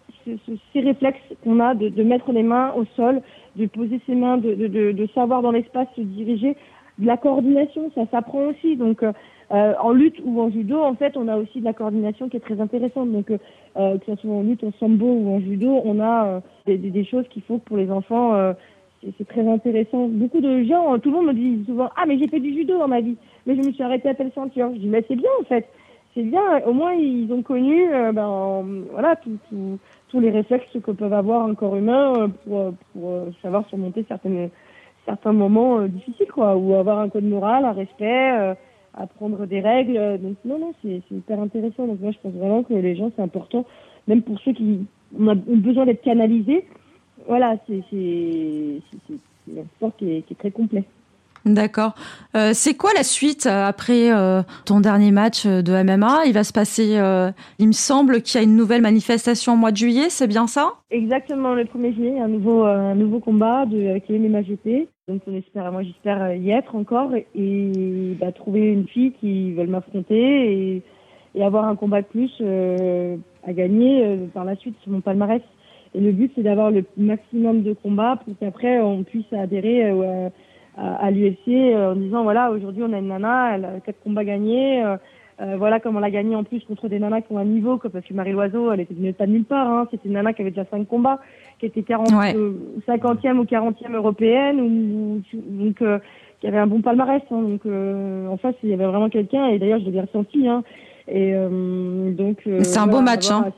ces 0.74 0.80
réflexes 0.80 1.20
qu'on 1.44 1.60
a 1.60 1.74
de, 1.74 1.90
de, 1.90 2.04
mettre 2.04 2.32
les 2.32 2.44
mains 2.44 2.72
au 2.76 2.86
sol, 2.96 3.22
de 3.56 3.66
poser 3.66 4.00
ses 4.06 4.16
mains, 4.16 4.38
de, 4.38 4.54
de, 4.54 4.92
de 4.92 5.08
savoir 5.16 5.42
dans 5.42 5.52
l'espace 5.52 5.88
se 5.96 6.02
diriger. 6.02 6.56
De 7.00 7.08
la 7.08 7.18
coordination, 7.18 7.90
ça 7.96 8.06
s'apprend 8.12 8.48
aussi. 8.48 8.76
Donc, 8.76 9.02
euh, 9.02 9.74
en 9.82 9.92
lutte 9.92 10.22
ou 10.24 10.40
en 10.40 10.52
judo, 10.52 10.80
en 10.80 10.94
fait, 10.94 11.18
on 11.18 11.28
a 11.28 11.38
aussi 11.38 11.62
de 11.62 11.66
la 11.66 11.74
coordination 11.74 12.30
qui 12.30 12.38
est 12.38 12.42
très 12.42 12.62
intéressante. 12.62 13.12
Donc, 13.12 13.32
euh, 13.32 13.98
que 13.98 14.06
ce 14.06 14.22
soit 14.22 14.32
en 14.32 14.44
lutte, 14.44 14.64
en 14.64 14.72
sambo 14.80 15.08
ou 15.08 15.36
en 15.36 15.40
judo, 15.40 15.82
on 15.84 16.00
a 16.00 16.42
des, 16.68 16.78
des, 16.78 16.92
des, 16.92 17.06
choses 17.06 17.28
qu'il 17.30 17.42
faut 17.42 17.58
pour 17.58 17.78
les 17.78 17.90
enfants. 17.90 18.54
c'est 19.18 19.28
très 19.28 19.48
intéressant. 19.48 20.08
Beaucoup 20.10 20.42
de 20.42 20.64
gens, 20.64 21.00
tout 21.00 21.10
le 21.10 21.16
monde 21.18 21.28
me 21.28 21.34
dit 21.34 21.64
souvent 21.66 21.90
Ah, 21.96 22.04
mais 22.08 22.20
j'ai 22.20 22.28
fait 22.28 22.40
du 22.40 22.54
judo 22.54 22.78
dans 22.78 22.88
ma 22.88 23.02
vie, 23.02 23.18
mais 23.48 23.56
je 23.56 23.62
me 23.62 23.72
suis 23.72 23.84
arrêtée 23.84 24.10
à 24.10 24.14
telle 24.14 24.32
ceinture. 24.36 24.70
Je 24.76 24.80
dis 24.80 24.88
Mais 24.88 25.04
c'est 25.08 25.16
bien 25.16 25.32
en 25.40 25.46
fait 25.46 25.66
c'est 26.14 26.24
bien. 26.24 26.62
Au 26.66 26.74
moins, 26.74 26.94
ils 26.94 27.32
ont 27.32 27.42
connu, 27.42 27.94
euh, 27.94 28.12
ben, 28.12 28.84
voilà, 28.92 29.16
tous 30.10 30.20
les 30.20 30.30
réflexes 30.30 30.78
que 30.84 30.92
peuvent 30.92 31.14
avoir 31.14 31.46
un 31.46 31.56
corps 31.56 31.76
humain 31.76 32.14
euh, 32.16 32.28
pour, 32.28 32.74
pour 32.94 33.10
euh, 33.10 33.32
savoir 33.42 33.68
surmonter 33.70 34.06
certaines, 34.08 34.50
certains 35.06 35.34
moments 35.34 35.82
difficiles, 35.84 36.32
quoi, 36.32 36.56
ou 36.56 36.76
avoir 36.76 37.00
un 37.00 37.10
code 37.10 37.24
moral, 37.24 37.66
un 37.66 37.72
respect, 37.72 38.56
apprendre 38.94 39.46
des 39.46 39.62
règles. 39.62 40.20
Donc, 40.22 40.36
non, 40.46 40.60
non, 40.60 40.74
c'est 40.82 41.02
hyper 41.12 41.40
intéressant. 41.40 41.88
Donc, 41.88 42.02
moi, 42.02 42.12
je 42.12 42.20
pense 42.22 42.34
vraiment 42.34 42.64
que 42.64 42.74
les 42.74 42.96
gens, 42.96 43.12
c'est 43.16 43.22
important, 43.22 43.66
même 44.08 44.22
pour 44.22 44.40
ceux 44.42 44.54
qui 44.54 44.86
ont 45.18 45.36
besoin 45.36 45.86
d'être 45.86 46.04
canalisés. 46.04 46.66
Voilà, 47.28 47.56
c'est 47.68 47.84
un 49.58 49.64
sport 49.78 49.96
qui 49.98 50.12
est, 50.12 50.22
qui 50.24 50.34
est 50.34 50.38
très 50.38 50.52
complet. 50.52 50.84
D'accord. 51.46 51.96
Euh, 52.36 52.52
c'est 52.54 52.76
quoi 52.76 52.92
la 52.96 53.04
suite 53.04 53.48
euh, 53.48 53.66
après 53.66 54.12
euh, 54.12 54.44
ton 54.66 54.80
dernier 54.80 55.12
match 55.12 55.48
de 55.48 55.84
MMA 55.84 56.26
Il 56.28 56.34
va 56.34 56.44
se 56.44 56.54
passer, 56.54 57.00
il 57.60 57.68
me 57.68 57.74
semble 57.74 58.22
qu'il 58.22 58.40
y 58.40 58.44
a 58.44 58.46
une 58.46 58.56
nouvelle 58.56 58.82
manifestation 58.82 59.54
au 59.54 59.56
mois 59.56 59.72
de 59.72 59.78
juillet, 59.78 60.10
c'est 60.10 60.28
bien 60.28 60.48
ça? 60.48 60.74
Exactement, 60.92 61.54
le 61.54 61.64
1er 61.64 61.96
juillet, 61.96 62.20
un 62.20 62.28
nouveau, 62.28 62.64
un 62.64 62.96
nouveau 62.96 63.20
combat 63.20 63.66
de, 63.66 63.90
avec 63.90 64.08
les 64.08 64.20
MMA 64.20 64.44
GP. 64.44 64.88
Donc 65.08 65.22
moi 65.28 65.84
j'espère 65.84 66.36
y 66.36 66.52
être 66.52 66.76
encore 66.76 67.12
et, 67.16 68.16
bah, 68.20 68.32
trouver 68.32 68.68
une 68.68 68.88
fille 68.88 69.12
qui 69.20 69.52
veut 69.54 69.66
m'affronter 69.66 70.16
et, 70.16 70.84
et 71.36 71.44
avoir 71.44 71.66
un 71.66 71.76
combat 71.76 72.02
de 72.02 72.08
plus 72.08 72.32
à 73.48 73.54
gagner 73.54 74.20
par 74.34 74.46
la 74.46 74.56
suite 74.56 74.76
sur 74.84 74.92
mon 74.92 75.02
palmarès. 75.02 75.42
Et 75.94 76.00
le 76.00 76.14
but, 76.14 76.32
c'est 76.36 76.44
d'avoir 76.44 76.72
le 76.72 76.86
maximum 76.96 77.64
de 77.64 77.74
combats 77.74 78.18
pour 78.24 78.34
qu'après, 78.40 78.80
on 78.80 79.04
puisse 79.04 79.26
adhérer 79.34 79.92
à 80.78 81.12
l'UFC 81.12 81.76
en 81.76 81.96
disant, 81.96 82.24
voilà, 82.24 82.52
aujourd'hui, 82.52 82.84
on 82.84 82.94
a 82.94 83.00
une 83.00 83.08
nana, 83.08 83.56
elle 83.56 83.66
a 83.66 83.80
quatre 83.80 84.02
combats 84.04 84.24
gagnés. 84.24 84.84
Euh, 85.42 85.56
voilà 85.58 85.80
comme 85.80 85.96
on 85.96 86.00
l'a 86.00 86.12
gagné 86.12 86.36
en 86.36 86.44
plus 86.44 86.64
contre 86.66 86.88
des 86.88 87.00
nanas 87.00 87.22
qui 87.22 87.34
ont 87.34 87.40
un 87.40 87.46
niveau, 87.46 87.78
parce 87.78 88.06
que 88.06 88.14
Marie 88.14 88.32
Loiseau, 88.32 88.72
elle 88.72 88.82
était 88.82 88.94
venue 88.94 89.14
pas 89.14 89.26
de 89.26 89.32
nulle 89.32 89.46
part. 89.46 89.68
Hein. 89.68 89.88
C'était 89.90 90.08
une 90.08 90.14
nana 90.14 90.34
qui 90.34 90.42
avait 90.42 90.52
déjà 90.52 90.66
cinq 90.70 90.88
combats, 90.88 91.20
qui 91.60 91.66
était 91.66 91.82
40, 91.82 92.10
50e 92.10 93.38
ou 93.38 93.44
40e 93.44 93.94
européenne, 93.94 94.62
ou, 94.62 95.22
donc 95.34 95.82
euh, 95.82 95.98
qui 96.40 96.48
avait 96.48 96.60
un 96.60 96.68
bon 96.68 96.82
palmarès. 96.82 97.24
Hein. 97.32 97.42
donc 97.42 97.62
euh, 97.66 98.28
en 98.28 98.38
face, 98.38 98.54
il 98.62 98.70
y 98.70 98.74
avait 98.74 98.86
vraiment 98.86 99.10
quelqu'un, 99.10 99.48
et 99.48 99.58
d'ailleurs 99.58 99.80
je 99.80 99.90
l'ai 99.90 100.02
ressenti. 100.02 100.48
Hein. 100.48 100.64
Et 101.08 101.34
donc 101.34 102.38
c'est 102.46 102.78
un 102.78 102.88
beau 102.88 103.02
match. 103.02 103.30
Hein. 103.32 103.52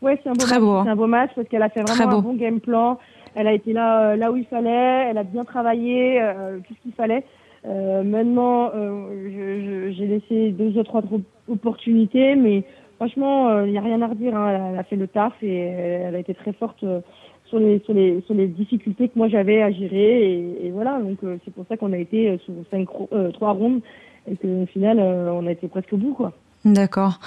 Ouais, 0.00 0.18
c'est 0.22 0.28
un 0.28 0.32
beau 0.32 0.38
Très 0.38 0.54
match. 0.54 0.62
Beau. 0.62 0.82
C'est 0.84 0.90
un 0.90 0.96
beau 0.96 1.06
match 1.06 1.30
parce 1.34 1.48
qu'elle 1.48 1.62
a 1.62 1.68
fait 1.68 1.82
vraiment 1.82 2.18
un 2.18 2.20
bon 2.20 2.34
game 2.34 2.60
plan. 2.60 2.98
Elle 3.34 3.46
a 3.46 3.52
été 3.52 3.72
là, 3.72 4.16
là 4.16 4.30
où 4.30 4.36
il 4.36 4.44
fallait. 4.44 5.08
Elle 5.10 5.18
a 5.18 5.22
bien 5.24 5.44
travaillé, 5.44 6.20
tout 6.66 6.74
ce 6.74 6.82
qu'il 6.82 6.92
fallait. 6.92 7.24
Euh, 7.64 8.02
maintenant, 8.02 8.70
euh, 8.74 9.92
j'ai 9.96 10.06
laissé 10.06 10.50
deux 10.50 10.78
ou 10.78 10.82
trois 10.82 11.02
opportunités, 11.48 12.34
mais 12.34 12.64
franchement, 12.96 13.50
il 13.50 13.68
euh, 13.68 13.70
n'y 13.70 13.78
a 13.78 13.82
rien 13.82 14.02
à 14.02 14.08
redire. 14.08 14.36
Hein. 14.36 14.72
Elle, 14.72 14.78
a 14.78 14.82
fait 14.82 14.96
le 14.96 15.06
taf 15.06 15.32
et 15.42 15.56
elle 15.56 16.16
a 16.16 16.18
été 16.18 16.34
très 16.34 16.52
forte 16.52 16.84
sur 17.46 17.58
les, 17.58 17.80
sur 17.80 17.94
les, 17.94 18.20
sur 18.22 18.34
les 18.34 18.48
difficultés 18.48 19.08
que 19.08 19.16
moi 19.16 19.28
j'avais 19.28 19.62
à 19.62 19.70
gérer. 19.70 20.56
Et, 20.62 20.70
voilà, 20.70 20.98
donc 21.00 21.18
c'est 21.44 21.54
pour 21.54 21.64
ça 21.68 21.76
qu'on 21.76 21.92
a 21.92 21.98
été 21.98 22.38
sur 22.44 22.54
cinq, 22.70 22.88
trois 23.34 23.52
rondes 23.52 23.80
et 24.30 24.36
qu'au 24.36 24.66
final, 24.66 24.98
on 24.98 25.46
a 25.46 25.52
été 25.52 25.68
presque 25.68 25.92
au 25.92 25.96
bout. 25.96 26.16
D'accord. 26.64 27.18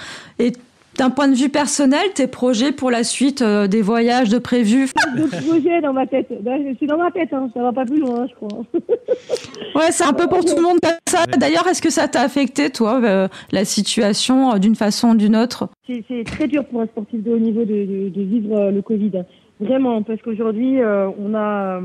D'un 0.98 1.10
point 1.10 1.28
de 1.28 1.34
vue 1.34 1.48
personnel, 1.48 2.12
tes 2.14 2.26
projets 2.26 2.72
pour 2.72 2.90
la 2.90 3.04
suite, 3.04 3.42
euh, 3.42 3.66
des 3.66 3.82
voyages 3.82 4.28
de 4.28 4.38
prévus 4.38 4.88
D'autres 5.16 5.46
projets 5.46 5.80
dans 5.80 5.92
ma 5.92 6.06
tête. 6.06 6.28
Je 6.30 6.74
suis 6.76 6.86
dans 6.86 6.98
ma 6.98 7.10
tête, 7.10 7.32
hein. 7.32 7.50
ça 7.54 7.62
va 7.62 7.72
pas 7.72 7.84
plus 7.84 8.00
loin, 8.00 8.26
je 8.28 8.34
crois. 8.34 8.64
ouais, 9.74 9.90
c'est 9.90 10.04
un 10.04 10.12
peu 10.12 10.26
pour 10.26 10.44
tout 10.44 10.56
le 10.56 10.62
monde 10.62 10.78
ça. 11.06 11.26
D'ailleurs, 11.38 11.66
est-ce 11.68 11.82
que 11.82 11.90
ça 11.90 12.08
t'a 12.08 12.22
affecté, 12.22 12.70
toi, 12.70 13.00
euh, 13.02 13.28
la 13.52 13.64
situation 13.64 14.54
euh, 14.54 14.58
d'une 14.58 14.74
façon 14.74 15.10
ou 15.10 15.16
d'une 15.16 15.36
autre? 15.36 15.68
C'est 15.86 16.24
très 16.24 16.48
dur 16.48 16.64
pour 16.64 16.80
un 16.80 16.86
sportif 16.86 17.22
de 17.22 17.32
haut 17.32 17.38
niveau 17.38 17.64
de, 17.64 18.08
de, 18.08 18.22
vivre 18.22 18.70
le 18.70 18.82
Covid. 18.82 19.24
Vraiment, 19.60 20.02
parce 20.02 20.20
qu'aujourd'hui, 20.22 20.78
on 20.82 21.34
a 21.34 21.80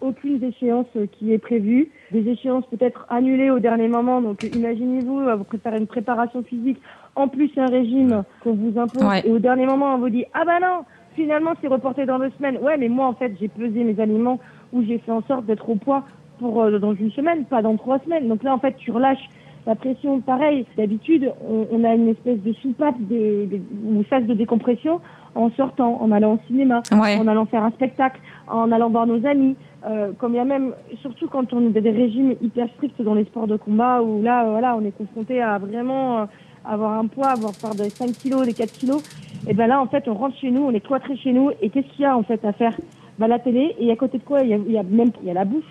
aucune 0.00 0.42
échéance 0.44 0.86
qui 1.18 1.32
est 1.32 1.38
prévue, 1.38 1.90
des 2.12 2.28
échéances 2.28 2.64
peut-être 2.70 3.06
annulées 3.08 3.50
au 3.50 3.58
dernier 3.58 3.88
moment. 3.88 4.20
Donc 4.20 4.42
imaginez-vous, 4.42 5.24
vous 5.36 5.44
préparez 5.44 5.78
une 5.78 5.86
préparation 5.86 6.42
physique 6.42 6.78
en 7.18 7.28
plus 7.28 7.50
un 7.56 7.66
régime 7.66 8.22
qu'on 8.42 8.54
vous 8.54 8.78
impose 8.78 9.24
et 9.24 9.30
au 9.30 9.38
dernier 9.38 9.66
moment 9.66 9.94
on 9.94 9.98
vous 9.98 10.08
dit 10.08 10.24
ah 10.34 10.44
bah 10.46 10.60
non 10.60 10.84
finalement 11.14 11.52
c'est 11.60 11.68
reporté 11.68 12.06
dans 12.06 12.18
deux 12.18 12.30
semaines. 12.38 12.58
Ouais 12.58 12.76
mais 12.78 12.88
moi 12.88 13.06
en 13.06 13.12
fait 13.12 13.32
j'ai 13.40 13.48
pesé 13.48 13.82
mes 13.82 14.00
aliments 14.00 14.38
ou 14.72 14.82
j'ai 14.84 14.98
fait 14.98 15.10
en 15.10 15.22
sorte 15.22 15.44
d'être 15.46 15.68
au 15.68 15.74
poids 15.74 16.04
pour 16.38 16.62
euh, 16.62 16.78
dans 16.78 16.94
une 16.94 17.10
semaine 17.10 17.44
pas 17.44 17.60
dans 17.60 17.76
trois 17.76 17.98
semaines. 18.00 18.28
Donc 18.28 18.42
là 18.44 18.54
en 18.54 18.58
fait 18.58 18.76
tu 18.76 18.92
relâches 18.92 19.28
la 19.66 19.74
pression. 19.74 20.20
Pareil 20.20 20.64
d'habitude 20.76 21.32
on, 21.72 21.82
a 21.82 21.94
une 21.94 22.08
espèce 22.08 22.38
de 22.40 22.52
soupape 22.54 22.98
de, 23.00 23.46
de, 23.46 23.60
ou 23.84 24.04
phase 24.04 24.24
de 24.24 24.34
décompression 24.34 25.00
en 25.34 25.50
sortant 25.50 26.00
en 26.00 26.12
allant 26.12 26.34
au 26.34 26.40
cinéma 26.46 26.82
en 26.92 27.26
allant 27.26 27.46
faire 27.46 27.64
un 27.64 27.70
spectacle 27.72 28.20
en 28.46 28.70
allant 28.70 28.90
voir 28.90 29.06
nos 29.06 29.26
amis. 29.26 29.56
Euh, 29.86 30.10
comme 30.18 30.34
il 30.34 30.36
y 30.36 30.40
a 30.40 30.44
même 30.44 30.74
surtout 31.02 31.28
quand 31.28 31.52
on 31.52 31.66
a 31.68 31.80
des 31.80 31.90
régimes 31.90 32.34
hyper 32.42 32.68
stricts 32.76 33.00
dans 33.00 33.14
les 33.14 33.24
sports 33.24 33.46
de 33.46 33.56
combat 33.56 34.02
où 34.02 34.22
là 34.22 34.44
voilà 34.44 34.76
on 34.76 34.84
est 34.84 34.90
confronté 34.90 35.40
à 35.40 35.58
vraiment 35.58 36.18
euh, 36.18 36.24
avoir 36.68 36.98
un 36.98 37.06
poids, 37.06 37.28
avoir 37.28 37.52
part 37.60 37.74
de 37.74 37.84
5 37.84 38.12
kilos, 38.12 38.46
des 38.46 38.54
4 38.54 38.72
kilos, 38.72 39.02
et 39.48 39.54
ben 39.54 39.66
là, 39.66 39.80
en 39.80 39.86
fait, 39.86 40.06
on 40.08 40.14
rentre 40.14 40.36
chez 40.38 40.50
nous, 40.50 40.62
on 40.62 40.72
est 40.72 40.80
cloîtré 40.80 41.16
chez 41.16 41.32
nous, 41.32 41.50
et 41.62 41.70
qu'est-ce 41.70 41.88
qu'il 41.88 42.02
y 42.02 42.04
a, 42.04 42.16
en 42.16 42.22
fait, 42.22 42.44
à 42.44 42.52
faire? 42.52 42.74
Ben, 43.18 43.26
la 43.26 43.38
télé, 43.38 43.74
et 43.78 43.90
à 43.90 43.96
côté 43.96 44.18
de 44.18 44.22
quoi, 44.22 44.42
il 44.42 44.50
y 44.50 44.54
a, 44.54 44.56
il 44.56 44.72
y 44.72 44.78
a 44.78 44.82
même, 44.82 45.10
il 45.22 45.28
y 45.28 45.30
a 45.30 45.34
la 45.34 45.44
bouffe. 45.44 45.64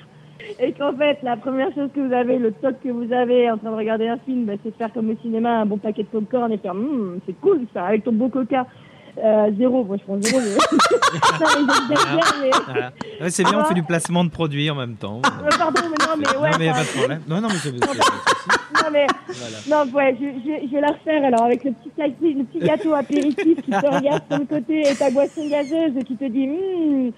Et 0.59 0.71
qu'en 0.73 0.93
fait, 0.95 1.17
la 1.23 1.35
première 1.35 1.73
chose 1.73 1.89
que 1.93 1.99
vous 1.99 2.13
avez, 2.13 2.37
le 2.37 2.51
toc 2.51 2.75
que 2.83 2.89
vous 2.89 3.11
avez 3.11 3.49
en 3.49 3.57
train 3.57 3.71
de 3.71 3.75
regarder 3.75 4.07
un 4.07 4.17
film, 4.17 4.45
ben, 4.45 4.57
c'est 4.63 4.75
faire 4.77 4.91
comme 4.93 5.09
au 5.09 5.15
cinéma 5.21 5.61
un 5.61 5.65
bon 5.65 5.77
paquet 5.77 6.03
de 6.03 6.07
popcorn 6.07 6.51
et 6.51 6.57
faire, 6.57 6.71
hum, 6.71 7.19
c'est 7.25 7.39
cool 7.39 7.61
ça, 7.73 7.85
avec 7.85 8.03
ton 8.03 8.13
beau 8.13 8.29
coca. 8.29 8.65
Euh, 9.23 9.51
zéro, 9.57 9.83
moi 9.83 9.97
je 9.97 10.03
prends 10.03 10.21
zéro. 10.21 10.39
Mais... 10.39 10.57
Ah. 12.69 12.91
mais... 13.21 13.29
c'est 13.29 13.43
bien, 13.43 13.59
on 13.59 13.65
fait 13.65 13.73
du 13.73 13.83
placement 13.83 14.23
de 14.23 14.29
produits 14.29 14.69
en 14.69 14.75
même 14.75 14.95
temps. 14.95 15.21
Ah, 15.23 15.31
pardon, 15.57 15.81
mais 15.83 16.05
non, 16.05 16.15
mais 16.17 16.37
ouais. 16.37 16.51
Non, 16.51 16.57
mais 16.59 16.71
pas 16.71 16.83
de 16.83 16.97
problème. 16.97 17.21
Non, 17.27 17.41
non, 17.41 17.47
mais 17.49 17.55
c'est 17.55 17.71
Non, 18.87 18.93
mais, 18.93 19.07
voilà. 19.27 19.85
non, 19.85 19.91
ouais, 19.91 20.15
je, 20.19 20.25
je, 20.25 20.67
je, 20.67 20.71
vais 20.73 20.81
la 20.81 20.91
refaire 20.91 21.25
alors 21.25 21.43
avec 21.43 21.63
le 21.63 21.71
petit, 21.71 21.91
le 21.97 22.43
petit 22.43 22.59
gâteau 22.59 22.93
apéritif 22.93 23.61
qui 23.61 23.71
te 23.71 23.95
regarde 23.95 24.23
sur 24.29 24.39
le 24.39 24.45
côté 24.45 24.81
et 24.89 24.95
ta 24.95 25.11
boisson 25.11 25.47
gazeuse 25.49 26.03
qui 26.05 26.15
te 26.15 26.25
dit, 26.25 26.47
hum, 26.47 27.11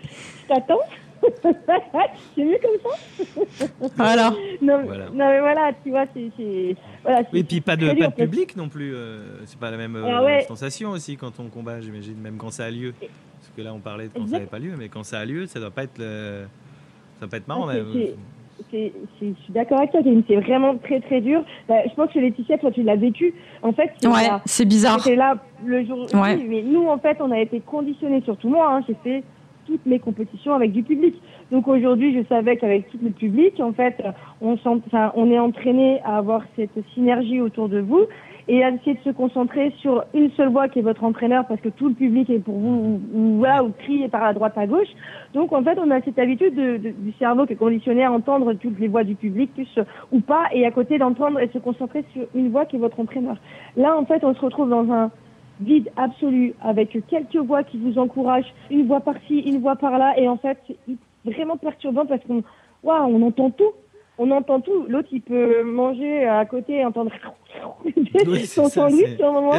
je 0.44 0.48
t'attends? 0.48 0.80
c'est 2.36 2.44
mieux 2.44 2.58
comme 2.62 2.92
ça? 2.92 3.66
voilà. 3.98 4.34
Non, 4.62 4.84
voilà. 4.86 5.10
non, 5.10 5.28
mais 5.28 5.40
voilà, 5.42 5.72
tu 5.84 5.90
vois, 5.90 6.06
c'est. 6.14 6.76
Voilà, 7.04 7.24
et 7.34 7.44
puis 7.44 7.60
pas 7.60 7.76
de, 7.76 7.92
pas 7.92 8.08
de 8.08 8.14
public 8.14 8.56
non 8.56 8.70
plus. 8.70 8.96
Euh, 8.96 9.46
c'est 9.46 9.60
pas 9.60 9.70
la 9.70 9.76
même 9.76 9.98
euh, 9.98 10.24
ouais. 10.24 10.46
sensation 10.48 10.92
aussi 10.92 11.18
quand 11.18 11.40
on 11.40 11.50
combat, 11.50 11.82
j'imagine, 11.82 12.18
même 12.18 12.38
quand 12.38 12.52
ça 12.52 12.66
a 12.66 12.72
lieu. 12.72 12.94
Parce 13.00 13.52
que 13.56 13.62
là, 13.62 13.74
on 13.74 13.80
parlait 13.80 14.08
de 14.08 14.14
quand 14.14 14.22
exact. 14.22 14.32
ça 14.32 14.38
n'avait 14.38 14.50
pas 14.50 14.60
lieu, 14.60 14.76
mais 14.78 14.88
quand 14.88 15.04
ça 15.04 15.20
a 15.20 15.26
lieu, 15.26 15.46
ça 15.46 15.60
doit 15.60 15.72
pas 15.72 15.84
être, 15.84 15.98
le... 15.98 16.46
ça 17.16 17.26
doit 17.26 17.30
pas 17.30 17.38
être 17.38 17.48
marrant. 17.50 17.68
Ah, 17.68 17.76
je 18.72 18.92
suis 19.22 19.54
d'accord 19.54 19.80
avec 19.80 19.92
toi, 19.92 20.02
c'est 20.04 20.36
vraiment 20.36 20.76
très 20.78 21.00
très 21.00 21.22
dur. 21.22 21.44
Bah, 21.68 21.76
je 21.90 21.94
pense 21.96 22.12
que 22.12 22.20
Laetitia, 22.20 22.58
toi 22.58 22.72
tu 22.72 22.84
l'as 22.84 22.96
vécu. 22.96 23.34
En 23.62 23.72
fait, 23.74 23.92
c'est 24.46 24.66
bizarre. 24.66 25.00
C'était 25.02 25.16
là 25.16 25.38
le 25.66 25.86
jour. 25.86 26.08
Ouais. 26.14 26.36
Oui, 26.36 26.46
mais 26.48 26.62
nous, 26.62 26.88
en 26.88 26.98
fait, 26.98 27.18
on 27.20 27.32
a 27.32 27.40
été 27.40 27.60
conditionnés, 27.60 28.22
surtout 28.22 28.50
moi. 28.50 28.68
Hein, 28.72 28.84
J'ai 28.88 28.96
fait 29.04 29.24
toutes 29.66 29.86
mes 29.86 30.00
compétitions 30.00 30.54
avec 30.54 30.72
du 30.72 30.84
public. 30.84 31.16
Donc 31.52 31.68
aujourd'hui, 31.68 32.14
je 32.14 32.28
savais 32.28 32.58
qu'avec 32.58 32.90
tout 32.90 33.00
le 33.04 33.12
public, 33.12 33.60
en 33.60 33.74
fait, 33.74 34.02
on, 34.42 34.58
on 34.66 35.32
est 35.32 35.40
entraîné 35.40 36.00
à 36.04 36.18
avoir 36.18 36.42
cette 36.56 36.78
synergie 36.94 37.42
autour 37.42 37.70
de 37.70 37.80
vous 37.80 38.06
et 38.50 38.64
à 38.64 38.72
essayer 38.72 38.96
de 38.96 39.02
se 39.02 39.12
concentrer 39.12 39.72
sur 39.80 40.04
une 40.16 40.32
seule 40.32 40.50
voix 40.50 40.68
qui 40.68 40.80
est 40.80 40.82
votre 40.82 41.04
entraîneur 41.04 41.46
parce 41.46 41.62
que 41.62 41.70
tout 41.70 41.88
le 41.88 41.94
public 41.94 42.32
est 42.32 42.40
pour 42.40 42.56
vous 42.56 43.00
ou, 43.14 43.38
voilà, 43.38 43.64
ou 43.64 43.72
crie 43.72 44.08
par 44.10 44.24
la 44.24 44.34
droite 44.34 44.58
à 44.58 44.66
gauche. 44.66 44.88
Donc 45.36 45.54
en 45.54 45.64
fait, 45.64 45.78
on 45.78 45.92
a 45.92 46.02
cette 46.02 46.18
habitude 46.18 46.56
de, 46.56 46.78
de, 46.78 46.90
du 46.90 47.14
cerveau 47.20 47.46
qui 47.46 47.54
est 47.54 47.58
conditionné 47.58 48.04
à 48.04 48.12
entendre 48.12 48.54
toutes 48.54 48.80
les 48.80 48.88
voix 48.88 49.04
du 49.04 49.14
public, 49.14 49.54
plus 49.54 49.80
ou 50.12 50.20
pas, 50.20 50.46
et 50.52 50.66
à 50.66 50.72
côté 50.72 50.98
d'entendre 50.98 51.40
et 51.40 51.48
se 51.50 51.60
concentrer 51.60 52.04
sur 52.12 52.24
une 52.34 52.50
voix 52.50 52.66
qui 52.66 52.78
est 52.78 52.80
votre 52.80 53.00
entraîneur. 53.00 53.38
Là, 53.78 53.96
en 53.96 54.06
fait, 54.06 54.24
on 54.24 54.34
se 54.34 54.42
retrouve 54.42 54.70
dans 54.70 54.92
un 54.92 55.12
vide 55.62 55.92
absolu 55.96 56.56
avec 56.64 56.98
quelques 57.08 57.36
voix 57.36 57.64
qui 57.64 57.78
vous 57.78 58.00
encouragent, 58.00 58.52
une 58.72 58.88
voix 58.88 59.02
par-ci, 59.02 59.42
une 59.42 59.60
voix 59.60 59.76
par-là, 59.76 60.18
et 60.18 60.28
en 60.28 60.38
fait, 60.38 60.58
c'est 60.68 61.32
vraiment 61.32 61.58
perturbant 61.58 62.08
parce 62.08 62.24
qu'on 62.24 62.42
waouh, 62.82 63.16
on 63.16 63.22
entend 63.28 63.52
tout. 63.52 63.74
On 64.22 64.30
entend 64.32 64.60
tout. 64.60 64.86
L'autre, 64.90 65.08
il 65.14 65.22
peut 65.22 65.64
manger 65.64 66.26
à 66.26 66.46
côté 66.46 66.74
et 66.74 66.86
entendre 66.86 67.10
oui, 68.28 68.46
son 68.46 68.68
sandwich 68.68 69.16
sur 69.16 69.32
mon 69.32 69.52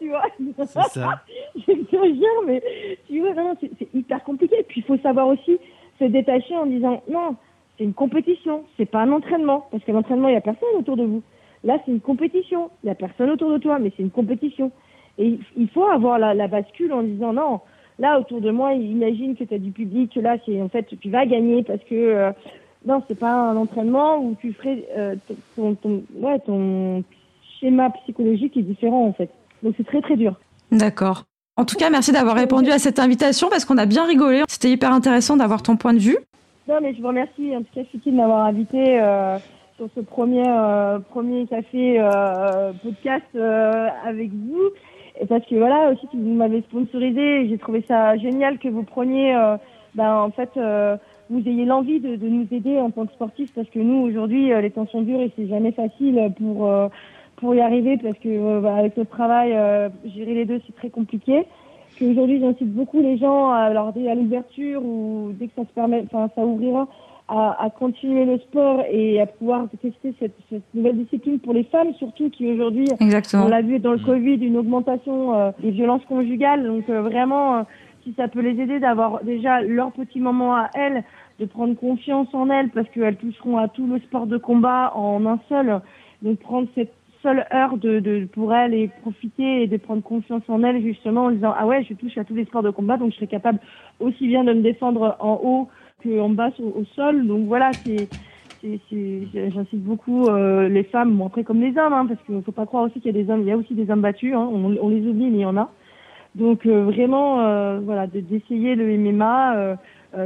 tu 0.00 0.08
vois. 0.08 0.24
C'est 0.56 0.66
ça. 0.88 1.22
J'exagère, 1.66 2.42
mais 2.46 2.62
tu 3.06 3.20
vois, 3.20 3.34
c'est 3.60 3.94
hyper 3.94 4.24
compliqué. 4.24 4.64
Puis 4.66 4.80
il 4.80 4.84
faut 4.84 4.96
savoir 5.02 5.28
aussi 5.28 5.58
se 5.98 6.04
détacher 6.04 6.56
en 6.56 6.64
disant 6.64 7.02
non, 7.10 7.36
c'est 7.76 7.84
une 7.84 7.92
compétition, 7.92 8.64
c'est 8.78 8.86
pas 8.86 9.02
un 9.02 9.12
entraînement. 9.12 9.68
Parce 9.70 9.84
que 9.84 9.92
l'entraînement, 9.92 10.28
il 10.28 10.32
n'y 10.32 10.38
a 10.38 10.40
personne 10.40 10.68
autour 10.78 10.96
de 10.96 11.04
vous. 11.04 11.22
Là, 11.62 11.78
c'est 11.84 11.92
une 11.92 12.00
compétition. 12.00 12.70
Il 12.82 12.86
n'y 12.86 12.92
a 12.92 12.94
personne 12.94 13.28
autour 13.28 13.52
de 13.52 13.58
toi, 13.58 13.78
mais 13.78 13.92
c'est 13.96 14.02
une 14.02 14.10
compétition. 14.10 14.72
Et 15.18 15.38
il 15.58 15.68
faut 15.68 15.84
avoir 15.84 16.18
la, 16.18 16.32
la, 16.32 16.48
bascule 16.48 16.92
en 16.94 17.02
disant 17.02 17.34
non, 17.34 17.60
là 17.98 18.18
autour 18.18 18.40
de 18.40 18.50
moi, 18.50 18.72
imagine 18.72 19.36
que 19.36 19.44
tu 19.44 19.54
as 19.54 19.58
du 19.58 19.72
public, 19.72 20.14
là 20.16 20.36
c'est 20.46 20.60
en 20.60 20.68
fait 20.68 20.86
tu 21.00 21.10
vas 21.10 21.26
gagner 21.26 21.62
parce 21.62 21.82
que 21.84 21.94
euh, 21.94 22.32
non, 22.86 23.02
c'est 23.08 23.18
pas 23.18 23.32
un 23.32 23.56
entraînement 23.56 24.18
où 24.18 24.36
tu 24.40 24.52
ferais 24.52 24.86
euh, 24.96 25.16
ton, 25.56 25.74
ton, 25.74 26.04
ouais, 26.20 26.38
ton 26.40 27.02
schéma 27.58 27.90
psychologique 27.90 28.56
est 28.56 28.62
différent 28.62 29.06
en 29.06 29.12
fait. 29.12 29.28
Donc 29.62 29.74
c'est 29.76 29.86
très 29.86 30.00
très 30.00 30.16
dur. 30.16 30.34
D'accord. 30.70 31.24
En 31.56 31.64
tout 31.64 31.76
cas, 31.76 31.90
merci 31.90 32.12
d'avoir 32.12 32.36
répondu 32.36 32.70
à 32.70 32.78
cette 32.78 32.98
invitation 32.98 33.48
parce 33.48 33.64
qu'on 33.64 33.78
a 33.78 33.86
bien 33.86 34.06
rigolé. 34.06 34.44
C'était 34.48 34.70
hyper 34.70 34.92
intéressant 34.92 35.36
d'avoir 35.36 35.62
ton 35.62 35.76
point 35.76 35.94
de 35.94 35.98
vue. 35.98 36.18
Non, 36.68 36.76
mais 36.80 36.94
je 36.94 37.00
vous 37.00 37.08
remercie 37.08 37.56
en 37.56 37.60
tout 37.60 37.74
cas, 37.74 37.82
Fiki, 37.90 38.10
de 38.10 38.16
m'avoir 38.16 38.46
invité. 38.46 39.00
Euh, 39.00 39.38
sur 39.76 39.88
ce 39.94 40.00
premier 40.00 40.42
euh, 40.48 40.98
premier 41.00 41.46
café 41.46 42.00
podcast 42.82 43.26
avec 44.06 44.30
vous 44.30 44.70
et 45.20 45.26
parce 45.26 45.44
que 45.44 45.54
voilà 45.54 45.90
aussi 45.90 46.08
vous 46.14 46.32
m'avez 46.32 46.62
sponsorisé 46.62 47.46
j'ai 47.46 47.58
trouvé 47.58 47.84
ça 47.86 48.16
génial 48.16 48.58
que 48.58 48.68
vous 48.68 48.84
preniez 48.84 49.34
ben 49.94 50.14
en 50.14 50.30
fait 50.30 50.48
vous 51.30 51.40
ayez 51.46 51.64
l'envie 51.64 52.00
de, 52.00 52.16
de, 52.16 52.28
nous 52.28 52.46
aider 52.50 52.78
en 52.78 52.90
tant 52.90 53.06
que 53.06 53.12
sportif 53.12 53.52
parce 53.54 53.68
que 53.68 53.78
nous 53.78 53.96
aujourd'hui 54.06 54.52
euh, 54.52 54.60
les 54.60 54.70
temps 54.70 54.86
sont 54.86 55.02
durs 55.02 55.20
et 55.20 55.32
c'est 55.36 55.48
jamais 55.48 55.72
facile 55.72 56.32
pour 56.38 56.70
pour 57.36 57.54
y 57.54 57.60
arriver 57.60 57.98
parce 57.98 58.18
que 58.18 58.60
bah, 58.60 58.76
avec 58.76 58.96
notre 58.96 59.10
travail 59.10 59.50
gérer 60.04 60.34
les 60.34 60.44
deux 60.44 60.60
c'est 60.66 60.76
très 60.76 60.90
compliqué 60.90 61.44
qu'aujourd'hui 61.98 62.40
j'incite 62.40 62.72
beaucoup 62.72 63.00
les 63.00 63.18
gens 63.18 63.52
leur 63.70 63.92
dire 63.92 64.10
à 64.10 64.14
l'ouverture 64.14 64.82
ou 64.84 65.32
dès 65.34 65.48
que 65.48 65.54
ça 65.56 65.62
se 65.62 65.72
permet 65.74 66.04
enfin 66.06 66.30
ça 66.34 66.44
ouvrira 66.44 66.88
à, 67.28 67.70
continuer 67.76 68.24
le 68.24 68.38
sport 68.38 68.82
et 68.90 69.20
à 69.20 69.26
pouvoir 69.26 69.66
tester 69.82 70.14
cette, 70.20 70.36
cette, 70.48 70.62
nouvelle 70.74 70.96
discipline 70.96 71.40
pour 71.40 71.54
les 71.54 71.64
femmes, 71.64 71.92
surtout 71.94 72.30
qui 72.30 72.50
aujourd'hui, 72.50 72.86
on 73.00 73.48
l'a 73.48 73.62
vu 73.62 73.78
dans 73.80 73.92
le 73.92 73.98
Covid, 73.98 74.36
une 74.36 74.56
augmentation 74.56 75.34
euh, 75.34 75.50
des 75.60 75.70
violences 75.70 76.04
conjugales. 76.08 76.64
Donc 76.64 76.88
euh, 76.88 77.02
vraiment, 77.02 77.56
euh, 77.56 77.62
si 78.06 78.14
ça 78.14 78.28
peut 78.28 78.40
les 78.40 78.60
aider 78.60 78.78
d'avoir 78.78 79.24
déjà 79.24 79.60
leur 79.60 79.90
petit 79.90 80.20
moment 80.20 80.54
à 80.54 80.70
elles, 80.74 81.02
de 81.40 81.44
prendre 81.44 81.74
confiance 81.74 82.28
en 82.32 82.48
elles, 82.50 82.70
parce 82.70 82.88
qu'elles 82.90 83.16
toucheront 83.16 83.58
à 83.58 83.66
tout 83.66 83.86
le 83.86 83.98
sport 83.98 84.26
de 84.26 84.38
combat 84.38 84.92
en 84.94 85.26
un 85.26 85.40
seul. 85.48 85.80
Donc 86.22 86.38
prendre 86.38 86.68
cette 86.76 86.92
seule 87.22 87.44
heure 87.52 87.74
pour 88.32 88.54
elles 88.54 88.74
et 88.74 88.88
profiter 89.02 89.62
et 89.62 89.66
de 89.66 89.76
prendre 89.76 90.02
confiance 90.02 90.42
en 90.48 90.62
elles 90.62 90.80
justement 90.82 91.24
en 91.24 91.30
disant 91.32 91.52
ah 91.58 91.66
ouais 91.66 91.82
je 91.82 91.94
touche 91.94 92.16
à 92.18 92.24
tous 92.24 92.34
les 92.34 92.44
sports 92.44 92.62
de 92.62 92.70
combat 92.70 92.98
donc 92.98 93.10
je 93.10 93.16
serai 93.16 93.26
capable 93.26 93.58
aussi 94.00 94.28
bien 94.28 94.44
de 94.44 94.52
me 94.52 94.60
défendre 94.60 95.16
en 95.18 95.40
haut 95.42 95.68
qu'en 96.02 96.28
bas 96.28 96.50
au, 96.60 96.84
sol. 96.94 97.26
Donc 97.26 97.46
voilà, 97.46 97.72
c'est 97.84 98.08
j'incite 98.62 99.82
beaucoup 99.82 100.26
euh, 100.26 100.68
les 100.68 100.84
femmes, 100.84 101.16
bon, 101.16 101.26
après 101.26 101.44
comme 101.44 101.60
les 101.60 101.76
hommes, 101.78 101.92
hein, 101.92 102.06
parce 102.06 102.20
qu'il 102.22 102.36
ne 102.36 102.40
faut 102.40 102.52
pas 102.52 102.66
croire 102.66 102.84
aussi 102.84 103.00
qu'il 103.00 103.14
y 103.14 103.18
a 103.18 103.22
des 103.22 103.30
hommes, 103.30 103.42
il 103.42 103.48
y 103.48 103.52
a 103.52 103.56
aussi 103.56 103.74
des 103.74 103.90
hommes 103.90 104.00
battus, 104.00 104.34
hein, 104.34 104.48
on, 104.50 104.88
les 104.88 105.06
oublie, 105.06 105.30
mais 105.30 105.38
il 105.38 105.40
y 105.40 105.44
en 105.44 105.56
a. 105.56 105.70
Donc 106.36 106.66
euh, 106.66 106.84
vraiment, 106.84 107.40
euh, 107.40 107.80
voilà, 107.82 108.06
d'essayer 108.06 108.74
le 108.74 108.96
MMA, 108.96 109.76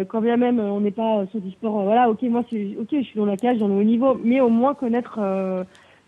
quand 0.09 0.21
bien 0.21 0.37
même 0.37 0.61
on 0.61 0.81
n'est 0.81 0.93
pas 0.93 1.27
sur 1.31 1.41
du 1.41 1.51
sport, 1.51 1.83
voilà, 1.83 2.11
ok, 2.11 2.23
moi, 2.23 2.43
ok, 2.43 2.89
je 2.93 3.03
suis 3.03 3.19
dans 3.19 3.27
la 3.27 3.37
cage, 3.37 3.59
dans 3.59 3.67
le 3.67 3.75
haut 3.75 3.83
niveau, 3.83 4.21
mais 4.23 4.41
au 4.41 4.49
moins 4.49 4.75
connaître 4.75 5.19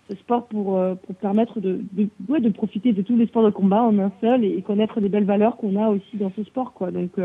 ce 0.09 0.17
sport 0.17 0.47
pour, 0.47 0.81
pour 1.05 1.15
permettre 1.17 1.59
de, 1.59 1.81
de, 1.93 2.09
ouais, 2.29 2.41
de 2.41 2.51
profiter 2.51 2.93
de 2.93 3.03
tous 3.03 3.17
les 3.17 3.27
sports 3.27 3.45
de 3.45 3.51
combat 3.51 3.83
en 3.83 3.99
un 3.99 4.13
seul 4.21 4.45
et, 4.45 4.57
et 4.57 4.63
connaître 4.63 5.01
des 5.01 5.09
belles 5.09 5.25
valeurs 5.25 5.57
qu'on 5.57 5.83
a 5.83 5.89
aussi 5.89 6.17
dans 6.17 6.31
ce 6.37 6.45
sport, 6.45 6.75
quoi. 6.75 6.93
Donc 6.93 7.19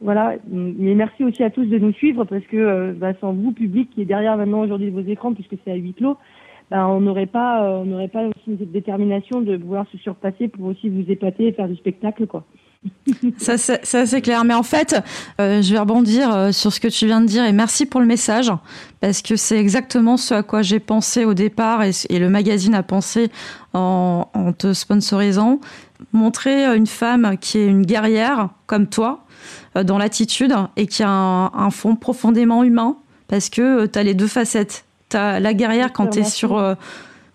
voilà, 0.00 0.36
mais 0.48 0.94
merci 0.94 1.24
aussi 1.24 1.42
à 1.42 1.50
tous 1.50 1.66
de 1.66 1.78
nous 1.78 1.92
suivre 1.92 2.24
parce 2.24 2.44
que 2.46 2.56
euh, 2.56 2.92
bah, 2.96 3.12
sans 3.20 3.34
vous, 3.34 3.52
public, 3.52 3.90
qui 3.90 4.00
est 4.00 4.06
derrière 4.06 4.36
maintenant 4.38 4.60
aujourd'hui 4.60 4.88
vos 4.88 5.02
écrans, 5.02 5.34
puisque 5.34 5.56
c'est 5.62 5.72
à 5.72 5.74
huis 5.74 5.92
clos, 5.92 6.16
bah, 6.70 6.86
on 6.88 7.00
n'aurait 7.00 7.26
pas, 7.26 7.64
euh, 7.64 7.82
on 7.82 7.84
n'aurait 7.84 8.08
pas 8.08 8.24
aussi 8.24 8.56
cette 8.58 8.72
détermination 8.72 9.40
de 9.40 9.56
pouvoir 9.56 9.86
se 9.92 9.98
surpasser 9.98 10.48
pour 10.48 10.66
aussi 10.66 10.88
vous 10.88 11.10
épater 11.10 11.48
et 11.48 11.52
faire 11.52 11.68
du 11.68 11.76
spectacle, 11.76 12.26
quoi. 12.26 12.44
ça, 13.36 13.58
ça 13.58 14.06
c'est 14.06 14.22
clair. 14.22 14.42
Mais 14.44 14.54
en 14.54 14.62
fait, 14.62 14.96
euh, 15.38 15.60
je 15.60 15.72
vais 15.72 15.78
rebondir 15.78 16.54
sur 16.54 16.72
ce 16.72 16.80
que 16.80 16.88
tu 16.88 17.04
viens 17.04 17.20
de 17.20 17.26
dire 17.26 17.44
et 17.44 17.52
merci 17.52 17.84
pour 17.84 18.00
le 18.00 18.06
message 18.06 18.50
parce 19.00 19.20
que 19.20 19.36
c'est 19.36 19.58
exactement 19.58 20.16
ce 20.16 20.32
à 20.32 20.42
quoi 20.42 20.62
j'ai 20.62 20.80
pensé 20.80 21.26
au 21.26 21.34
départ 21.34 21.82
et, 21.82 21.92
le 22.08 22.30
magazine 22.30 22.74
a 22.74 22.82
pensé 22.82 23.28
en, 23.74 24.24
te 24.56 24.72
sponsorisant. 24.72 25.60
Montrer 26.14 26.64
une 26.74 26.86
femme 26.86 27.36
qui 27.38 27.58
est 27.58 27.66
une 27.66 27.84
guerrière 27.84 28.48
comme 28.66 28.86
toi, 28.86 29.26
euh, 29.76 29.84
dans 29.84 29.98
l'attitude 29.98 30.54
et 30.76 30.86
qui 30.86 31.04
a 31.04 31.08
un, 31.08 31.70
fond 31.70 31.94
profondément 31.94 32.64
humain 32.64 32.96
parce 33.28 33.48
que 33.48 33.82
euh, 33.82 33.86
tu 33.86 33.98
as 33.98 34.02
les 34.02 34.14
deux 34.14 34.26
facettes. 34.26 34.84
Tu 35.10 35.16
as 35.16 35.40
la 35.40 35.54
guerrière 35.54 35.92
quand 35.92 36.08
tu 36.08 36.20
es 36.20 36.24
sur... 36.24 36.56
Euh, 36.56 36.74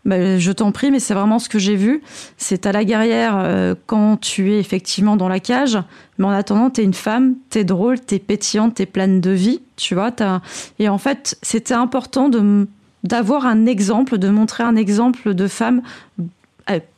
bah, 0.06 0.38
je 0.38 0.52
t'en 0.52 0.72
prie, 0.72 0.92
mais 0.92 1.00
c'est 1.00 1.16
vraiment 1.16 1.40
ce 1.40 1.50
que 1.50 1.58
j'ai 1.58 1.76
vu. 1.76 2.04
C'est 2.38 2.68
à 2.68 2.72
la 2.72 2.84
guerrière 2.84 3.76
quand 3.88 4.18
tu 4.18 4.52
es 4.52 4.60
effectivement 4.60 5.18
dans 5.18 5.28
la 5.28 5.40
cage, 5.40 5.80
mais 6.20 6.26
en 6.26 6.30
attendant, 6.30 6.70
tu 6.70 6.82
es 6.82 6.84
une 6.84 6.94
femme, 6.94 7.34
tu 7.50 7.58
es 7.58 7.64
drôle, 7.64 7.98
tu 8.06 8.14
es 8.14 8.20
pétillante, 8.20 8.76
tu 8.76 8.84
es 8.84 8.86
pleine 8.86 9.20
de 9.20 9.32
vie, 9.32 9.62
tu 9.78 9.96
vois. 9.96 10.12
Et 10.78 10.90
en 10.90 11.00
fait, 11.00 11.40
c'était 11.42 11.74
important 11.74 12.30
de 12.30 12.68
d'avoir 13.06 13.46
un 13.46 13.68
exemple, 13.68 14.18
de 14.18 14.30
montrer 14.30 14.64
un 14.64 14.76
exemple 14.76 15.36
de 15.36 15.48
femme 15.48 15.82
euh, 16.20 16.24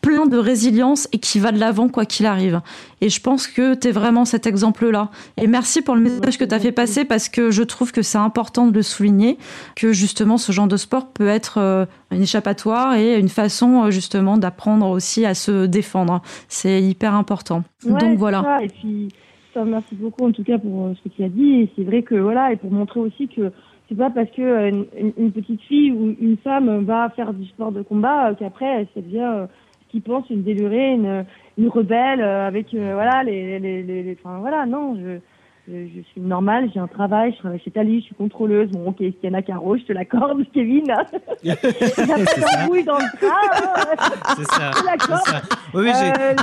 plein 0.01 0.25
de 0.25 0.37
résilience 0.37 1.07
et 1.11 1.19
qui 1.19 1.39
va 1.39 1.51
de 1.51 1.59
l'avant 1.59 1.89
quoi 1.89 2.05
qu'il 2.05 2.25
arrive. 2.25 2.61
Et 3.01 3.09
je 3.09 3.21
pense 3.21 3.47
que 3.47 3.75
tu 3.75 3.89
es 3.89 3.91
vraiment 3.91 4.25
cet 4.25 4.47
exemple-là. 4.47 5.09
Et 5.37 5.47
merci 5.47 5.81
pour 5.81 5.95
le 5.95 6.01
message 6.01 6.37
que 6.37 6.45
tu 6.45 6.55
as 6.55 6.59
fait 6.59 6.71
passer 6.71 7.05
parce 7.05 7.29
que 7.29 7.51
je 7.51 7.63
trouve 7.63 7.91
que 7.91 8.01
c'est 8.01 8.17
important 8.17 8.67
de 8.67 8.73
le 8.73 8.81
souligner, 8.81 9.37
que 9.75 9.91
justement 9.91 10.37
ce 10.37 10.51
genre 10.51 10.67
de 10.67 10.77
sport 10.77 11.07
peut 11.07 11.27
être 11.27 11.57
euh, 11.57 11.85
une 12.11 12.21
échappatoire 12.21 12.95
et 12.95 13.19
une 13.19 13.29
façon 13.29 13.83
euh, 13.83 13.91
justement 13.91 14.37
d'apprendre 14.37 14.87
aussi 14.87 15.25
à 15.25 15.33
se 15.33 15.65
défendre. 15.65 16.21
C'est 16.47 16.81
hyper 16.81 17.13
important. 17.13 17.63
Donc 17.85 18.17
voilà. 18.17 18.59
Et 18.61 18.69
puis, 18.69 19.09
merci 19.55 19.95
beaucoup 19.95 20.25
en 20.25 20.31
tout 20.31 20.43
cas 20.43 20.57
pour 20.57 20.93
ce 20.95 21.09
que 21.09 21.15
tu 21.15 21.23
as 21.23 21.29
dit. 21.29 21.61
Et 21.61 21.69
c'est 21.75 21.83
vrai 21.83 22.03
que 22.03 22.15
voilà, 22.15 22.53
et 22.53 22.55
pour 22.55 22.71
montrer 22.71 22.99
aussi 22.99 23.27
que 23.27 23.51
c'est 23.87 23.97
pas 23.97 24.09
parce 24.09 24.29
que 24.31 24.69
une, 25.17 25.31
petite 25.31 25.61
fille 25.61 25.91
ou 25.91 26.15
une 26.19 26.37
femme 26.37 26.83
va 26.83 27.09
faire 27.09 27.33
du 27.33 27.45
sport 27.47 27.71
de 27.71 27.81
combat 27.81 28.33
qu'après 28.37 28.87
elle 28.95 29.03
devient 29.03 29.47
qui 29.89 30.01
pense 30.01 30.29
une 30.29 30.43
délurée, 30.43 30.93
une, 30.93 31.25
une 31.57 31.69
rebelle 31.69 32.21
euh, 32.21 32.47
avec 32.47 32.73
euh, 32.73 32.93
voilà 32.93 33.23
les, 33.23 33.59
les, 33.59 33.83
les, 33.83 34.03
les, 34.03 34.17
enfin 34.21 34.39
voilà 34.39 34.65
non 34.65 34.95
je 34.95 35.19
je, 35.69 36.01
suis 36.11 36.21
normale, 36.21 36.69
j'ai 36.73 36.79
un 36.79 36.87
travail, 36.87 37.33
je 37.33 37.39
travaille 37.39 37.59
chez 37.59 37.71
Tali, 37.71 37.99
je 37.99 38.05
suis 38.05 38.15
contrôleuse. 38.15 38.69
Bon, 38.71 38.89
ok, 38.89 39.03
Sienna 39.19 39.41
Caro, 39.41 39.75
je 39.75 39.83
te 39.83 39.91
l'accorde, 39.91 40.43
Kevin. 40.53 40.89
A 40.91 41.03
pas 41.03 42.59
d'embrouille 42.59 42.83
dans 42.85 42.97
le 42.97 43.17
train. 43.17 44.35
C'est 44.37 44.45
ça. 44.45 44.71
ça. 44.71 45.41
Oui, 45.73 45.83
oui 45.83 45.91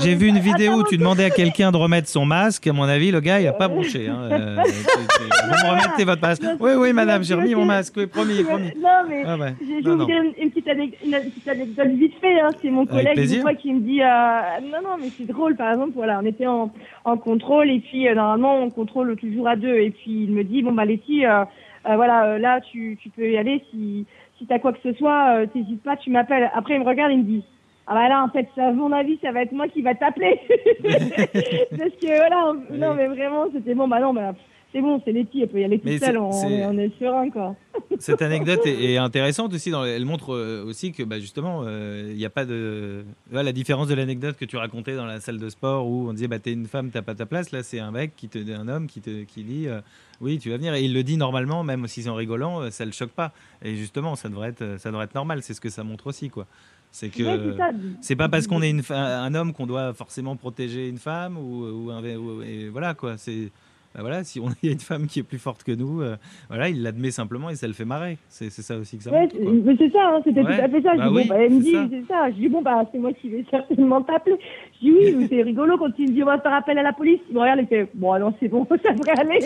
j'ai 0.03 0.13
euh, 0.13 0.17
vu 0.17 0.27
une 0.27 0.39
vidéo 0.39 0.75
où 0.75 0.83
tu 0.85 0.99
demandais 0.99 1.25
à 1.25 1.31
quelqu'un 1.31 1.73
de 1.73 1.77
remettre 1.77 2.09
son 2.09 2.27
masque. 2.27 2.67
À 2.67 2.73
mon 2.73 2.85
avis, 2.85 3.11
le 3.11 3.21
gars, 3.21 3.41
il 3.41 3.45
n'a 3.45 3.55
pas 3.55 3.69
bronché. 3.69 4.09
Hein. 4.09 4.29
Euh, 4.31 4.57
vous 4.63 5.67
me 5.67 5.71
remettez 5.71 6.05
votre 6.05 6.21
masque. 6.21 6.43
Oui, 6.61 6.73
oui, 6.77 6.93
madame, 6.93 7.25
j'ai 7.25 7.35
remis 7.35 7.55
mon 7.55 7.65
masque. 7.65 7.95
Oui, 7.97 8.07
promis, 8.07 8.43
promis. 8.45 8.73
Non, 8.77 9.05
mais 9.09 9.23
ah 9.27 9.37
je 9.39 9.89
vais 9.89 9.95
vous 9.95 10.05
dire 10.05 10.23
une, 10.39 10.51
petite 10.51 10.69
anecdote, 10.69 11.89
vite 11.89 12.15
fait. 12.21 12.41
Hein. 12.41 12.51
C'est 12.61 12.71
mon 12.71 12.85
collègue 12.85 13.19
une 13.19 13.41
fois 13.41 13.55
qui 13.55 13.73
me 13.73 13.81
dit 13.81 14.03
euh, 14.03 14.61
Non, 14.63 14.83
non, 14.83 14.97
mais 15.01 15.09
c'est 15.17 15.27
drôle. 15.27 15.57
Par 15.57 15.73
exemple, 15.73 15.93
voilà, 15.95 16.21
on 16.23 16.27
était 16.27 16.47
en, 16.47 16.71
en 17.05 17.17
contrôle 17.17 17.71
et 17.71 17.81
puis 17.81 18.05
normalement, 18.15 18.57
on 18.57 18.71
contrôle 18.71 19.17
toujours 19.17 19.49
à 19.49 19.57
deux. 19.57 19.77
Et 19.77 19.91
puis 19.91 20.25
il 20.25 20.33
me 20.33 20.43
dit 20.43 20.63
bon 20.63 20.73
bah 20.73 20.85
Letty, 20.85 21.27
euh, 21.27 21.45
euh, 21.87 21.97
voilà, 21.97 22.25
euh, 22.25 22.39
là 22.39 22.61
tu, 22.61 22.99
tu 23.01 23.11
peux 23.11 23.31
y 23.31 23.37
aller 23.37 23.63
si 23.71 24.07
si 24.39 24.47
t'as 24.47 24.59
quoi 24.59 24.73
que 24.73 24.81
ce 24.83 24.93
soit, 24.95 25.47
t'hésites 25.53 25.83
pas, 25.83 25.97
tu 25.97 26.11
m'appelles. 26.11 26.51
Après 26.55 26.75
il 26.75 26.81
me 26.81 26.87
regarde, 26.87 27.13
il 27.13 27.19
me 27.19 27.25
dit 27.25 27.45
ah 27.87 27.95
bah 27.95 28.09
là 28.09 28.25
en 28.25 28.29
fait 28.29 28.49
à 28.57 28.73
mon 28.73 28.93
avis 28.93 29.19
ça 29.23 29.31
va 29.31 29.43
être 29.43 29.53
moi 29.53 29.69
qui 29.69 29.83
va 29.83 29.95
t'appeler 29.95 30.41
parce 30.83 31.91
que 32.01 32.17
voilà 32.17 32.53
non 32.71 32.95
mais 32.95 33.09
vraiment 33.09 33.45
c'était 33.53 33.75
bon 33.75 33.89
bah 33.89 34.01
non 34.01 34.15
bah 34.15 34.33
c'est 34.75 34.81
bon, 34.81 35.01
c'est 35.05 35.13
Letty, 35.13 35.43
elle 35.43 35.49
peut 35.49 35.61
y 35.61 35.65
aller 35.65 35.79
toute 35.79 35.99
seule, 35.99 36.19
on, 36.19 36.31
on, 36.31 36.79
est 36.79 36.91
serein. 36.99 37.31
Quoi. 37.31 37.55
Cette 38.01 38.23
anecdote 38.23 38.67
est, 38.67 38.97
intéressante 38.99 39.55
aussi. 39.55 39.71
Dans, 39.71 39.85
elle 39.85 40.05
montre 40.05 40.35
euh, 40.35 40.65
aussi 40.67 40.91
que 40.91 41.05
bah, 41.05 41.21
justement, 41.21 41.63
euh, 41.65 42.09
il 42.11 42.17
n'y 42.17 42.25
a 42.25 42.31
pas 42.31 42.45
de. 42.45 43.05
la 43.31 43.53
différence 43.53 43.87
de 43.87 43.95
l'anecdote 43.95 44.37
que 44.37 44.45
tu 44.45 44.57
racontais 44.57 44.97
dans 44.97 45.07
la 45.07 45.21
salle 45.21 45.39
de 45.39 45.49
sport 45.49 45.87
où 45.87 46.09
on 46.09 46.13
disait 46.13 46.27
bah, 46.27 46.41
T'es 46.41 46.53
une 46.53 46.67
femme, 46.67 46.91
t'as 46.91 47.03
pas 47.03 47.15
ta 47.15 47.25
place. 47.25 47.53
Là, 47.53 47.63
c'est 47.63 47.79
un 47.79 47.93
mec, 47.93 48.17
qui 48.17 48.29
te, 48.29 48.39
un 48.53 48.67
homme 48.67 48.89
qui, 48.89 49.01
te, 49.01 49.23
qui 49.23 49.45
dit 49.45 49.69
euh, 49.69 49.81
Oui, 50.21 50.41
tu 50.41 50.51
vas 50.51 50.57
venir. 50.57 50.75
Et 50.75 50.83
il 50.83 50.93
le 50.93 51.05
dit 51.05 51.17
normalement, 51.17 51.63
même 51.63 51.87
si 51.87 52.03
c'est 52.03 52.11
en 52.11 52.17
rigolant, 52.17 52.69
ça 52.73 52.85
ne 52.85 52.89
le 52.89 52.95
choque 52.95 53.13
pas. 53.13 53.31
Et 53.63 53.77
justement, 53.77 54.17
ça 54.17 54.29
devrait 54.29 54.49
être, 54.49 54.81
ça 54.81 54.91
devrait 54.91 55.05
être 55.05 55.15
normal. 55.15 55.41
C'est 55.43 55.55
ce 55.55 55.61
que 55.61 55.71
ça 55.71 55.85
montre 55.85 56.09
aussi. 56.09 56.31
quoi. 56.31 56.47
C'est 56.91 57.11
que 57.11 57.57
c'est 58.01 58.17
pas 58.17 58.29
parce 58.29 58.49
qu'on 58.49 58.63
est 58.63 58.71
une, 58.71 58.83
un 58.91 59.35
homme 59.35 59.53
qu'on 59.53 59.67
doit 59.67 59.95
forcément 59.95 60.35
protéger 60.35 60.89
une 60.89 60.99
femme 60.99 61.37
ou, 61.37 61.65
ou, 61.65 61.91
un, 61.91 62.03
et 62.05 62.69
voilà 62.69 62.95
quoi. 62.95 63.17
C'est 63.17 63.51
bah 63.95 64.01
voilà, 64.01 64.25
si 64.25 64.41
on 64.41 64.49
y 64.65 64.69
a 64.69 64.73
une 64.73 64.81
femme 64.81 65.07
qui 65.07 65.21
est 65.21 65.23
plus 65.23 65.39
forte 65.39 65.63
que 65.63 65.71
nous, 65.71 66.01
euh, 66.01 66.17
voilà, 66.49 66.69
il 66.69 66.83
l'admet 66.83 67.13
simplement 67.13 67.49
et 67.49 67.55
ça 67.55 67.69
le 67.69 67.73
fait 67.73 67.85
marrer. 67.85 68.19
C'est 68.29 68.51
ça 68.51 68.77
aussi 68.77 68.99
que 68.99 69.05
ça 69.05 69.13
ouais, 69.13 69.29
Mais 69.41 69.77
c'est 69.79 69.91
ça, 69.91 70.15
hein, 70.15 70.21
c'était 70.25 70.43
tout 70.43 70.49
à 70.49 70.69
fait 70.69 70.83
ça. 70.83 70.97
Bah 70.97 71.09
bon, 71.11 71.25
bah, 71.27 71.37
elle 71.39 71.53
me 71.53 71.61
dit, 71.61 71.77
c'est 71.91 72.13
ça. 72.13 72.29
Je 72.31 72.35
dis, 72.35 72.49
bon, 72.49 72.61
bah, 72.61 72.85
c'est 72.91 72.99
moi 72.99 73.13
qui 73.13 73.29
vais 73.29 73.45
certainement 73.51 74.03
t'appeler. 74.03 74.37
Je 74.75 74.87
dis, 74.87 74.91
oui, 74.91 75.27
c'est 75.29 75.43
rigolo 75.43 75.79
quand 75.79 75.91
il 75.99 76.09
me 76.09 76.15
dit, 76.15 76.23
on 76.25 76.27
va 76.27 76.41
faire 76.41 76.55
appel 76.55 76.77
à 76.79 76.83
la 76.83 76.93
police. 76.93 77.21
Il 77.29 77.37
me 77.37 77.41
regarde 77.41 77.61
et 77.61 77.67
fait, 77.67 77.89
bon, 77.95 78.13
alors 78.13 78.33
c'est 78.41 78.49
bon, 78.49 78.67
ça 78.83 78.93
devrait 78.93 79.19
aller. 79.19 79.39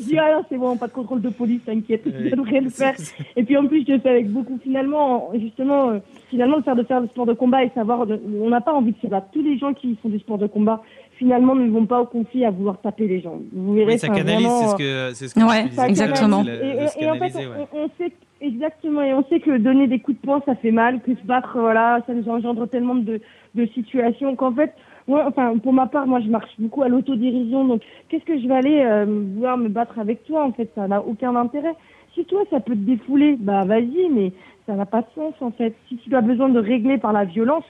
je 0.00 0.04
dis, 0.04 0.18
ah 0.18 0.38
non, 0.38 0.44
c'est 0.48 0.58
bon, 0.58 0.76
pas 0.76 0.88
de 0.88 0.92
contrôle 0.92 1.20
de 1.20 1.30
police, 1.30 1.64
t'inquiète, 1.64 2.02
ça 2.04 2.36
devrait 2.36 2.60
le 2.60 2.70
faire. 2.70 2.96
Et 3.36 3.44
puis 3.44 3.56
en 3.56 3.66
plus, 3.66 3.84
je 3.86 3.92
le 3.92 4.00
fais 4.00 4.10
avec 4.10 4.28
beaucoup, 4.28 4.58
finalement, 4.60 5.30
justement, 5.38 5.90
euh, 5.90 5.98
finalement, 6.30 6.58
de 6.58 6.62
faire 6.62 6.76
de 6.76 6.82
faire 6.82 7.00
le 7.00 7.06
sport 7.06 7.26
de 7.26 7.34
combat 7.34 7.62
et 7.62 7.70
savoir, 7.70 8.06
on 8.08 8.48
n'a 8.48 8.60
pas 8.60 8.72
envie 8.72 8.92
de 8.92 8.98
se 8.98 9.06
battre. 9.06 9.28
Tous 9.32 9.42
les 9.42 9.56
gens 9.56 9.72
qui 9.72 9.96
font 10.02 10.08
du 10.08 10.18
sport 10.18 10.38
de 10.38 10.48
combat, 10.48 10.82
finalement 11.18 11.54
ne 11.54 11.70
vont 11.70 11.86
pas 11.86 12.00
au 12.00 12.06
conflit 12.06 12.44
à 12.44 12.50
vouloir 12.50 12.80
taper 12.80 13.06
les 13.06 13.20
gens. 13.20 13.38
Vous 13.52 13.74
verrez, 13.74 13.98
ça 13.98 14.08
canalise, 14.08 14.48
c'est 14.48 14.68
ce 14.68 14.76
que, 14.76 15.14
c'est 15.14 15.28
ce 15.28 15.34
que 15.34 15.40
ouais, 15.40 15.66
exactement. 15.88 16.44
Et, 16.44 17.08
en 17.08 17.14
fait, 17.14 17.48
on, 17.72 17.88
sait 17.98 18.12
exactement, 18.40 19.02
et 19.02 19.14
on 19.14 19.24
sait 19.24 19.40
que 19.40 19.56
donner 19.58 19.86
des 19.86 20.00
coups 20.00 20.20
de 20.20 20.26
poing, 20.26 20.42
ça 20.46 20.54
fait 20.54 20.70
mal, 20.70 21.00
que 21.00 21.14
se 21.14 21.22
battre, 21.24 21.58
voilà, 21.58 22.00
ça 22.06 22.14
nous 22.14 22.28
engendre 22.28 22.68
tellement 22.68 22.94
de, 22.94 23.20
de 23.54 23.66
situations 23.74 24.36
qu'en 24.36 24.52
fait, 24.52 24.72
ouais, 25.08 25.22
enfin, 25.26 25.56
pour 25.58 25.72
ma 25.72 25.86
part, 25.86 26.06
moi, 26.06 26.20
je 26.20 26.28
marche 26.28 26.52
beaucoup 26.58 26.82
à 26.82 26.88
l'autodérision, 26.88 27.64
donc 27.64 27.82
qu'est-ce 28.08 28.24
que 28.24 28.40
je 28.40 28.46
vais 28.46 28.54
aller 28.54 28.82
euh, 28.84 29.06
vouloir 29.34 29.56
me 29.56 29.68
battre 29.68 29.98
avec 29.98 30.24
toi 30.24 30.44
En 30.44 30.52
fait, 30.52 30.70
ça 30.74 30.88
n'a 30.88 31.00
aucun 31.00 31.34
intérêt. 31.36 31.74
Si 32.14 32.24
toi, 32.24 32.42
ça 32.50 32.60
peut 32.60 32.74
te 32.74 32.78
défouler, 32.78 33.36
bah 33.40 33.64
vas-y, 33.64 34.08
mais 34.10 34.32
ça 34.66 34.74
n'a 34.74 34.86
pas 34.86 35.00
de 35.00 35.06
sens 35.14 35.34
en 35.40 35.50
fait. 35.50 35.74
Si 35.88 35.96
tu 35.96 36.14
as 36.14 36.20
besoin 36.20 36.48
de 36.48 36.60
régler 36.60 36.98
par 36.98 37.12
la 37.12 37.24
violence, 37.24 37.64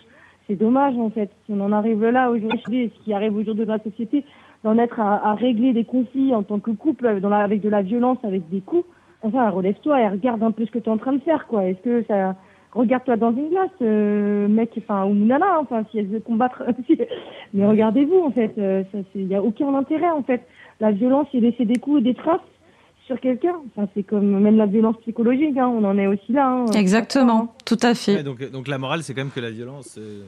c'est 0.46 0.56
dommage 0.56 0.96
en 0.98 1.10
fait. 1.10 1.30
Si 1.46 1.52
on 1.52 1.60
en 1.60 1.72
arrive 1.72 2.04
là 2.04 2.30
aujourd'hui, 2.30 2.90
ce 2.94 3.04
qui 3.04 3.12
arrive 3.12 3.36
aujourd'hui 3.36 3.66
dans 3.66 3.74
la 3.74 3.82
société, 3.82 4.24
d'en 4.64 4.78
être 4.78 4.98
à, 4.98 5.34
régler 5.34 5.72
des 5.72 5.84
conflits 5.84 6.34
en 6.34 6.42
tant 6.42 6.58
que 6.58 6.70
couple 6.70 7.20
dans 7.20 7.30
avec 7.30 7.60
de 7.60 7.68
la 7.68 7.82
violence, 7.82 8.18
avec 8.24 8.48
des 8.48 8.60
coups. 8.60 8.86
Enfin, 9.22 9.48
relève-toi 9.50 10.00
et 10.00 10.08
regarde 10.08 10.42
un 10.42 10.50
peu 10.50 10.64
ce 10.66 10.70
que 10.70 10.78
tu 10.78 10.86
es 10.86 10.92
en 10.92 10.98
train 10.98 11.12
de 11.12 11.20
faire, 11.20 11.46
quoi. 11.46 11.64
Est-ce 11.64 11.80
que 11.80 12.02
ça, 12.04 12.34
regarde-toi 12.72 13.16
dans 13.16 13.32
une 13.32 13.48
glace, 13.50 13.70
euh, 13.82 14.48
mec, 14.48 14.70
enfin, 14.78 15.06
ou 15.06 15.14
nana, 15.14 15.46
hein, 15.46 15.58
enfin, 15.60 15.84
si 15.90 15.98
elle 15.98 16.06
veut 16.06 16.20
combattre. 16.20 16.62
Mais 17.54 17.66
regardez-vous, 17.66 18.20
en 18.20 18.30
fait, 18.30 18.52
il 18.56 18.62
euh, 18.62 18.82
n'y 19.14 19.34
a 19.34 19.42
aucun 19.42 19.74
intérêt, 19.74 20.10
en 20.10 20.22
fait. 20.22 20.42
La 20.80 20.90
violence 20.90 21.28
et 21.32 21.40
laisser 21.40 21.64
des 21.64 21.76
coups 21.76 22.00
et 22.00 22.04
des 22.04 22.14
traces, 22.14 22.40
sur 23.06 23.20
quelqu'un. 23.20 23.54
Enfin, 23.76 23.88
c'est 23.94 24.02
comme 24.02 24.40
même 24.40 24.56
la 24.56 24.66
violence 24.66 24.96
psychologique, 25.02 25.56
hein, 25.58 25.68
on 25.68 25.84
en 25.84 25.96
est 25.98 26.06
aussi 26.06 26.32
là. 26.32 26.48
Hein. 26.48 26.66
Exactement, 26.72 27.54
tout 27.64 27.78
à 27.82 27.94
fait. 27.94 28.16
Ouais, 28.16 28.22
donc, 28.22 28.50
donc 28.50 28.66
la 28.68 28.78
morale, 28.78 29.02
c'est 29.02 29.12
quand 29.14 29.20
même 29.22 29.30
que 29.32 29.40
la 29.40 29.50
violence, 29.50 29.96
euh, 29.98 30.22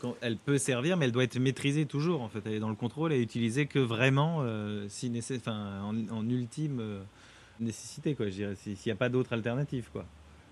quand- 0.00 0.14
elle 0.20 0.36
peut 0.36 0.58
servir, 0.58 0.96
mais 0.96 1.04
elle 1.06 1.12
doit 1.12 1.24
être 1.24 1.38
maîtrisée 1.38 1.86
toujours. 1.86 2.22
En 2.22 2.28
fait, 2.28 2.40
elle 2.46 2.54
est 2.54 2.58
dans 2.60 2.68
le 2.70 2.74
contrôle 2.74 3.12
et 3.12 3.20
utilisée 3.22 3.66
que 3.66 3.78
vraiment, 3.78 4.38
euh, 4.40 4.84
si 4.88 5.10
nécess- 5.10 5.38
enfin, 5.38 5.80
en, 5.84 6.16
en 6.16 6.28
ultime 6.28 6.78
euh, 6.80 7.00
nécessité, 7.60 8.14
quoi. 8.14 8.26
Je 8.26 8.32
dirais, 8.32 8.54
si- 8.56 8.74
s'il 8.76 8.90
n'y 8.90 8.96
a 8.96 8.98
pas 8.98 9.08
d'autre 9.08 9.32
alternative, 9.32 9.88
quoi. 9.92 10.04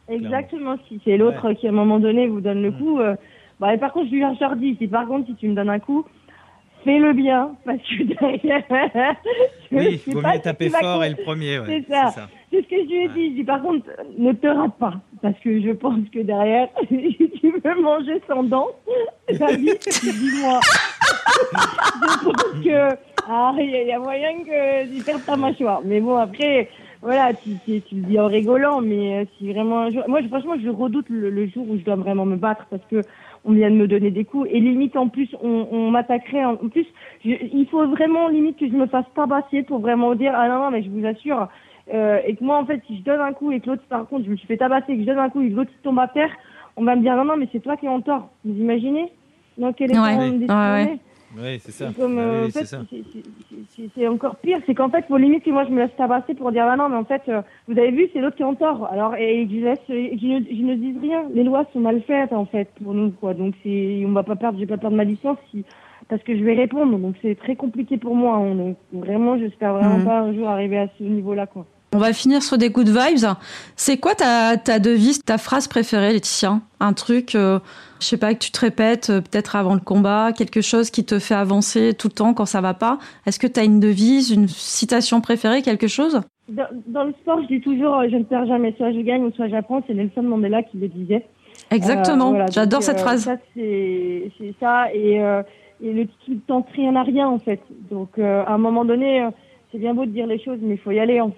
Exactement, 0.09 0.76
si 0.88 1.01
c'est 1.05 1.16
l'autre 1.16 1.53
qui 1.55 1.66
à 1.66 1.70
un 1.70 1.72
moment 1.72 2.01
donné 2.01 2.26
vous 2.26 2.40
donne 2.40 2.62
le 2.62 2.72
coup. 2.72 2.98
euh, 2.98 3.14
bah, 3.61 3.74
et 3.74 3.78
par 3.78 3.92
contre, 3.92 4.07
je 4.07 4.12
lui 4.14 4.20
je 4.22 4.40
leur 4.40 4.57
dis, 4.57 4.74
si 4.76 4.88
par 4.88 5.07
contre, 5.07 5.26
si 5.26 5.34
tu 5.36 5.48
me 5.48 5.55
donnes 5.55 5.68
un 5.68 5.78
coup, 5.78 6.05
fais-le 6.85 7.12
bien, 7.12 7.53
parce 7.64 7.78
que 7.78 8.03
derrière. 8.05 8.64
Oui, 9.72 10.01
il 10.05 10.14
vaut 10.14 10.20
mieux 10.20 10.41
taper 10.41 10.68
fort 10.68 11.05
et 11.05 11.11
le 11.11 11.14
premier, 11.16 11.61
ouais. 11.61 11.85
C'est 11.89 11.95
ça. 11.95 12.12
C'est 12.51 12.57
ce 12.62 12.66
que 12.68 12.74
je 12.76 12.89
lui 12.89 13.05
ai 13.05 13.09
dit. 13.11 13.28
Je 13.31 13.35
dis, 13.37 13.45
par 13.45 13.62
contre, 13.62 13.87
ne 14.18 14.33
te 14.33 14.49
rate 14.49 14.74
pas. 14.81 14.95
Parce 15.22 15.39
que 15.39 15.61
je 15.61 15.70
pense 15.70 16.01
que 16.12 16.18
derrière, 16.20 16.66
tu 16.89 17.53
veux 17.64 17.81
manger 17.81 18.20
sans 18.26 18.43
dents. 18.43 18.66
David, 19.39 19.78
dis-moi. 20.03 20.59
je 21.55 22.24
pense 22.24 22.64
que, 22.64 22.97
ah, 23.28 23.55
il 23.59 23.70
y, 23.70 23.76
a- 23.76 23.83
il 23.83 23.89
y 23.89 23.93
a 23.93 23.99
moyen 24.01 24.43
que 24.45 24.97
tu 24.97 25.03
perdes 25.05 25.24
ta 25.24 25.37
mâchoire. 25.37 25.81
Mais 25.85 26.01
bon, 26.01 26.16
après, 26.16 26.68
voilà, 27.03 27.33
tu, 27.35 27.51
tu, 27.64 27.81
tu 27.83 27.95
le 27.95 28.03
dis 28.03 28.18
en 28.18 28.26
rigolant, 28.26 28.81
mais 28.81 29.20
euh, 29.20 29.24
si 29.39 29.53
vraiment 29.53 29.83
un 29.83 29.91
jour, 29.91 30.03
moi, 30.09 30.20
franchement, 30.28 30.55
je 30.62 30.68
redoute 30.68 31.07
le, 31.09 31.31
le 31.31 31.47
jour 31.49 31.64
où 31.68 31.78
je 31.78 31.85
dois 31.85 31.97
vraiment 31.97 32.26
me 32.26 32.37
battre 32.37 32.66
parce 32.70 32.83
que 32.91 33.03
on 33.45 33.53
vient 33.53 33.70
de 33.70 33.76
me 33.76 33.86
donner 33.88 34.11
des 34.11 34.24
coups. 34.24 34.49
Et 34.53 34.61
limite 34.61 34.97
en 34.97 35.09
plus 35.09 35.34
on, 35.43 35.66
on 35.70 35.91
m'attaquerait 35.91 36.45
en 36.45 36.57
plus. 36.57 36.86
Je- 37.24 37.30
il 37.53 37.66
faut 37.70 37.86
vraiment 37.88 38.28
limite 38.28 38.59
que 38.59 38.66
je 38.68 38.72
me 38.74 38.86
fasse 38.86 39.07
tabasser 39.14 39.62
pour 39.62 39.78
vraiment 39.80 40.14
dire 40.14 40.32
ah 40.34 40.49
non 40.49 40.59
non 40.64 40.70
mais 40.70 40.82
je 40.82 40.91
vous 40.91 41.05
assure 41.07 41.49
euh, 41.93 42.20
et 42.26 42.36
que 42.36 42.45
moi 42.45 42.59
en 42.59 42.66
fait 42.66 42.80
si 42.86 42.99
je 42.99 43.03
donne 43.03 43.20
un 43.20 43.32
coup 43.32 43.51
et 43.53 43.61
que 43.61 43.70
l'autre 43.70 43.82
par 43.88 44.07
contre 44.07 44.24
je 44.26 44.30
me 44.30 44.36
suis 44.36 44.47
fait 44.47 44.57
tabasser 44.59 44.93
et 44.93 44.97
que 44.97 45.03
je 45.03 45.07
donne 45.07 45.18
un 45.18 45.30
coup 45.30 45.41
et 45.43 45.51
que 45.51 45.57
l'autre 45.57 45.72
tombe 45.82 45.99
à 45.99 46.09
terre 46.09 46.30
on 46.76 46.84
va 46.84 46.95
me 46.97 47.03
dire 47.03 47.16
non 47.16 47.24
non 47.24 47.36
mais 47.36 47.49
c'est 47.53 47.61
toi 47.61 47.76
qui 47.76 47.86
es 47.86 47.88
en 47.88 48.01
tort. 48.01 48.28
Vous 48.45 48.55
imaginez? 48.59 49.11
Dans 49.59 49.72
quel 49.72 49.91
état 49.91 50.03
Ouais, 50.03 50.16
on 50.16 50.32
me 50.32 50.38
Oui, 51.37 51.61
c'est 51.61 51.70
ça. 51.70 51.89
c'est 51.93 52.01
comme, 52.01 52.18
euh, 52.18 52.43
oui, 52.43 52.49
en 52.49 52.51
fait, 52.51 52.59
c'est 52.61 52.64
ça. 52.66 52.83
c'est- 52.91 53.03
c'est- 53.12 53.57
c'est- 53.76 53.89
c'est 53.95 54.09
encore 54.09 54.37
pire, 54.37 54.59
c'est 54.66 54.74
qu'en 54.74 54.89
fait, 54.91 55.05
faut 55.07 55.16
limite 55.16 55.45
que 55.45 55.51
moi 55.51 55.64
je 55.64 55.70
me 55.70 55.78
laisse 55.83 55.95
tabasser 55.97 56.35
pour 56.35 56.51
dire 56.51 56.64
ah 56.68 56.76
non, 56.76 56.89
mais 56.89 56.97
en 56.97 57.05
fait, 57.05 57.22
euh, 57.28 57.41
vous 57.68 57.78
avez 57.78 57.93
vu, 57.93 58.09
c'est 58.12 58.20
l'autre 58.20 58.37
qui 58.37 58.43
est 58.43 58.47
en 58.47 58.55
tort. 58.57 58.89
Alors, 58.91 59.14
et 59.14 59.47
je 59.49 59.57
laisse, 59.64 59.78
et 59.89 60.18
je, 60.18 60.26
ne, 60.26 60.41
je 60.45 60.62
ne 60.62 60.74
dis 60.74 60.97
rien. 61.01 61.24
Les 61.33 61.45
lois 61.45 61.66
sont 61.72 61.81
mal 61.81 62.01
faites 62.03 62.33
en 62.33 62.47
fait 62.47 62.68
pour 62.83 62.95
nous, 62.95 63.11
quoi. 63.12 63.35
Donc 63.35 63.55
c'est, 63.62 64.03
on 64.07 64.12
va 64.12 64.22
pas 64.24 64.37
perdre, 64.37 64.59
je 64.59 64.64
vais 64.64 64.68
pas 64.68 64.76
perdre 64.78 64.97
ma 64.97 65.05
licence 65.05 65.39
si, 65.53 65.64
parce 66.09 66.22
que 66.24 66.37
je 66.37 66.43
vais 66.43 66.55
répondre. 66.55 66.99
Donc 66.99 67.14
c'est 67.22 67.37
très 67.37 67.55
compliqué 67.55 67.97
pour 67.97 68.16
moi. 68.16 68.37
hein. 68.37 68.55
Donc 68.57 68.76
vraiment, 68.93 69.39
j'espère 69.39 69.74
vraiment 69.74 69.99
Mhm. 69.99 70.05
pas 70.05 70.20
un 70.22 70.35
jour 70.35 70.49
arriver 70.49 70.78
à 70.78 70.89
ce 70.99 71.05
niveau-là, 71.05 71.47
quoi. 71.47 71.64
On 71.93 71.99
va 71.99 72.12
finir 72.12 72.41
sur 72.43 72.57
des 72.57 72.70
good 72.70 72.88
vibes. 72.88 73.26
C'est 73.74 73.97
quoi 73.97 74.14
ta, 74.14 74.57
ta 74.57 74.78
devise, 74.78 75.24
ta 75.24 75.38
phrase 75.38 75.66
préférée, 75.66 76.12
Laetitia? 76.12 76.61
Un 76.78 76.93
truc, 76.93 77.34
euh, 77.34 77.59
je 77.99 78.07
sais 78.07 78.16
pas, 78.16 78.32
que 78.32 78.38
tu 78.38 78.53
te 78.53 78.61
répètes 78.61 79.11
euh, 79.11 79.20
peut-être 79.20 79.57
avant 79.57 79.74
le 79.74 79.80
combat, 79.80 80.32
quelque 80.32 80.61
chose 80.61 80.91
qui 80.91 81.05
te 81.05 81.18
fait 81.18 81.34
avancer 81.34 81.93
tout 81.99 82.07
le 82.07 82.12
temps 82.12 82.32
quand 82.32 82.47
ça 82.47 82.61
va 82.61 82.74
pas? 82.74 82.99
Est-ce 83.26 83.41
que 83.41 83.49
tu 83.49 83.59
as 83.59 83.64
une 83.64 83.80
devise, 83.80 84.30
une 84.30 84.47
citation 84.47 85.20
préférée, 85.20 85.62
quelque 85.62 85.88
chose? 85.88 86.20
Dans, 86.49 86.68
dans 86.86 87.03
le 87.03 87.12
sport, 87.22 87.41
je 87.43 87.49
dis 87.49 87.61
toujours, 87.61 87.97
euh, 87.97 88.07
je 88.09 88.16
ne 88.16 88.22
perds 88.22 88.47
jamais, 88.47 88.72
soit 88.76 88.93
je 88.93 89.01
gagne 89.01 89.24
ou 89.24 89.32
soit 89.32 89.49
j'apprends. 89.49 89.82
C'est 89.88 89.95
Nelson 89.95 90.22
Mandela 90.22 90.62
qui 90.62 90.78
le 90.78 90.86
disait. 90.86 91.26
Exactement. 91.72 92.28
Euh, 92.28 92.30
voilà, 92.30 92.47
J'adore 92.53 92.84
cette 92.84 93.01
phrase. 93.01 93.24
Ça, 93.24 93.36
c'est 93.57 94.30
ça. 94.61 94.95
Et, 94.95 95.16
et 95.82 95.93
le 95.93 96.05
qui 96.24 96.32
ne 96.32 96.41
tente 96.47 96.68
rien 96.76 96.95
à 96.95 97.03
rien, 97.03 97.26
en 97.28 97.41
fait. 97.41 97.61
Donc, 97.91 98.16
à 98.18 98.53
un 98.53 98.59
moment 98.59 98.84
donné, 98.84 99.28
c'est 99.71 99.79
bien 99.79 99.95
beau 99.95 100.05
de 100.05 100.11
dire 100.11 100.27
les 100.27 100.39
choses, 100.39 100.59
mais 100.61 100.75
il 100.75 100.81
faut 100.81 100.91
y 100.91 100.99
aller. 100.99 101.21
En, 101.21 101.33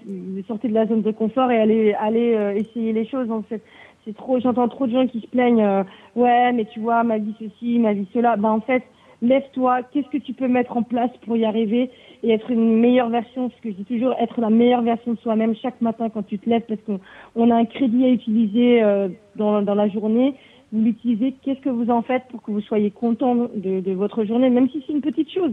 sortir 0.47 0.71
de 0.71 0.75
la 0.75 0.87
zone 0.87 1.03
de 1.03 1.11
confort 1.13 1.51
et 1.51 1.59
aller, 1.59 1.95
aller 1.95 2.35
euh, 2.35 2.55
essayer 2.55 2.93
les 2.93 3.07
choses, 3.07 3.31
en 3.31 3.43
fait. 3.43 3.63
C'est 4.05 4.17
trop, 4.17 4.41
j'entends 4.41 4.69
trop 4.69 4.87
de 4.87 4.93
gens 4.93 5.07
qui 5.07 5.21
se 5.21 5.27
plaignent. 5.27 5.63
euh, 5.63 5.85
ouais, 6.17 6.53
mais 6.53 6.65
tu 6.65 6.81
vois, 6.81 7.05
ma 7.05 7.19
vie 7.19 7.35
ceci, 7.39 7.79
ma 7.79 7.93
vie 7.93 8.07
cela. 8.13 8.37
Ben, 8.37 8.51
en 8.51 8.61
fait, 8.61 8.83
lève-toi. 9.21 9.83
Qu'est-ce 9.93 10.09
que 10.09 10.19
tu 10.19 10.33
peux 10.33 10.49
mettre 10.49 10.77
en 10.77 10.83
place 10.83 11.11
pour 11.25 11.37
y 11.37 11.45
arriver 11.45 11.91
et 12.23 12.31
être 12.33 12.51
une 12.51 12.81
meilleure 12.81 13.11
version? 13.11 13.49
Parce 13.49 13.61
que 13.61 13.71
je 13.71 13.77
dis 13.77 13.85
toujours, 13.85 14.15
être 14.19 14.41
la 14.41 14.51
meilleure 14.51 14.83
version 14.83 15.13
de 15.13 15.19
soi-même 15.19 15.55
chaque 15.55 15.81
matin 15.81 16.09
quand 16.09 16.27
tu 16.27 16.39
te 16.39 16.49
lèves, 16.49 16.65
parce 16.67 16.81
qu'on 16.83 17.01
on 17.37 17.51
a 17.51 17.55
un 17.55 17.65
crédit 17.65 18.05
à 18.05 18.09
utiliser 18.09 18.83
euh, 18.83 19.09
dans, 19.37 19.63
dans 19.63 19.75
la 19.75 19.89
journée 19.89 20.35
vous 20.73 20.81
l'utilisez, 20.81 21.35
qu'est-ce 21.43 21.61
que 21.61 21.69
vous 21.69 21.91
en 21.91 22.03
faites 22.03 22.25
pour 22.31 22.43
que 22.43 22.51
vous 22.51 22.63
soyez 22.63 22.91
content 22.91 23.35
de, 23.35 23.81
de 23.81 23.93
votre 23.93 24.25
journée, 24.25 24.49
même 24.49 24.71
si 24.71 24.83
c'est 24.87 24.95
une 24.95 25.03
petite 25.03 25.31
chose? 25.31 25.53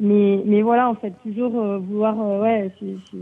Mais, 0.00 0.40
mais 0.46 0.62
voilà, 0.62 0.88
en 0.88 0.94
fait, 0.94 1.12
toujours 1.22 1.54
euh, 1.60 1.78
vouloir, 1.78 2.16
euh, 2.20 2.42
ouais, 2.42 2.70
c'est, 2.80 2.86
c'est- 3.10 3.16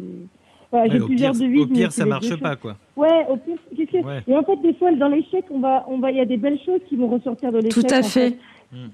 voilà, 0.70 0.84
Ouais, 0.86 0.90
j'ai 0.92 1.00
au 1.00 1.06
plusieurs 1.06 1.32
pire, 1.32 1.40
devises. 1.42 1.62
au 1.62 1.66
mais 1.66 1.72
pire 1.74 1.92
ça 1.92 2.04
marche 2.06 2.36
pas, 2.40 2.50
choses. 2.50 2.58
quoi. 2.60 2.76
Ouais, 2.96 3.26
au 3.30 3.36
pire, 3.36 3.56
qu'est-ce 3.76 3.90
que- 3.90 4.06
Ouais. 4.06 4.20
et 4.28 4.36
en 4.36 4.42
fait, 4.44 4.56
des 4.62 4.74
fois, 4.74 4.92
dans 4.92 5.08
l'échec, 5.08 5.44
on 5.50 5.58
va, 5.60 5.84
on 5.88 5.98
va, 5.98 6.10
il 6.12 6.18
y 6.18 6.20
a 6.20 6.24
des 6.24 6.36
belles 6.36 6.58
choses 6.64 6.80
qui 6.88 6.94
vont 6.96 7.08
ressortir 7.08 7.50
de 7.50 7.58
l'échec. 7.58 7.72
Tout 7.86 7.92
à 7.94 8.02
fait. 8.02 8.36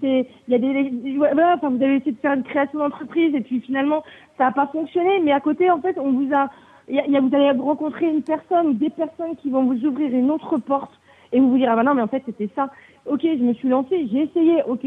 C'est, 0.00 0.26
il 0.48 0.52
y 0.52 0.54
a 0.54 0.58
des, 0.58 1.16
voilà, 1.16 1.56
enfin, 1.56 1.68
vous 1.68 1.82
avez 1.82 1.96
essayé 1.96 2.12
de 2.12 2.16
faire 2.18 2.32
une 2.34 2.44
création 2.44 2.78
d'entreprise 2.78 3.34
et 3.34 3.40
puis 3.40 3.60
finalement, 3.60 4.04
ça 4.38 4.44
n'a 4.44 4.52
pas 4.52 4.68
fonctionné, 4.68 5.18
mais 5.24 5.32
à 5.32 5.40
côté, 5.40 5.68
en 5.68 5.80
fait, 5.80 5.98
on 5.98 6.12
vous 6.12 6.32
a, 6.32 6.48
il 6.88 6.94
y 6.94 7.00
a, 7.00 7.06
il 7.06 7.12
y 7.12 7.16
a- 7.16 7.20
vous 7.20 7.34
allez 7.34 7.50
rencontrer 7.58 8.06
une 8.08 8.22
personne 8.22 8.68
ou 8.68 8.72
des 8.74 8.90
personnes 8.90 9.34
qui 9.42 9.50
vont 9.50 9.64
vous 9.64 9.84
ouvrir 9.84 10.14
une 10.14 10.30
autre 10.30 10.58
porte 10.58 10.92
et 11.32 11.40
vous 11.40 11.50
vous 11.50 11.58
dire, 11.58 11.70
ah 11.72 11.76
bah 11.76 11.82
non, 11.82 11.94
mais 11.94 12.02
en 12.02 12.06
fait, 12.06 12.22
c'était 12.24 12.48
ça. 12.54 12.70
Ok, 13.06 13.20
je 13.22 13.42
me 13.44 13.52
suis 13.52 13.68
lancée, 13.68 14.08
j'ai 14.10 14.22
essayé, 14.22 14.62
ok, 14.66 14.86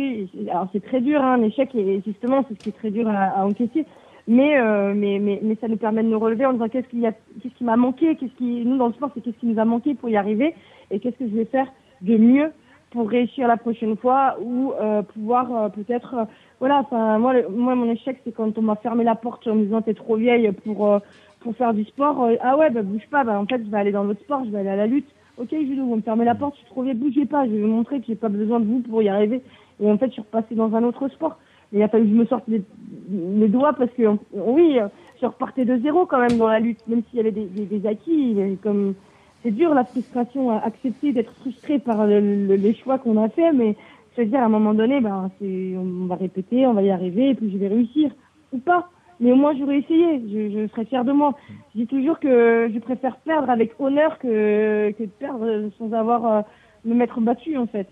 alors 0.49 0.68
c'est 0.74 0.84
très 0.84 1.01
dur, 1.01 1.22
hein, 1.22 1.34
un 1.34 1.43
échec, 1.43 1.74
et 1.76 2.01
justement, 2.03 2.43
c'est 2.47 2.55
ce 2.55 2.59
qui 2.63 2.70
est 2.70 2.78
très 2.78 2.89
dur 2.89 3.07
à, 3.07 3.39
à 3.39 3.45
encaisser. 3.45 3.86
Mais, 4.28 4.59
euh, 4.59 4.93
mais, 4.95 5.20
mais, 5.20 5.39
mais 5.43 5.55
ça 5.61 5.68
nous 5.68 5.78
permet 5.78 6.01
de 6.03 6.09
nous 6.09 6.20
relever 6.20 6.45
en 6.45 6.53
disant 6.53 6.68
qu'est-ce 6.68 6.88
qu'il 6.88 6.99
y 6.99 7.07
a, 7.07 7.11
qu'est-ce 7.11 7.53
qui 7.53 7.63
m'a 7.63 7.78
manqué, 7.78 8.15
qu'est-ce 8.15 8.34
qui, 8.34 8.65
nous 8.65 8.78
dans 8.78 8.88
le 8.88 8.93
sport, 8.93 9.11
c'est 9.13 9.22
qu'est-ce 9.22 9.38
qui 9.38 9.45
nous 9.45 9.59
a 9.59 9.65
manqué 9.65 9.93
pour 9.93 10.09
y 10.09 10.18
arriver, 10.18 10.55
et 10.89 10.99
qu'est-ce 10.99 11.18
que 11.18 11.30
je 11.30 11.36
vais 11.36 11.45
faire 11.45 11.68
de 12.01 12.18
mieux 12.18 12.51
pour 12.89 13.07
réussir 13.07 13.47
la 13.47 13.57
prochaine 13.57 13.95
fois 13.97 14.38
ou 14.41 14.74
euh, 14.82 15.03
pouvoir 15.03 15.55
euh, 15.55 15.70
peut-être, 15.70 16.15
euh, 16.15 16.26
voilà, 16.59 16.80
enfin 16.80 17.20
moi, 17.20 17.34
moi 17.49 17.76
mon 17.76 17.89
échec 17.91 18.18
c'est 18.24 18.34
quand 18.34 18.57
on 18.57 18.61
m'a 18.63 18.76
fermé 18.78 19.03
la 19.03 19.15
porte 19.15 19.45
en 19.47 19.55
me 19.55 19.65
disant 19.65 19.82
t'es 19.82 19.93
trop 19.93 20.15
vieille 20.15 20.51
pour 20.63 20.88
euh, 20.88 20.99
pour 21.41 21.55
faire 21.55 21.74
du 21.74 21.84
sport, 21.86 22.28
ah 22.41 22.57
ouais 22.57 22.70
bah 22.70 22.82
bouge 22.82 23.07
pas, 23.11 23.24
bah 23.24 23.39
en 23.39 23.45
fait 23.45 23.63
je 23.63 23.70
vais 23.70 23.78
aller 23.78 23.91
dans 23.91 24.03
l'autre 24.03 24.22
sport, 24.22 24.43
je 24.45 24.49
vais 24.49 24.59
aller 24.59 24.70
à 24.70 24.76
la 24.76 24.88
lutte. 24.88 25.07
Ok 25.38 25.50
judo, 25.52 25.86
vous 25.86 25.96
me 25.98 26.02
fermez 26.02 26.26
la 26.26 26.36
porte, 26.36 26.56
je 26.56 26.60
suis 26.62 26.68
trop 26.70 26.84
bougez 26.84 27.26
pas, 27.26 27.46
je 27.46 27.52
vais 27.52 27.62
vous 27.62 27.68
montrer 27.68 28.00
que 28.00 28.08
j'ai 28.08 28.16
pas 28.16 28.30
besoin 28.30 28.60
de 28.60 28.66
vous 28.66 28.80
pour 28.82 29.02
y 29.02 29.10
arriver. 29.10 29.42
Et 29.80 29.90
en 29.92 29.98
fait 29.98 30.08
je 30.08 30.14
suis 30.14 30.22
repassée 30.22 30.56
dans 30.56 30.74
un 30.76 30.84
autre 30.84 31.08
sport. 31.10 31.38
Et 31.74 31.78
il 31.78 31.84
a 31.84 31.90
fallu 31.90 32.06
que 32.06 32.10
je 32.12 32.16
me 32.16 32.26
sorte 32.26 32.48
les, 32.48 32.64
les 33.10 33.48
doigts 33.48 33.74
parce 33.74 33.92
que 33.92 34.04
oui, 34.34 34.80
je 35.22 35.26
repartais 35.26 35.66
de 35.66 35.78
zéro 35.80 36.06
quand 36.06 36.20
même 36.20 36.38
dans 36.38 36.48
la 36.48 36.60
lutte, 36.60 36.80
même 36.88 37.04
s'il 37.04 37.18
y 37.18 37.20
avait 37.20 37.32
des, 37.32 37.46
des, 37.46 37.88
acquis, 37.88 38.36
comme 38.64 38.96
c'est 39.44 39.52
dur 39.52 39.74
la 39.74 39.86
frustration 39.86 40.50
à 40.52 40.58
accepter 40.60 41.14
d'être 41.14 41.34
frustré 41.36 41.80
par 41.80 42.08
le- 42.08 42.48
le- 42.48 42.56
les 42.56 42.74
choix 42.74 42.98
qu'on 42.98 43.22
a 43.22 43.30
fait, 43.30 43.52
mais 43.52 43.76
veux 44.18 44.26
dire 44.28 44.40
à 44.40 44.46
un 44.46 44.50
moment 44.50 44.74
donné, 44.74 45.00
ben 45.02 45.32
c'est, 45.40 45.76
on 45.78 46.06
va 46.08 46.16
répéter, 46.16 46.66
on 46.68 46.74
va 46.74 46.82
y 46.82 46.90
arriver, 46.90 47.30
et 47.30 47.36
puis 47.36 47.52
je 47.52 47.58
vais 47.58 47.68
réussir 47.68 48.12
ou 48.52 48.60
pas. 48.60 48.90
Mais 49.20 49.32
au 49.32 49.36
moins 49.36 49.55
j'aurais 49.57 49.80
essayé, 49.80 50.22
je, 50.30 50.49
je 50.51 50.68
serais 50.68 50.86
fière 50.86 51.05
de 51.05 51.11
moi. 51.11 51.36
Je 51.74 51.80
dis 51.80 51.88
toujours 51.88 52.20
que 52.20 52.70
je 52.74 52.80
préfère 52.80 53.18
perdre 53.18 53.49
avec 53.49 53.74
honneur 53.80 54.20
que, 54.20 54.91
que 54.91 55.03
de 55.03 55.09
perdre 55.09 55.70
sans 55.78 55.91
avoir 55.93 56.26
euh, 56.26 56.41
me 56.86 56.93
mettre 56.93 57.20
battu 57.20 57.57
en 57.57 57.65
fait. 57.68 57.88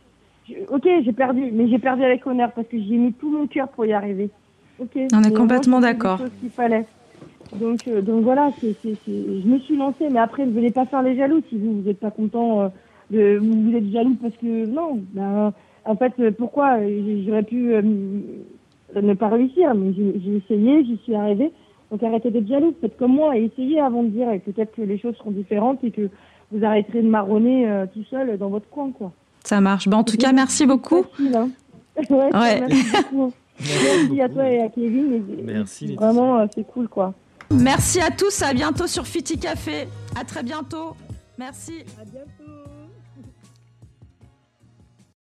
Je- 0.48 0.66
ok, 0.70 0.88
j'ai 1.04 1.14
perdu, 1.14 1.50
mais 1.52 1.68
j'ai 1.68 1.80
perdu 1.80 2.04
avec 2.04 2.26
honneur 2.28 2.52
parce 2.54 2.68
que 2.68 2.78
j'ai 2.80 2.98
mis 2.98 3.14
tout 3.14 3.32
mon 3.32 3.48
cœur 3.48 3.70
pour 3.70 3.86
y 3.86 3.94
arriver. 3.94 4.30
Ok. 4.80 4.98
On 5.14 5.24
est 5.24 5.36
complètement 5.36 5.80
d'accord. 5.80 6.22
qu'il 6.40 6.52
fallait. 6.52 6.86
Donc, 7.56 7.88
euh, 7.88 8.02
donc 8.02 8.24
voilà, 8.24 8.52
je 8.62 9.48
me 9.48 9.60
suis 9.60 9.78
lancée, 9.78 10.10
mais 10.10 10.20
après, 10.20 10.46
ne 10.46 10.52
venez 10.52 10.72
pas 10.72 10.86
faire 10.86 11.02
les 11.02 11.16
jaloux 11.16 11.42
si 11.50 11.58
vous, 11.58 11.76
vous 11.78 11.82
n'êtes 11.88 12.00
pas 12.00 12.12
content, 12.12 12.62
euh, 12.62 12.68
de, 13.10 13.38
vous, 13.38 13.70
vous 13.70 13.76
êtes 13.78 13.90
jaloux 13.92 14.16
parce 14.22 14.36
que, 14.38 14.66
non, 14.66 15.02
ben, 15.14 15.54
en 15.86 15.96
fait, 15.96 16.32
pourquoi 16.32 16.80
euh, 16.80 17.24
j'aurais 17.26 17.44
pu 17.44 17.74
euh, 17.74 17.82
ne 18.96 19.14
pas 19.14 19.30
réussir, 19.30 19.74
mais 19.76 19.94
j'ai, 19.94 20.36
essayé, 20.38 20.84
j'y 20.86 20.98
suis 21.04 21.16
arrivée. 21.16 21.52
Donc 21.92 22.02
arrêtez 22.04 22.32
d'être 22.32 22.48
jaloux, 22.48 22.74
faites 22.82 22.98
comme 22.98 23.14
moi 23.14 23.38
et 23.38 23.46
essayez 23.46 23.80
avant 23.80 24.04
de 24.04 24.10
dire, 24.10 24.30
et 24.32 24.40
peut-être 24.40 24.76
que 24.76 24.82
les 24.82 24.98
choses 24.98 25.16
seront 25.18 25.32
différentes 25.32 25.84
et 25.84 25.92
que 25.92 26.10
vous 26.52 26.64
arrêterez 26.66 27.02
de 27.02 27.08
marronner 27.08 27.68
euh, 27.70 27.86
tout 27.94 28.04
seul 28.10 28.38
dans 28.38 28.50
votre 28.50 28.68
coin, 28.70 28.92
quoi. 28.92 29.12
Ça 29.44 29.62
marche. 29.62 29.88
Ben, 29.88 29.98
en 29.98 30.04
tout 30.04 30.18
cas, 30.18 30.32
merci 30.32 30.66
beaucoup. 30.66 31.04
Facile, 31.04 31.36
hein. 31.36 31.50
ouais, 32.10 32.36
Ouais. 32.36 32.60
Merci 32.62 32.92
beaucoup. 33.12 33.34
Merci 33.60 34.22
à 34.22 34.30
toi 34.30 34.50
et 34.50 34.60
à 34.62 34.70
Kevin. 34.70 35.14
et- 35.14 35.42
Merci. 35.44 35.96
Vraiment, 35.96 36.40
euh, 36.40 36.46
c'est 36.54 36.66
cool, 36.68 36.88
quoi. 36.88 37.14
Merci 37.52 38.02
à 38.02 38.10
tous. 38.10 38.42
À 38.42 38.54
bientôt 38.54 38.88
sur 38.88 39.06
Fiti 39.06 39.38
Café. 39.38 39.88
À 40.20 40.24
très 40.24 40.44
bientôt. 40.44 40.96
Merci. 41.38 41.74
À 42.02 42.04
bientôt. 42.06 42.75